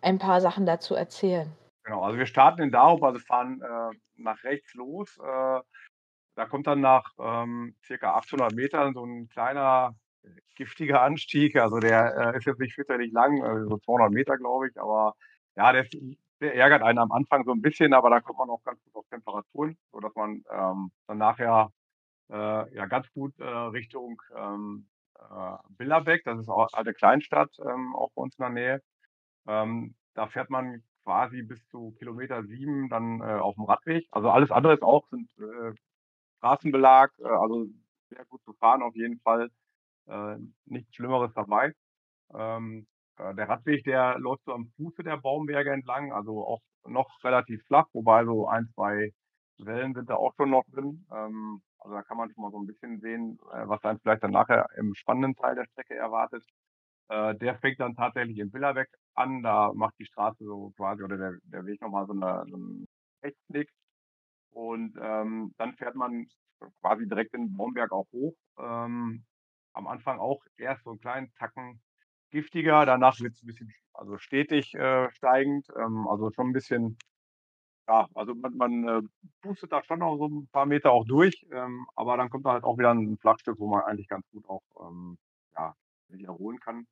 ein 0.01 0.19
paar 0.19 0.41
Sachen 0.41 0.65
dazu 0.65 0.95
erzählen. 0.95 1.51
Genau, 1.83 2.03
also 2.03 2.19
wir 2.19 2.27
starten 2.27 2.63
in 2.63 2.71
Darup, 2.71 3.03
also 3.03 3.19
fahren 3.19 3.61
äh, 3.63 3.97
nach 4.17 4.45
rechts 4.45 4.75
los. 4.75 5.19
Äh, 5.19 5.61
da 6.41 6.47
kommt 6.47 6.67
dann 6.67 6.81
nach 6.81 7.13
ähm, 7.19 7.75
circa 7.85 8.15
800 8.15 8.55
Metern 8.55 8.95
so 8.95 9.05
ein 9.05 9.29
kleiner 9.29 9.95
äh, 10.23 10.29
giftiger 10.55 11.03
Anstieg. 11.03 11.57
Also 11.57 11.81
der 11.81 12.33
äh, 12.33 12.39
ist 12.39 12.47
jetzt 12.47 12.61
nicht 12.61 12.75
fürchterlich 12.75 13.13
lang, 13.13 13.43
äh, 13.43 13.69
so 13.69 13.77
200 13.77 14.11
Meter 14.11 14.39
glaube 14.39 14.69
ich, 14.69 14.81
aber 14.81 15.17
ja, 15.55 15.71
der, 15.71 15.87
der 16.41 16.55
ärgert 16.55 16.81
einen 16.83 16.99
am 16.99 17.13
Anfang 17.13 17.45
so 17.45 17.53
ein 17.53 17.61
bisschen, 17.61 17.93
aber 17.93 18.09
da 18.09 18.21
kommt 18.21 18.39
man 18.39 18.49
auch 18.49 18.63
ganz 18.65 18.83
gut 18.85 18.95
auf 18.95 19.07
Temperaturen, 19.11 19.77
sodass 19.93 20.15
man 20.15 20.43
ähm, 20.51 20.91
dann 21.07 21.19
nachher 21.19 21.71
äh, 22.31 22.75
ja 22.75 22.87
ganz 22.87 23.13
gut 23.13 23.39
äh, 23.39 23.45
Richtung 23.45 24.23
ähm, 24.35 24.87
äh, 25.19 25.57
Billerbeck, 25.77 26.25
das 26.25 26.41
ist 26.41 26.49
auch 26.49 26.73
eine 26.73 26.95
Kleinstadt, 26.95 27.51
ähm, 27.59 27.95
auch 27.95 28.13
bei 28.15 28.23
uns 28.23 28.39
in 28.39 28.43
der 28.45 28.51
Nähe. 28.51 28.83
Ähm, 29.47 29.95
da 30.15 30.27
fährt 30.27 30.49
man 30.49 30.83
quasi 31.05 31.43
bis 31.43 31.67
zu 31.69 31.95
Kilometer 31.99 32.45
sieben 32.45 32.89
dann 32.89 33.21
äh, 33.21 33.25
auf 33.25 33.57
dem 33.57 33.65
Radweg. 33.65 34.07
Also 34.11 34.31
alles 34.31 34.51
andere 34.51 34.73
ist 34.73 34.83
auch, 34.83 35.07
sind 35.11 35.31
äh, 35.39 35.75
Straßenbelag, 36.41 37.13
äh, 37.21 37.25
also 37.29 37.67
sehr 38.11 38.25
gut 38.27 38.43
zu 38.45 38.55
fahren 38.55 38.83
auf 38.83 38.97
jeden 38.97 39.21
Fall. 39.21 39.51
Äh, 40.09 40.37
nichts 40.67 40.95
Schlimmeres 40.97 41.33
dabei. 41.35 41.73
Ähm, 42.35 42.87
äh, 43.19 43.35
der 43.35 43.49
Radweg, 43.49 43.85
der 43.85 44.19
läuft 44.19 44.45
so 44.45 44.53
am 44.55 44.69
Fuße 44.77 45.03
der 45.03 45.19
Baumberge 45.19 45.73
entlang, 45.73 46.13
also 46.13 46.47
auch 46.47 46.61
noch 46.87 47.11
relativ 47.25 47.63
flach, 47.67 47.87
wobei 47.93 48.25
so 48.25 48.49
ein, 48.49 48.69
zwei 48.75 49.13
Wellen 49.59 49.95
sind 49.95 50.11
da 50.11 50.17
auch 50.17 50.35
schon 50.37 50.51
noch 50.51 50.65
drin. 50.73 51.07
Ähm, 51.13 51.63
also 51.79 51.95
da 51.97 52.03
kann 52.03 52.17
man 52.17 52.31
schon 52.31 52.43
mal 52.43 52.51
so 52.51 52.59
ein 52.61 52.67
bisschen 52.67 53.01
sehen, 53.01 53.39
äh, 53.53 53.69
was 53.69 53.81
dann 53.83 53.99
vielleicht 54.01 54.23
dann 54.25 54.33
nachher 54.33 54.67
im 54.77 54.95
spannenden 54.95 55.35
Teil 55.37 55.55
der 55.55 55.67
Strecke 55.67 55.95
erwartet. 55.95 56.45
Äh, 57.09 57.35
der 57.37 57.59
fängt 57.59 57.81
dann 57.81 57.95
tatsächlich 57.97 58.39
in 58.39 58.51
Billerbeck 58.51 58.89
an. 59.15 59.43
Da 59.43 59.73
macht 59.75 59.95
die 59.99 60.07
Straße 60.07 60.45
so 60.45 60.73
quasi 60.77 61.03
oder 61.03 61.17
der, 61.19 61.39
der 61.45 61.67
Weg 61.67 61.81
nochmal 61.83 62.07
so, 62.07 62.13
eine, 62.13 62.45
so 62.49 62.57
einen 62.57 62.87
Rechtsknick. 63.25 63.71
Und 64.51 64.97
ähm, 65.01 65.55
dann 65.59 65.75
fährt 65.75 65.95
man 65.95 66.27
quasi 66.81 67.07
direkt 67.09 67.35
in 67.35 67.57
Baumberg 67.57 67.93
auch 67.93 68.07
hoch. 68.13 68.35
Ähm, 68.59 69.25
am 69.73 69.87
Anfang 69.87 70.19
auch 70.19 70.43
erst 70.57 70.85
so 70.85 70.91
einen 70.91 71.01
kleinen 71.01 71.33
Tacken 71.35 71.81
giftiger, 72.31 72.87
danach 72.87 73.19
wird 73.21 73.35
es 73.35 73.43
ein 73.43 73.47
bisschen 73.47 73.73
also 73.93 74.19
stetig 74.19 74.75
äh, 74.75 75.11
steigend. 75.13 75.69
Ähm, 75.77 76.07
also 76.09 76.31
schon 76.33 76.49
ein 76.49 76.53
bisschen, 76.53 76.99
ja, 77.89 78.09
also 78.15 78.35
man, 78.35 78.57
man 78.57 78.89
äh, 78.89 79.03
pustet 79.43 79.73
da 79.73 79.83
schon 79.85 80.01
noch 80.01 80.17
so 80.17 80.29
ein 80.29 80.49
paar 80.53 80.67
Meter 80.67 80.93
auch 80.93 81.05
durch, 81.07 81.47
ähm, 81.53 81.87
aber 81.97 82.17
dann 82.17 82.31
kommt 82.31 82.47
da 82.47 82.53
halt 82.53 82.65
auch 82.65 82.79
wieder 82.79 82.93
ein 82.93 83.19
Flachstück, 83.19 83.59
wo 83.59 83.69
man 83.69 83.83
eigentlich 83.85 84.09
ganz 84.09 84.29
gut 84.31 84.49
auch 84.49 84.63
ähm, 84.81 85.19
ja, 85.57 85.75
sich 86.09 86.25
erholen 86.25 86.61
kann. 86.61 86.87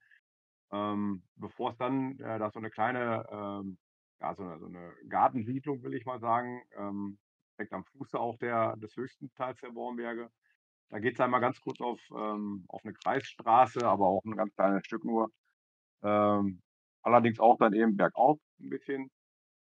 Ähm, 0.73 1.23
bevor 1.37 1.71
es 1.73 1.79
dann, 1.79 2.19
äh, 2.21 2.39
da 2.39 2.51
so 2.51 2.59
eine 2.59 2.71
kleine, 2.71 3.27
ähm, 3.31 3.79
ja, 4.21 4.35
so 4.35 4.43
eine, 4.43 4.59
so 4.59 4.67
eine 4.67 4.93
Gartensiedlung, 5.09 5.83
will 5.83 5.95
ich 5.95 6.05
mal 6.05 6.21
sagen, 6.21 6.63
ähm, 6.77 7.19
direkt 7.59 7.73
am 7.73 7.85
Fuße 7.85 8.19
auch 8.19 8.37
der, 8.39 8.77
des 8.77 8.97
höchsten 8.97 9.33
Teils 9.35 9.61
der 9.61 9.71
Baumberge. 9.71 10.31
Da 10.91 10.99
geht 11.01 11.15
es 11.15 11.21
einmal 11.21 11.41
ganz 11.41 11.61
kurz 11.61 11.81
auf, 11.81 12.01
ähm, 12.17 12.65
auf 12.69 12.83
eine 12.85 12.95
Kreisstraße, 12.95 13.87
aber 13.87 14.07
auch 14.07 14.25
ein 14.25 14.37
ganz 14.37 14.55
kleines 14.55 14.87
Stück 14.87 15.05
nur. 15.05 15.31
Ähm, 16.03 16.63
allerdings 17.03 17.41
auch 17.41 17.59
dann 17.59 17.75
eben 17.75 17.97
bergauf 17.97 18.39
ein 18.61 18.71
bisschen. 18.71 19.11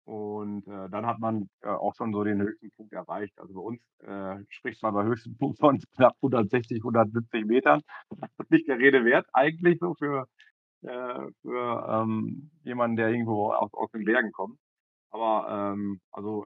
Und 0.06 0.68
äh, 0.68 0.90
dann 0.90 1.06
hat 1.06 1.20
man 1.20 1.50
äh, 1.62 1.70
auch 1.70 1.96
schon 1.96 2.12
so 2.12 2.24
den 2.26 2.42
höchsten 2.42 2.72
Punkt 2.72 2.92
erreicht. 2.94 3.40
Also 3.40 3.54
bei 3.54 3.62
uns 3.62 3.82
äh, 4.00 4.44
spricht 4.50 4.84
man 4.84 4.94
bei 4.94 5.04
höchsten 5.06 5.38
Punkt 5.38 5.60
von 5.60 5.80
knapp 5.96 6.16
160, 6.18 6.80
170 6.80 7.46
Metern. 7.46 7.82
Das 8.10 8.30
ist 8.40 8.52
nicht 8.52 8.68
der 8.68 8.80
Rede 8.80 9.06
wert, 9.06 9.28
eigentlich 9.32 9.80
so 9.80 9.94
für, 9.96 10.28
äh, 10.82 11.28
für 11.42 11.88
ähm, 11.90 12.52
jemanden, 12.64 12.98
der 12.98 13.10
irgendwo 13.10 13.54
aus, 13.54 13.74
aus 13.74 13.92
den 13.92 14.04
Bergen 14.04 14.32
kommt. 14.34 14.60
Aber 15.12 15.74
ähm, 15.74 16.02
also 16.12 16.46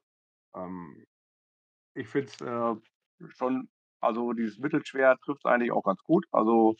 ähm, 0.55 1.05
ich 1.97 2.07
finde 2.07 2.27
es 2.27 2.41
äh, 2.41 3.29
schon, 3.35 3.69
also 3.99 4.33
dieses 4.33 4.59
Mittelschwer 4.59 5.17
trifft 5.23 5.45
eigentlich 5.45 5.71
auch 5.71 5.83
ganz 5.83 6.01
gut. 6.03 6.25
Also 6.31 6.75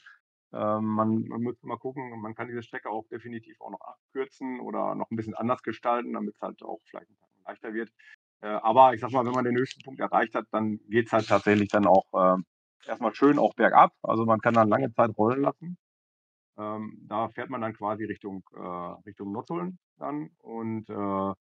ähm, 0.53 0.85
man, 0.85 1.27
man 1.27 1.43
muss 1.43 1.61
mal 1.63 1.77
gucken, 1.77 2.21
man 2.21 2.35
kann 2.35 2.47
diese 2.47 2.63
Strecke 2.63 2.89
auch 2.89 3.07
definitiv 3.09 3.59
auch 3.59 3.71
noch 3.71 3.81
abkürzen 3.81 4.59
oder 4.59 4.95
noch 4.95 5.11
ein 5.11 5.15
bisschen 5.17 5.35
anders 5.35 5.61
gestalten, 5.61 6.13
damit 6.13 6.35
es 6.35 6.41
halt 6.41 6.61
auch 6.63 6.79
vielleicht 6.85 7.09
leichter 7.45 7.73
wird. 7.73 7.91
Äh, 8.41 8.47
aber 8.47 8.93
ich 8.93 9.01
sag 9.01 9.11
mal, 9.11 9.25
wenn 9.25 9.33
man 9.33 9.45
den 9.45 9.57
höchsten 9.57 9.81
Punkt 9.83 9.99
erreicht 9.99 10.35
hat, 10.35 10.45
dann 10.51 10.79
geht 10.89 11.07
es 11.07 11.13
halt 11.13 11.27
tatsächlich 11.27 11.69
dann 11.69 11.87
auch 11.87 12.05
äh, 12.13 12.41
erstmal 12.87 13.13
schön 13.15 13.39
auch 13.39 13.55
bergab. 13.55 13.93
Also 14.03 14.25
man 14.25 14.39
kann 14.39 14.53
dann 14.53 14.69
lange 14.69 14.93
Zeit 14.93 15.17
rollen 15.17 15.41
lassen. 15.41 15.77
Ähm, 16.57 16.97
da 17.07 17.29
fährt 17.29 17.49
man 17.49 17.61
dann 17.61 17.73
quasi 17.73 18.05
Richtung, 18.05 18.43
äh, 18.55 18.59
Richtung 19.05 19.31
Nottuln 19.31 19.79
dann 19.97 20.29
und 20.39 20.89
äh, 20.89 21.33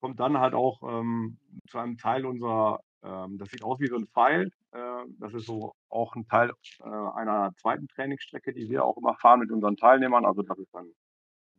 kommt 0.00 0.20
dann 0.20 0.38
halt 0.38 0.54
auch 0.54 0.82
ähm, 0.82 1.38
zu 1.68 1.78
einem 1.78 1.96
Teil 1.96 2.26
unserer, 2.26 2.80
ähm, 3.02 3.38
das 3.38 3.50
sieht 3.50 3.62
aus 3.62 3.80
wie 3.80 3.88
so 3.88 3.96
ein 3.96 4.06
Pfeil. 4.08 4.50
Äh, 4.72 5.04
das 5.18 5.34
ist 5.34 5.46
so 5.46 5.74
auch 5.88 6.14
ein 6.14 6.26
Teil 6.26 6.52
äh, 6.80 6.84
einer 6.84 7.52
zweiten 7.56 7.88
Trainingsstrecke, 7.88 8.52
die 8.52 8.68
wir 8.68 8.84
auch 8.84 8.96
immer 8.96 9.14
fahren 9.16 9.40
mit 9.40 9.50
unseren 9.50 9.76
Teilnehmern. 9.76 10.24
Also 10.24 10.42
das 10.42 10.58
ist 10.58 10.72
dann 10.72 10.92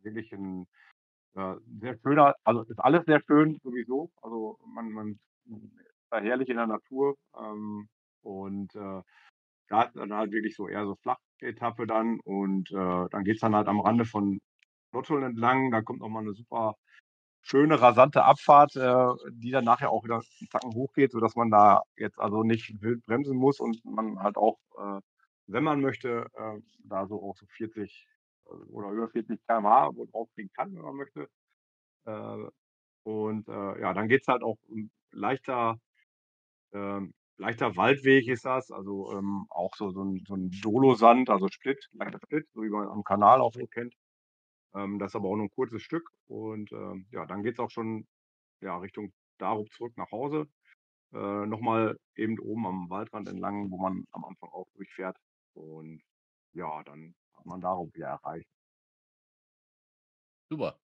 wirklich 0.02 0.32
ein 0.32 0.66
äh, 1.34 1.54
sehr 1.80 1.96
schöner, 1.98 2.34
also 2.44 2.62
ist 2.62 2.78
alles 2.78 3.04
sehr 3.06 3.20
schön 3.26 3.58
sowieso. 3.62 4.10
Also 4.22 4.58
man, 4.66 4.90
man 4.90 5.18
ist 5.46 6.10
da 6.10 6.20
herrlich 6.20 6.48
in 6.48 6.56
der 6.56 6.66
Natur 6.66 7.16
ähm, 7.38 7.88
und 8.22 8.74
äh, 8.74 9.02
da 9.68 9.82
ist 9.82 9.96
dann 9.96 10.12
halt 10.12 10.32
wirklich 10.32 10.56
so 10.56 10.68
eher 10.68 10.84
so 10.84 10.96
Flachetappe 10.96 11.86
dann 11.86 12.18
und 12.20 12.70
äh, 12.72 13.06
dann 13.10 13.24
geht's 13.24 13.40
dann 13.40 13.54
halt 13.54 13.68
am 13.68 13.80
Rande 13.80 14.04
von 14.04 14.40
Nottuln 14.92 15.22
entlang. 15.22 15.70
Da 15.70 15.82
kommt 15.82 16.00
nochmal 16.00 16.22
eine 16.22 16.34
super 16.34 16.74
schöne, 17.42 17.80
rasante 17.80 18.24
Abfahrt, 18.24 18.76
äh, 18.76 19.06
die 19.32 19.50
dann 19.50 19.64
nachher 19.64 19.90
auch 19.90 20.04
wieder 20.04 20.16
einen 20.16 20.48
Zacken 20.50 20.74
hochgeht, 20.74 21.12
sodass 21.12 21.36
man 21.36 21.50
da 21.50 21.82
jetzt 21.96 22.18
also 22.20 22.42
nicht 22.42 22.80
wild 22.82 23.04
bremsen 23.06 23.36
muss 23.36 23.60
und 23.60 23.84
man 23.84 24.20
halt 24.20 24.36
auch, 24.36 24.58
äh, 24.78 25.00
wenn 25.46 25.64
man 25.64 25.80
möchte, 25.80 26.26
äh, 26.34 26.60
da 26.84 27.06
so 27.06 27.22
auch 27.22 27.36
so 27.36 27.46
40 27.56 28.06
äh, 28.46 28.50
oder 28.72 28.90
über 28.90 29.08
40 29.08 29.40
km/h 29.46 29.90
wo 29.96 30.06
drauf 30.06 30.28
fliegen 30.34 30.50
kann, 30.56 30.74
wenn 30.74 30.82
man 30.82 30.96
möchte. 30.96 31.28
Und 33.04 33.46
ja, 33.48 33.92
dann 33.94 34.08
geht's 34.08 34.26
halt 34.28 34.42
auch 34.42 34.56
um 34.68 34.90
leichter 35.12 35.78
Ähm, 36.72 37.14
leichter 37.38 37.76
Waldweg 37.76 38.28
ist 38.28 38.44
das, 38.44 38.70
also 38.70 39.12
ähm, 39.12 39.46
auch 39.50 39.74
so, 39.76 39.90
so 39.90 40.02
ein, 40.04 40.22
so 40.26 40.34
ein 40.34 40.50
Dolosand, 40.62 41.30
also 41.30 41.48
Split, 41.48 41.88
leichter 41.92 42.18
Split, 42.24 42.46
so 42.54 42.62
wie 42.62 42.68
man 42.68 42.88
am 42.88 43.02
Kanal 43.04 43.40
auch 43.40 43.52
so 43.54 43.66
kennt. 43.66 43.94
Ähm, 44.74 44.98
das 44.98 45.12
ist 45.12 45.16
aber 45.16 45.28
auch 45.28 45.36
nur 45.36 45.46
ein 45.46 45.50
kurzes 45.50 45.82
Stück 45.82 46.10
und 46.28 46.72
ähm, 46.72 47.06
ja, 47.12 47.26
dann 47.26 47.42
geht 47.42 47.54
es 47.54 47.60
auch 47.60 47.70
schon 47.70 48.06
ja, 48.60 48.78
Richtung 48.78 49.12
Darup 49.38 49.72
zurück 49.72 49.96
nach 49.96 50.10
Hause. 50.12 50.46
Äh, 51.12 51.46
Nochmal 51.46 51.98
eben 52.16 52.38
oben 52.40 52.66
am 52.66 52.90
Waldrand 52.90 53.28
entlang, 53.28 53.70
wo 53.70 53.78
man 53.78 54.04
am 54.12 54.24
Anfang 54.24 54.50
auch 54.50 54.68
durchfährt. 54.74 55.16
Und 55.54 56.02
ja, 56.54 56.82
dann 56.84 57.14
hat 57.36 57.46
man 57.46 57.60
Darup 57.60 57.94
wieder 57.94 58.08
erreicht. 58.08 58.48
Super. 60.50 60.78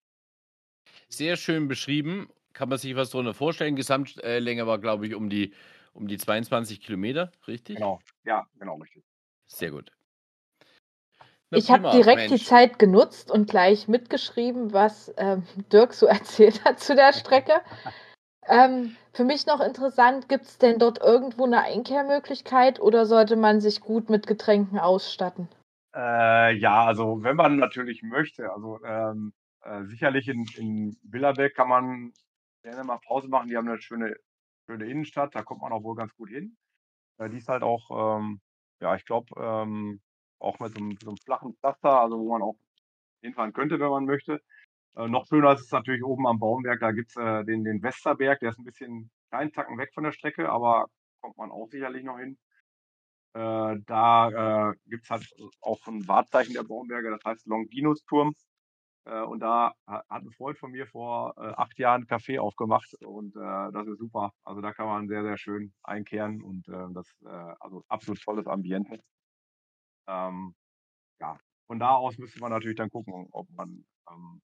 Sehr 1.07 1.37
schön 1.37 1.67
beschrieben. 1.69 2.27
Kann 2.53 2.69
man 2.69 2.77
sich 2.77 2.95
was 2.95 3.09
darunter 3.11 3.33
vorstellen? 3.33 3.75
Gesamtlänge 3.75 4.67
war, 4.67 4.79
glaube 4.79 5.07
ich, 5.07 5.15
um 5.15 5.29
die, 5.29 5.53
um 5.93 6.07
die 6.07 6.17
22 6.17 6.81
Kilometer, 6.81 7.31
richtig? 7.47 7.75
Genau, 7.75 7.99
ja, 8.23 8.47
genau, 8.55 8.77
richtig. 8.77 9.03
Sehr 9.45 9.71
gut. 9.71 9.91
Na 11.53 11.59
Ich 11.59 11.69
habe 11.69 11.91
direkt 11.91 12.25
die 12.25 12.29
Mensch. 12.31 12.45
Zeit 12.45 12.79
genutzt 12.79 13.29
und 13.29 13.47
gleich 13.47 13.87
mitgeschrieben, 13.87 14.73
was 14.73 15.13
ähm, 15.17 15.43
Dirk 15.71 15.93
so 15.93 16.05
erzählt 16.07 16.65
hat 16.65 16.79
zu 16.79 16.95
der 16.95 17.13
Strecke. 17.13 17.61
Ähm, 18.47 18.95
für 19.13 19.23
mich 19.23 19.45
noch 19.45 19.61
interessant, 19.61 20.27
gibt 20.27 20.45
es 20.45 20.57
denn 20.57 20.79
dort 20.79 20.99
irgendwo 20.99 21.45
eine 21.45 21.61
Einkehrmöglichkeit 21.61 22.81
oder 22.81 23.05
sollte 23.05 23.35
man 23.35 23.61
sich 23.61 23.81
gut 23.81 24.09
mit 24.09 24.25
Getränken 24.25 24.79
ausstatten? 24.79 25.47
Äh, 25.95 26.55
ja, 26.57 26.85
also 26.85 27.21
wenn 27.21 27.35
man 27.35 27.57
natürlich 27.57 28.01
möchte, 28.01 28.51
also 28.51 28.83
ähm, 28.83 29.31
äh, 29.61 29.83
sicherlich 29.83 30.27
in, 30.27 30.45
in 30.57 30.97
Billerbeck 31.03 31.55
kann 31.55 31.69
man 31.69 32.13
gerne 32.63 32.83
mal 32.83 32.97
Pause 33.05 33.27
machen. 33.27 33.47
Die 33.47 33.55
haben 33.55 33.67
eine 33.67 33.79
schöne, 33.79 34.15
schöne 34.65 34.85
Innenstadt, 34.85 35.35
da 35.35 35.43
kommt 35.43 35.61
man 35.61 35.71
auch 35.71 35.83
wohl 35.83 35.95
ganz 35.95 36.13
gut 36.15 36.29
hin. 36.29 36.57
Äh, 37.19 37.29
die 37.29 37.37
ist 37.37 37.47
halt 37.47 37.61
auch, 37.61 38.17
ähm, 38.17 38.41
ja, 38.81 38.95
ich 38.95 39.05
glaube, 39.05 39.27
ähm, 39.37 40.01
auch 40.39 40.59
mit 40.59 40.73
so 40.73 40.79
einem, 40.79 40.97
so 41.01 41.09
einem 41.09 41.17
flachen 41.17 41.55
Pflaster, 41.55 42.01
also 42.01 42.19
wo 42.19 42.31
man 42.31 42.41
auch 42.41 42.55
hinfahren 43.21 43.53
könnte, 43.53 43.79
wenn 43.79 43.89
man 43.89 44.05
möchte. 44.05 44.41
Äh, 44.95 45.07
noch 45.07 45.27
schöner 45.27 45.53
ist 45.53 45.61
es 45.61 45.71
natürlich 45.71 46.03
oben 46.03 46.27
am 46.27 46.39
Baumberg, 46.39 46.79
da 46.81 46.91
gibt's 46.91 47.15
äh, 47.17 47.43
den, 47.45 47.63
den 47.63 47.81
Westerberg, 47.83 48.39
der 48.39 48.51
ist 48.51 48.59
ein 48.59 48.65
bisschen 48.65 49.11
kleinen 49.29 49.51
Tacken 49.53 49.77
weg 49.77 49.91
von 49.93 50.03
der 50.05 50.11
Strecke, 50.13 50.49
aber 50.49 50.87
kommt 51.21 51.37
man 51.37 51.51
auch 51.51 51.67
sicherlich 51.69 52.03
noch 52.03 52.19
hin. 52.19 52.37
Äh, 53.33 53.77
da 53.87 54.71
äh, 54.71 54.75
gibt's 54.87 55.09
halt 55.09 55.27
auch 55.61 55.79
ein 55.87 56.07
Wahrzeichen 56.07 56.53
der 56.53 56.63
Baumberge, 56.63 57.09
das 57.11 57.23
heißt 57.25 57.47
Longinus-Turm. 57.47 58.33
Äh, 59.05 59.21
und 59.23 59.39
da 59.41 59.73
ha- 59.87 60.03
hat 60.09 60.23
ein 60.23 60.31
Freund 60.31 60.57
von 60.57 60.71
mir 60.71 60.87
vor 60.87 61.33
äh, 61.37 61.41
acht 61.57 61.77
Jahren 61.79 62.03
ein 62.03 62.07
Café 62.07 62.39
aufgemacht 62.39 62.93
und 63.03 63.35
äh, 63.35 63.71
das 63.73 63.87
ist 63.87 63.99
super. 63.99 64.31
Also 64.43 64.61
da 64.61 64.73
kann 64.73 64.87
man 64.87 65.07
sehr, 65.07 65.23
sehr 65.23 65.37
schön 65.37 65.73
einkehren 65.83 66.41
und 66.43 66.67
äh, 66.69 66.87
das 66.93 67.07
äh, 67.25 67.55
also 67.59 67.83
absolut 67.89 68.21
tolles 68.21 68.47
Ambiente. 68.47 68.99
Ähm, 70.07 70.53
ja, 71.19 71.37
von 71.67 71.79
da 71.79 71.95
aus 71.95 72.17
müsste 72.17 72.39
man 72.39 72.51
natürlich 72.51 72.77
dann 72.77 72.89
gucken, 72.89 73.27
ob 73.31 73.47
man 73.51 73.85
ähm, 74.09 74.41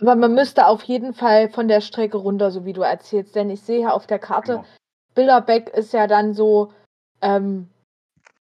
Aber 0.00 0.16
man 0.16 0.34
müsste 0.34 0.66
auf 0.66 0.82
jeden 0.82 1.14
Fall 1.14 1.48
von 1.48 1.68
der 1.68 1.80
Strecke 1.80 2.16
runter, 2.16 2.50
so 2.50 2.64
wie 2.64 2.72
du 2.72 2.82
erzählst, 2.82 3.34
denn 3.34 3.50
ich 3.50 3.62
sehe 3.62 3.82
ja 3.82 3.92
auf 3.92 4.06
der 4.06 4.18
Karte, 4.18 4.52
genau, 4.52 4.66
Bilderbeck 5.14 5.68
ist 5.70 5.92
ja 5.92 6.06
dann 6.06 6.34
so, 6.34 6.72
ähm, 7.20 7.68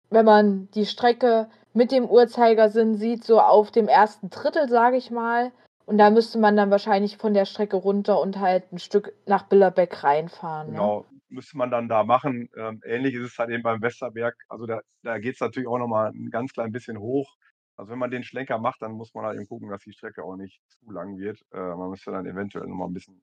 wenn 0.10 0.26
man 0.26 0.70
die 0.72 0.86
Strecke 0.86 1.50
mit 1.74 1.92
dem 1.92 2.06
Uhrzeigersinn 2.06 2.96
sieht, 2.96 3.24
so 3.24 3.40
auf 3.40 3.72
dem 3.72 3.88
ersten 3.88 4.30
Drittel, 4.30 4.70
sage 4.70 4.98
ich 4.98 5.12
mal. 5.12 5.52
Und 5.86 5.98
da 5.98 6.10
müsste 6.10 6.38
man 6.38 6.56
dann 6.56 6.72
wahrscheinlich 6.72 7.18
von 7.18 7.34
der 7.34 7.46
Strecke 7.46 7.76
runter 7.76 8.22
und 8.22 8.40
halt 8.40 8.72
ein 8.72 8.80
Stück 8.80 9.14
nach 9.26 9.44
Billerbeck 9.44 10.04
reinfahren. 10.04 10.68
Ne? 10.68 10.74
genau, 10.74 11.06
müsste 11.34 11.58
man 11.58 11.72
dann 11.72 11.90
da 11.90 12.04
machen. 12.04 12.50
Ähm, 12.56 12.82
ähnlich 12.86 13.16
ist 13.16 13.32
es 13.32 13.38
halt 13.38 13.50
eben 13.50 13.64
beim 13.64 13.82
Westerberg. 13.82 14.36
Also 14.48 14.66
da, 14.66 14.82
da 15.04 15.18
geht 15.20 15.36
es 15.36 15.42
natürlich 15.42 15.68
auch 15.68 15.78
nochmal 15.78 16.12
ein 16.12 16.30
ganz 16.30 16.54
klein 16.54 16.72
bisschen 16.72 17.00
hoch. 17.00 17.36
Also 17.76 17.92
wenn 17.92 18.00
man 18.00 18.12
den 18.12 18.24
Schlenker 18.24 18.60
macht, 18.60 18.82
dann 18.82 18.94
muss 18.94 19.14
man 19.14 19.26
halt 19.26 19.38
eben 19.38 19.48
gucken, 19.48 19.70
dass 19.70 19.82
die 19.82 19.94
Strecke 19.94 20.24
auch 20.24 20.36
nicht 20.36 20.62
zu 20.68 20.92
lang 20.92 21.18
wird. 21.18 21.42
Äh, 21.52 21.58
man 21.58 21.90
müsste 21.90 22.12
dann 22.12 22.26
eventuell 22.26 22.68
nochmal 22.68 22.88
ein 22.88 22.94
bisschen 22.94 23.22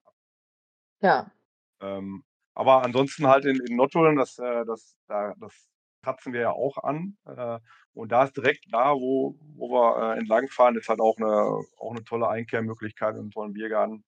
Ja. 1.01 1.31
Ähm, 1.81 2.25
aber 2.55 2.83
ansonsten 2.83 3.27
halt 3.27 3.45
in, 3.45 3.61
in 3.65 3.77
Nottuln, 3.77 4.17
das, 4.17 4.39
äh, 4.39 4.65
das, 4.67 4.97
da, 5.07 5.35
das 5.39 5.71
kratzen 6.03 6.33
wir 6.33 6.41
ja 6.41 6.51
auch 6.51 6.79
an. 6.79 7.17
Äh, 7.25 7.61
und 7.95 8.11
da 8.13 8.25
ist 8.25 8.37
direkt 8.37 8.67
da, 8.73 8.93
wo, 8.95 9.39
wo 9.55 9.71
wir 9.71 10.15
äh, 10.15 10.19
entlangfahren, 10.19 10.77
ist 10.77 10.89
halt 10.89 11.01
auch 11.01 11.17
eine, 11.17 11.29
auch 11.79 11.93
eine 11.93 12.05
tolle 12.05 12.29
Einkehrmöglichkeit 12.29 13.15
und 13.15 13.21
einen 13.21 13.31
tollen 13.31 13.53
Biergarten. 13.53 14.05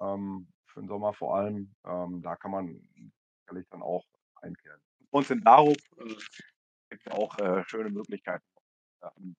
Ähm, 0.00 0.48
für 0.72 0.80
den 0.80 0.88
Sommer 0.88 1.12
vor 1.12 1.36
allem. 1.36 1.74
Ähm, 1.84 2.22
da 2.22 2.36
kann 2.36 2.50
man 2.50 2.80
sicherlich 3.42 3.68
dann 3.70 3.82
auch 3.82 4.04
einkehren. 4.40 4.80
Uns 5.10 5.30
in 5.30 5.42
Darup 5.42 5.76
äh, 5.98 6.14
gibt 6.90 7.06
es 7.06 7.12
auch 7.12 7.38
äh, 7.38 7.64
schöne 7.66 7.90
Möglichkeiten. 7.90 8.44
Ja, 9.02 9.12
am 9.16 9.36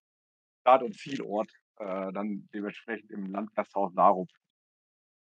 Start- 0.61 0.83
und 0.83 0.97
Zielort 0.97 1.51
äh, 1.77 2.11
dann 2.13 2.47
dementsprechend 2.53 3.11
im 3.11 3.31
Landgasthaus 3.31 3.93
Darup 3.93 4.29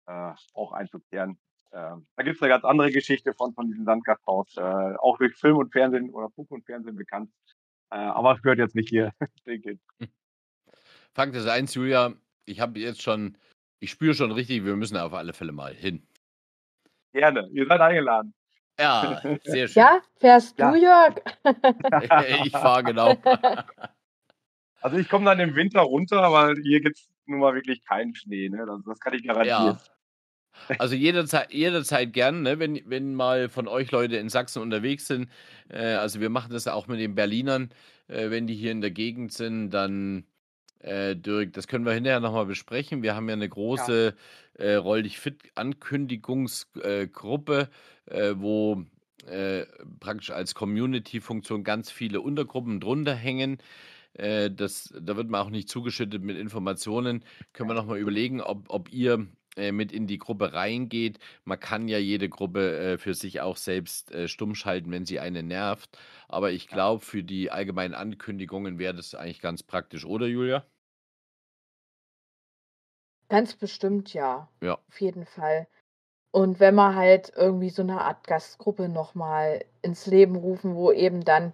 äh, 0.07 0.33
auch 0.53 0.71
einzukehren. 0.73 1.39
Ähm, 1.71 2.05
da 2.15 2.23
gibt 2.23 2.35
es 2.35 2.41
eine 2.41 2.49
ganz 2.49 2.63
andere 2.65 2.91
Geschichte 2.91 3.33
von, 3.33 3.53
von 3.53 3.67
diesem 3.67 3.85
Landgasthaus, 3.85 4.55
äh, 4.57 4.61
auch 4.61 5.17
durch 5.17 5.35
Film 5.35 5.57
und 5.57 5.71
Fernsehen 5.71 6.11
oder 6.11 6.29
Funk 6.29 6.51
und 6.51 6.65
Fernsehen 6.65 6.95
bekannt. 6.95 7.31
Äh, 7.89 7.95
aber 7.95 8.35
es 8.35 8.41
gehört 8.41 8.59
jetzt 8.59 8.75
nicht 8.75 8.89
hier. 8.89 9.11
denke 9.45 9.71
ich. 9.99 10.09
Fakt 11.13 11.35
ist 11.35 11.47
eins, 11.47 11.73
Julia, 11.73 12.13
ich 12.45 12.59
habe 12.59 12.79
jetzt 12.79 13.01
schon, 13.01 13.37
ich 13.79 13.91
spüre 13.91 14.13
schon 14.13 14.31
richtig, 14.31 14.65
wir 14.65 14.75
müssen 14.75 14.97
auf 14.97 15.13
alle 15.13 15.33
Fälle 15.33 15.51
mal 15.51 15.73
hin. 15.73 16.05
Gerne, 17.11 17.49
ihr 17.51 17.65
seid 17.67 17.81
eingeladen. 17.81 18.33
Ja, 18.79 19.21
sehr 19.43 19.67
schön. 19.67 19.81
Ja, 19.83 20.01
fährst 20.19 20.57
Ja. 20.59 20.71
du, 20.71 20.77
Jörg? 20.77 21.15
ich 22.45 22.51
fahre 22.51 22.83
genau. 22.83 23.15
Also 24.81 24.97
ich 24.97 25.07
komme 25.07 25.23
dann 25.23 25.39
im 25.39 25.55
Winter 25.55 25.79
runter, 25.79 26.33
weil 26.33 26.57
hier 26.61 26.81
gibt 26.81 26.97
es 26.97 27.07
nun 27.25 27.39
mal 27.39 27.55
wirklich 27.55 27.85
keinen 27.85 28.13
Schnee. 28.15 28.49
Ne? 28.49 28.65
Das, 28.65 28.81
das 28.85 28.99
kann 28.99 29.13
ich 29.13 29.23
garantieren. 29.23 29.79
Ja. 30.67 30.75
Also 30.77 30.95
jederzeit, 30.95 31.53
jederzeit 31.53 32.11
gern, 32.11 32.41
ne? 32.41 32.59
wenn, 32.59 32.81
wenn 32.85 33.15
mal 33.15 33.47
von 33.47 33.69
euch 33.69 33.91
Leute 33.91 34.17
in 34.17 34.27
Sachsen 34.27 34.61
unterwegs 34.61 35.07
sind. 35.07 35.29
Äh, 35.69 35.93
also 35.93 36.19
wir 36.19 36.29
machen 36.29 36.51
das 36.51 36.67
auch 36.67 36.87
mit 36.87 36.99
den 36.99 37.15
Berlinern, 37.15 37.69
äh, 38.09 38.29
wenn 38.29 38.45
die 38.45 38.55
hier 38.55 38.73
in 38.73 38.81
der 38.81 38.91
Gegend 38.91 39.31
sind, 39.31 39.69
dann 39.71 40.25
äh, 40.83 41.15
Dirk, 41.15 41.53
das 41.53 41.67
können 41.67 41.85
wir 41.85 41.93
hinterher 41.93 42.19
nochmal 42.19 42.45
besprechen. 42.45 43.01
Wir 43.03 43.15
haben 43.15 43.29
ja 43.29 43.33
eine 43.33 43.49
große 43.49 44.15
äh, 44.55 44.73
Roll 44.73 45.03
dich 45.03 45.17
fit 45.17 45.41
Ankündigungsgruppe, 45.55 47.69
äh, 48.05 48.33
wo 48.37 48.83
äh, 49.25 49.65
praktisch 49.99 50.31
als 50.31 50.55
Community-Funktion 50.55 51.63
ganz 51.63 51.89
viele 51.89 52.19
Untergruppen 52.21 52.81
drunter 52.81 53.15
hängen. 53.15 53.59
Äh, 54.13 54.51
das, 54.51 54.93
da 54.99 55.15
wird 55.15 55.29
man 55.29 55.41
auch 55.41 55.49
nicht 55.49 55.69
zugeschüttet 55.69 56.21
mit 56.21 56.37
Informationen. 56.37 57.23
Können 57.53 57.69
wir 57.69 57.75
nochmal 57.75 57.99
überlegen, 57.99 58.41
ob, 58.41 58.69
ob 58.69 58.91
ihr 58.91 59.27
äh, 59.55 59.71
mit 59.71 59.91
in 59.91 60.07
die 60.07 60.17
Gruppe 60.17 60.53
reingeht. 60.53 61.19
Man 61.45 61.59
kann 61.59 61.87
ja 61.87 61.97
jede 61.97 62.27
Gruppe 62.27 62.77
äh, 62.77 62.97
für 62.97 63.13
sich 63.13 63.41
auch 63.41 63.57
selbst 63.57 64.11
äh, 64.11 64.27
stumm 64.27 64.55
schalten, 64.55 64.91
wenn 64.91 65.05
sie 65.05 65.19
einen 65.19 65.47
nervt. 65.47 65.97
Aber 66.27 66.51
ich 66.51 66.67
glaube, 66.67 67.05
für 67.05 67.23
die 67.23 67.51
allgemeinen 67.51 67.93
Ankündigungen 67.93 68.79
wäre 68.79 68.95
das 68.95 69.15
eigentlich 69.15 69.41
ganz 69.41 69.63
praktisch, 69.63 70.05
oder 70.05 70.27
Julia? 70.27 70.65
Ganz 73.33 73.55
bestimmt, 73.55 74.13
ja. 74.13 74.47
Ja. 74.61 74.77
Auf 74.87 75.01
jeden 75.01 75.25
Fall. 75.25 75.65
Und 76.31 76.59
wenn 76.59 76.75
wir 76.75 76.93
halt 76.93 77.33
irgendwie 77.35 77.71
so 77.71 77.81
eine 77.81 77.99
Art 77.99 78.27
Gastgruppe 78.27 78.87
nochmal 78.89 79.65
ins 79.81 80.05
Leben 80.05 80.35
rufen, 80.35 80.75
wo 80.75 80.91
eben 80.91 81.25
dann 81.25 81.51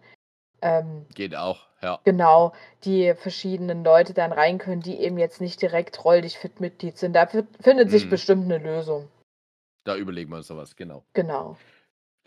ähm, 0.62 1.06
Geht 1.16 1.38
auch, 1.38 1.68
ja. 1.82 2.02
genau 2.04 2.52
die 2.84 3.14
verschiedenen 3.14 3.86
Leute 3.86 4.14
dann 4.14 4.34
rein 4.34 4.58
können, 4.58 4.82
die 4.82 5.00
eben 5.00 5.18
jetzt 5.18 5.40
nicht 5.40 5.62
direkt 5.62 6.04
Roll 6.04 6.20
dich 6.20 6.38
fit 6.38 6.60
Mitglied 6.60 6.98
sind. 6.98 7.14
Da 7.14 7.28
fi- 7.28 7.48
findet 7.62 7.92
sich 7.92 8.08
Mhm. 8.08 8.10
bestimmt 8.10 8.44
eine 8.44 8.58
Lösung. 8.58 9.08
Da 9.86 9.96
überlegen 9.96 10.32
wir 10.32 10.36
uns 10.36 10.48
sowas, 10.48 10.76
genau. 10.76 11.06
Genau. 11.14 11.56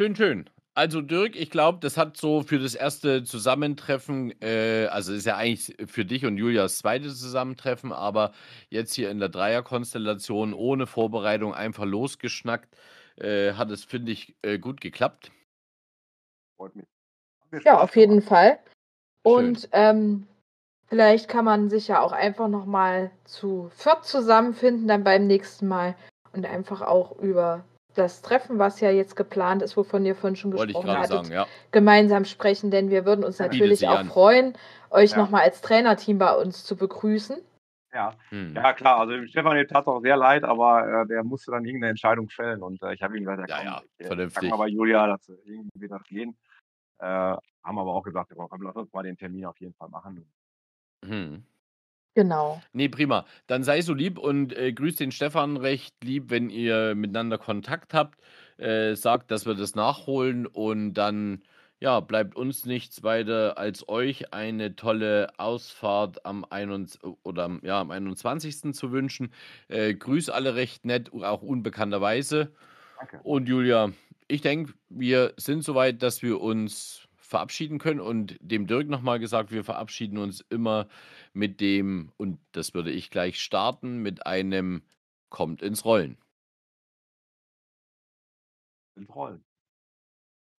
Schön, 0.01 0.17
schön. 0.17 0.49
Also 0.75 1.03
Dirk, 1.03 1.37
ich 1.37 1.51
glaube, 1.51 1.81
das 1.81 1.99
hat 1.99 2.17
so 2.17 2.43
für 2.43 2.59
das 2.59 2.75
erste 2.75 3.25
Zusammentreffen, 3.25 4.33
äh, 4.41 4.87
also 4.87 5.13
ist 5.13 5.27
ja 5.27 5.37
eigentlich 5.37 5.77
für 5.87 6.07
dich 6.07 6.25
und 6.25 6.39
Julia 6.39 6.63
das 6.63 6.79
zweite 6.79 7.09
Zusammentreffen, 7.09 7.93
aber 7.93 8.33
jetzt 8.71 8.95
hier 8.95 9.11
in 9.11 9.19
der 9.19 9.29
Dreierkonstellation 9.29 10.55
ohne 10.55 10.87
Vorbereitung 10.87 11.53
einfach 11.53 11.85
losgeschnackt, 11.85 12.75
äh, 13.17 13.53
hat 13.53 13.71
es, 13.71 13.85
finde 13.85 14.13
ich, 14.13 14.35
äh, 14.41 14.59
gut 14.59 14.81
geklappt. 14.81 15.31
Freut 16.57 16.75
mich. 16.75 16.87
Ja, 17.65 17.79
auf 17.79 17.95
jeden. 17.95 18.23
Fall. 18.23 18.59
Und 19.23 19.69
ähm, 19.73 20.27
vielleicht 20.87 21.29
kann 21.29 21.45
man 21.45 21.69
sich 21.69 21.89
ja 21.89 22.01
auch 22.01 22.13
einfach 22.13 22.49
nochmal 22.49 23.11
zu 23.25 23.71
viert 23.77 24.07
zusammenfinden, 24.07 24.89
dann 24.89 25.05
beim 25.05 25.27
nächsten 25.27 25.69
Mal 25.69 25.95
und 26.33 26.47
einfach 26.47 26.81
auch 26.81 27.19
über 27.19 27.63
das 27.95 28.23
Treffen, 28.23 28.59
was 28.59 28.81
ja 28.81 28.91
jetzt 28.91 29.17
geplant 29.17 29.63
ist, 29.63 29.77
wovon 29.77 30.05
ihr 30.05 30.15
vorhin 30.15 30.37
schon 30.37 30.55
ich 30.55 30.61
gesprochen 30.61 30.91
hattet, 30.91 31.11
sagen, 31.11 31.33
ja. 31.33 31.47
gemeinsam 31.71 32.25
sprechen, 32.25 32.71
denn 32.71 32.91
wir 32.91 33.05
würden 33.05 33.25
uns 33.25 33.39
natürlich 33.39 33.87
auch 33.87 34.01
an. 34.01 34.07
freuen, 34.09 34.55
euch 34.91 35.13
Ja. 35.13 35.19
nochmal 35.19 35.43
als 35.43 35.61
Trainerteam 35.61 36.19
bei 36.19 36.35
uns 36.35 36.65
zu 36.65 36.77
begrüßen. 36.77 37.39
Ja. 37.93 38.15
Hm. 38.31 38.55
ja, 38.55 38.73
klar, 38.73 39.01
also 39.01 39.13
dem 39.13 39.27
Stefan 39.27 39.55
tat 39.67 39.83
es 39.83 39.87
auch 39.87 40.01
sehr 40.01 40.17
leid, 40.17 40.45
aber 40.45 41.03
äh, 41.03 41.07
der 41.07 41.25
musste 41.25 41.51
dann 41.51 41.65
irgendeine 41.65 41.91
Entscheidung 41.91 42.31
fällen 42.31 42.63
und 42.63 42.83
äh, 42.83 42.95
ich 42.95 43.03
habe 43.03 43.19
ihm 43.19 43.25
gesagt, 43.25 43.51
ja, 43.51 43.57
komm, 43.57 43.67
ja, 43.67 43.83
ja, 43.99 44.07
vernünftig. 44.07 44.49
Sag 44.49 44.51
mal 44.51 44.65
bei 44.65 44.69
Julia, 44.69 45.07
dass 45.07 45.29
irgendwie 45.29 45.69
wird 45.75 45.93
das 45.93 46.03
gehen. 46.05 46.37
Äh, 46.99 47.05
haben 47.07 47.79
aber 47.79 47.95
auch 47.95 48.03
gesagt, 48.03 48.33
komm, 48.35 48.63
lass 48.63 48.77
uns 48.77 48.93
mal 48.93 49.03
den 49.03 49.17
Termin 49.17 49.45
auf 49.45 49.61
jeden 49.61 49.75
Fall 49.75 49.91
machen. 49.91 50.27
Hm. 51.05 51.45
Genau. 52.15 52.61
Nee, 52.73 52.89
prima. 52.89 53.25
Dann 53.47 53.65
sei 53.65 53.81
so 53.81 53.95
lieb 53.95 54.19
und 54.19 54.57
äh, 54.57 54.73
grüß 54.73 54.97
den 54.97 55.13
Stefan 55.13 55.57
recht 55.57 55.95
lieb, 56.05 56.31
wenn 56.31 56.51
ihr 56.51 56.95
miteinander 56.95 57.39
Kontakt 57.39 57.95
habt. 57.95 58.21
Äh, 58.59 58.95
sagt, 58.97 59.31
dass 59.31 59.47
wir 59.47 59.55
das 59.55 59.75
nachholen 59.75 60.47
und 60.47 60.95
dann 60.95 61.43
ja, 61.83 61.99
bleibt 61.99 62.37
uns 62.37 62.65
nichts 62.65 63.03
weiter 63.03 63.59
als 63.59 63.89
euch 63.89 64.33
eine 64.33 64.77
tolle 64.77 65.33
Ausfahrt 65.37 66.25
am, 66.25 66.47
21, 66.49 67.03
oder, 67.25 67.59
ja, 67.63 67.81
am 67.81 67.91
21. 67.91 68.73
zu 68.73 68.93
wünschen. 68.93 69.33
Äh, 69.67 69.95
grüß 69.95 70.31
alle 70.31 70.55
recht 70.55 70.85
nett, 70.85 71.13
auch 71.13 71.43
unbekannterweise. 71.43 72.53
Danke. 72.99 73.21
Und 73.25 73.49
Julia, 73.49 73.91
ich 74.29 74.43
denke, 74.43 74.75
wir 74.91 75.35
sind 75.37 75.65
soweit, 75.65 76.03
dass 76.05 76.23
wir 76.23 76.41
uns 76.41 77.09
verabschieden 77.33 77.79
können. 77.79 77.99
Und 77.99 78.37
dem 78.41 78.67
Dirk 78.67 78.89
nochmal 78.89 79.19
gesagt, 79.19 79.51
wir 79.51 79.65
verabschieden 79.65 80.19
uns 80.19 80.45
immer 80.51 80.87
mit 81.33 81.61
dem, 81.61 82.13
und 82.19 82.39
das 82.53 82.75
würde 82.75 82.91
ich 82.91 83.11
gleich 83.11 83.41
starten, 83.41 83.99
mit 84.03 84.27
einem 84.27 84.83
Kommt 85.31 85.63
ins 85.63 85.87
Rollen. 85.87 86.19
Ins 88.97 89.15
Rollen. 89.15 89.43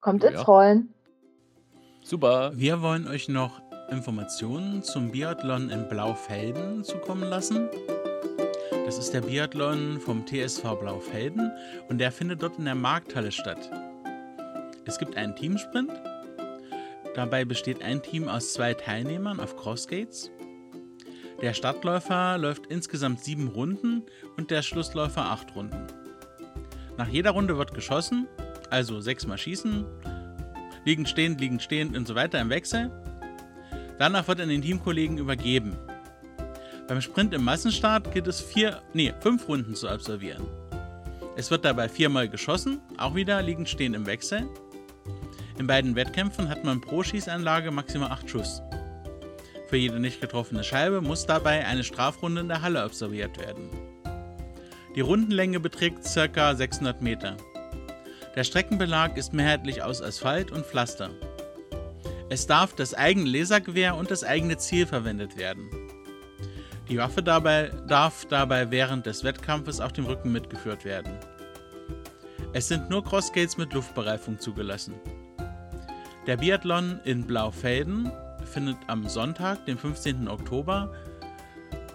Kommt 0.01 0.25
ins 0.25 0.49
Rollen. 0.49 0.95
Super. 2.03 2.53
Wir 2.55 2.81
wollen 2.81 3.07
euch 3.07 3.29
noch 3.29 3.61
Informationen 3.91 4.83
zum 4.83 5.13
Biathlon 5.13 5.69
in 5.69 5.87
Blaufelden 5.91 6.85
zukommen 6.85 7.29
lassen. 7.29 7.69
Das 8.87 8.97
ist 8.97 9.13
der 9.13 9.21
Biathlon 9.21 10.01
vom 10.01 10.27
TSV 10.27 10.63
Blaufelden 10.81 11.53
und 11.91 11.99
der 11.99 12.11
findet 12.11 12.43
dort 12.43 12.59
in 12.59 12.65
der 12.65 12.75
Markthalle 12.75 13.31
statt. 13.31 13.71
Es 14.87 14.99
gibt 14.99 15.19
einen 15.19 15.37
Teamsprint. 15.37 15.93
Dabei 17.15 17.45
besteht 17.45 17.83
ein 17.83 18.03
Team 18.03 18.29
aus 18.29 18.55
zwei 18.55 18.75
Teilnehmern 18.75 19.39
auf 19.39 19.57
Crossgates. 19.57 20.31
Der 21.43 21.53
Startläufer 21.53 22.39
läuft 22.39 22.67
insgesamt 22.67 23.21
sieben 23.21 23.49
Runden 23.49 24.05
und 24.37 24.51
der 24.51 24.63
Schlussläufer 24.63 25.25
acht 25.25 25.55
Runden. 25.55 25.87
Nach 26.97 27.09
jeder 27.09 27.33
Runde 27.33 27.59
wird 27.59 27.75
geschossen, 27.75 28.29
also 28.71 29.01
sechsmal 29.01 29.39
schießen, 29.39 29.85
liegend 30.85 31.09
stehend, 31.09 31.41
liegend 31.41 31.63
stehend 31.63 31.97
und 31.97 32.07
so 32.07 32.15
weiter 32.15 32.41
im 32.41 32.49
Wechsel. 32.49 32.91
Danach 33.99 34.27
wird 34.29 34.41
an 34.41 34.49
den 34.49 34.63
Teamkollegen 34.63 35.19
übergeben. 35.19 35.77
Beim 36.89 37.01
Sprint 37.01 37.35
im 37.35 37.45
Massenstart 37.45 38.13
gilt 38.13 38.27
es 38.27 38.41
vier, 38.41 38.81
nee, 38.95 39.13
fünf 39.21 39.49
Runden 39.49 39.75
zu 39.75 39.89
absolvieren. 39.89 40.47
Es 41.37 41.51
wird 41.51 41.65
dabei 41.65 41.89
viermal 41.89 42.29
geschossen, 42.29 42.81
auch 42.99 43.15
wieder 43.15 43.41
liegend 43.43 43.69
stehend 43.69 43.97
im 43.97 44.07
Wechsel. 44.07 44.49
In 45.59 45.67
beiden 45.67 45.95
Wettkämpfen 45.95 46.49
hat 46.49 46.65
man 46.65 46.81
pro 46.81 47.03
Schießanlage 47.03 47.71
maximal 47.71 48.11
acht 48.11 48.29
Schuss. 48.29 48.63
Für 49.69 49.77
jede 49.77 50.01
nicht 50.01 50.21
getroffene 50.21 50.65
Scheibe 50.65 51.01
muss 51.01 51.27
dabei 51.27 51.67
eine 51.67 51.85
Strafrunde 51.85 52.43
in 52.43 52.49
der 52.49 52.63
Halle 52.63 52.83
absolviert 52.83 53.39
werden. 53.39 53.69
Die 54.95 55.01
Rundenlänge 55.01 55.61
beträgt 55.61 56.05
ca. 56.15 56.55
600 56.55 57.01
Meter. 57.01 57.37
Der 58.37 58.45
Streckenbelag 58.45 59.17
ist 59.17 59.33
mehrheitlich 59.33 59.83
aus 59.83 60.03
Asphalt 60.03 60.51
und 60.51 60.67
Pflaster. 60.67 61.11
Es 62.29 62.47
darf 62.47 62.75
das 62.75 62.95
eigene 62.95 63.29
Lasergewehr 63.29 63.95
und 63.95 64.11
das 64.11 64.25
eigene 64.25 64.57
Ziel 64.57 64.87
verwendet 64.87 65.37
werden. 65.37 65.69
Die 66.89 66.99
Waffe 66.99 67.23
dabei, 67.23 67.71
darf 67.89 68.27
dabei 68.27 68.71
während 68.71 69.07
des 69.07 69.25
Wettkampfes 69.25 69.81
auf 69.81 69.93
dem 69.93 70.07
Rücken 70.07 70.33
mitgeführt 70.33 70.85
werden. 70.85 71.13
Es 72.53 72.69
sind 72.69 72.91
nur 72.91 73.03
Crossgates 73.05 73.57
mit 73.57 73.73
Luftbereifung 73.73 74.39
zugelassen. 74.39 74.95
Der 76.27 76.37
Biathlon 76.37 77.01
in 77.05 77.27
Blaufelden 77.27 78.13
findet 78.45 78.77
am 78.87 79.09
Sonntag, 79.09 79.67
den 79.67 79.77
15. 79.77 80.29
Oktober, 80.29 80.95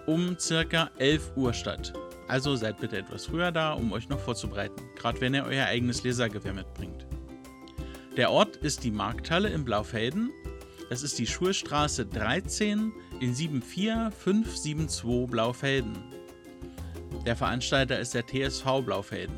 um 0.04 0.36
ca. 0.36 0.90
11 0.98 1.32
Uhr 1.36 1.54
statt. 1.54 1.94
Also 2.28 2.54
seid 2.54 2.78
bitte 2.78 2.98
etwas 2.98 3.24
früher 3.24 3.50
da, 3.52 3.72
um 3.72 3.90
euch 3.90 4.10
noch 4.10 4.20
vorzubereiten, 4.20 4.82
gerade 4.96 5.18
wenn 5.22 5.32
ihr 5.32 5.44
euer 5.44 5.64
eigenes 5.64 6.04
Lasergewehr 6.04 6.52
mitbringt. 6.52 7.06
Der 8.18 8.30
Ort 8.30 8.56
ist 8.56 8.84
die 8.84 8.90
Markthalle 8.90 9.48
in 9.48 9.64
Blaufelden. 9.64 10.30
Das 10.90 11.02
ist 11.02 11.18
die 11.18 11.26
Schulstraße 11.26 12.04
13 12.04 12.92
in 13.20 13.34
74572 13.34 15.30
Blaufelden. 15.30 15.96
Der 17.24 17.34
Veranstalter 17.34 17.98
ist 17.98 18.12
der 18.12 18.26
TSV 18.26 18.82
Blaufelden. 18.84 19.36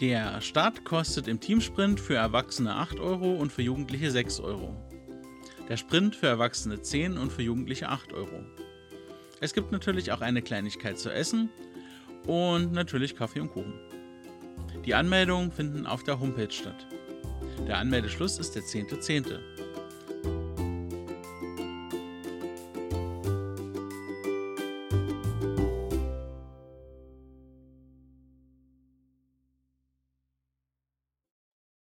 Der 0.00 0.40
Start 0.40 0.84
kostet 0.84 1.28
im 1.28 1.38
Teamsprint 1.38 2.00
für 2.00 2.16
Erwachsene 2.16 2.74
8 2.74 2.98
Euro 2.98 3.34
und 3.34 3.52
für 3.52 3.62
Jugendliche 3.62 4.10
6 4.10 4.40
Euro. 4.40 4.74
Der 5.68 5.76
Sprint 5.76 6.16
für 6.16 6.26
Erwachsene 6.26 6.82
10 6.82 7.16
und 7.16 7.30
für 7.30 7.42
Jugendliche 7.42 7.88
8 7.88 8.12
Euro. 8.12 8.44
Es 9.40 9.54
gibt 9.54 9.70
natürlich 9.70 10.10
auch 10.10 10.20
eine 10.20 10.42
Kleinigkeit 10.42 10.98
zu 10.98 11.10
essen 11.10 11.48
und 12.26 12.72
natürlich 12.72 13.14
Kaffee 13.14 13.38
und 13.38 13.52
Kuchen. 13.52 13.74
Die 14.84 14.96
Anmeldungen 14.96 15.52
finden 15.52 15.86
auf 15.86 16.02
der 16.02 16.18
Homepage 16.18 16.50
statt. 16.50 16.88
Der 17.68 17.78
Anmeldeschluss 17.78 18.38
ist 18.38 18.56
der 18.56 18.62
10.10. 18.62 18.98
.10. 18.98 19.38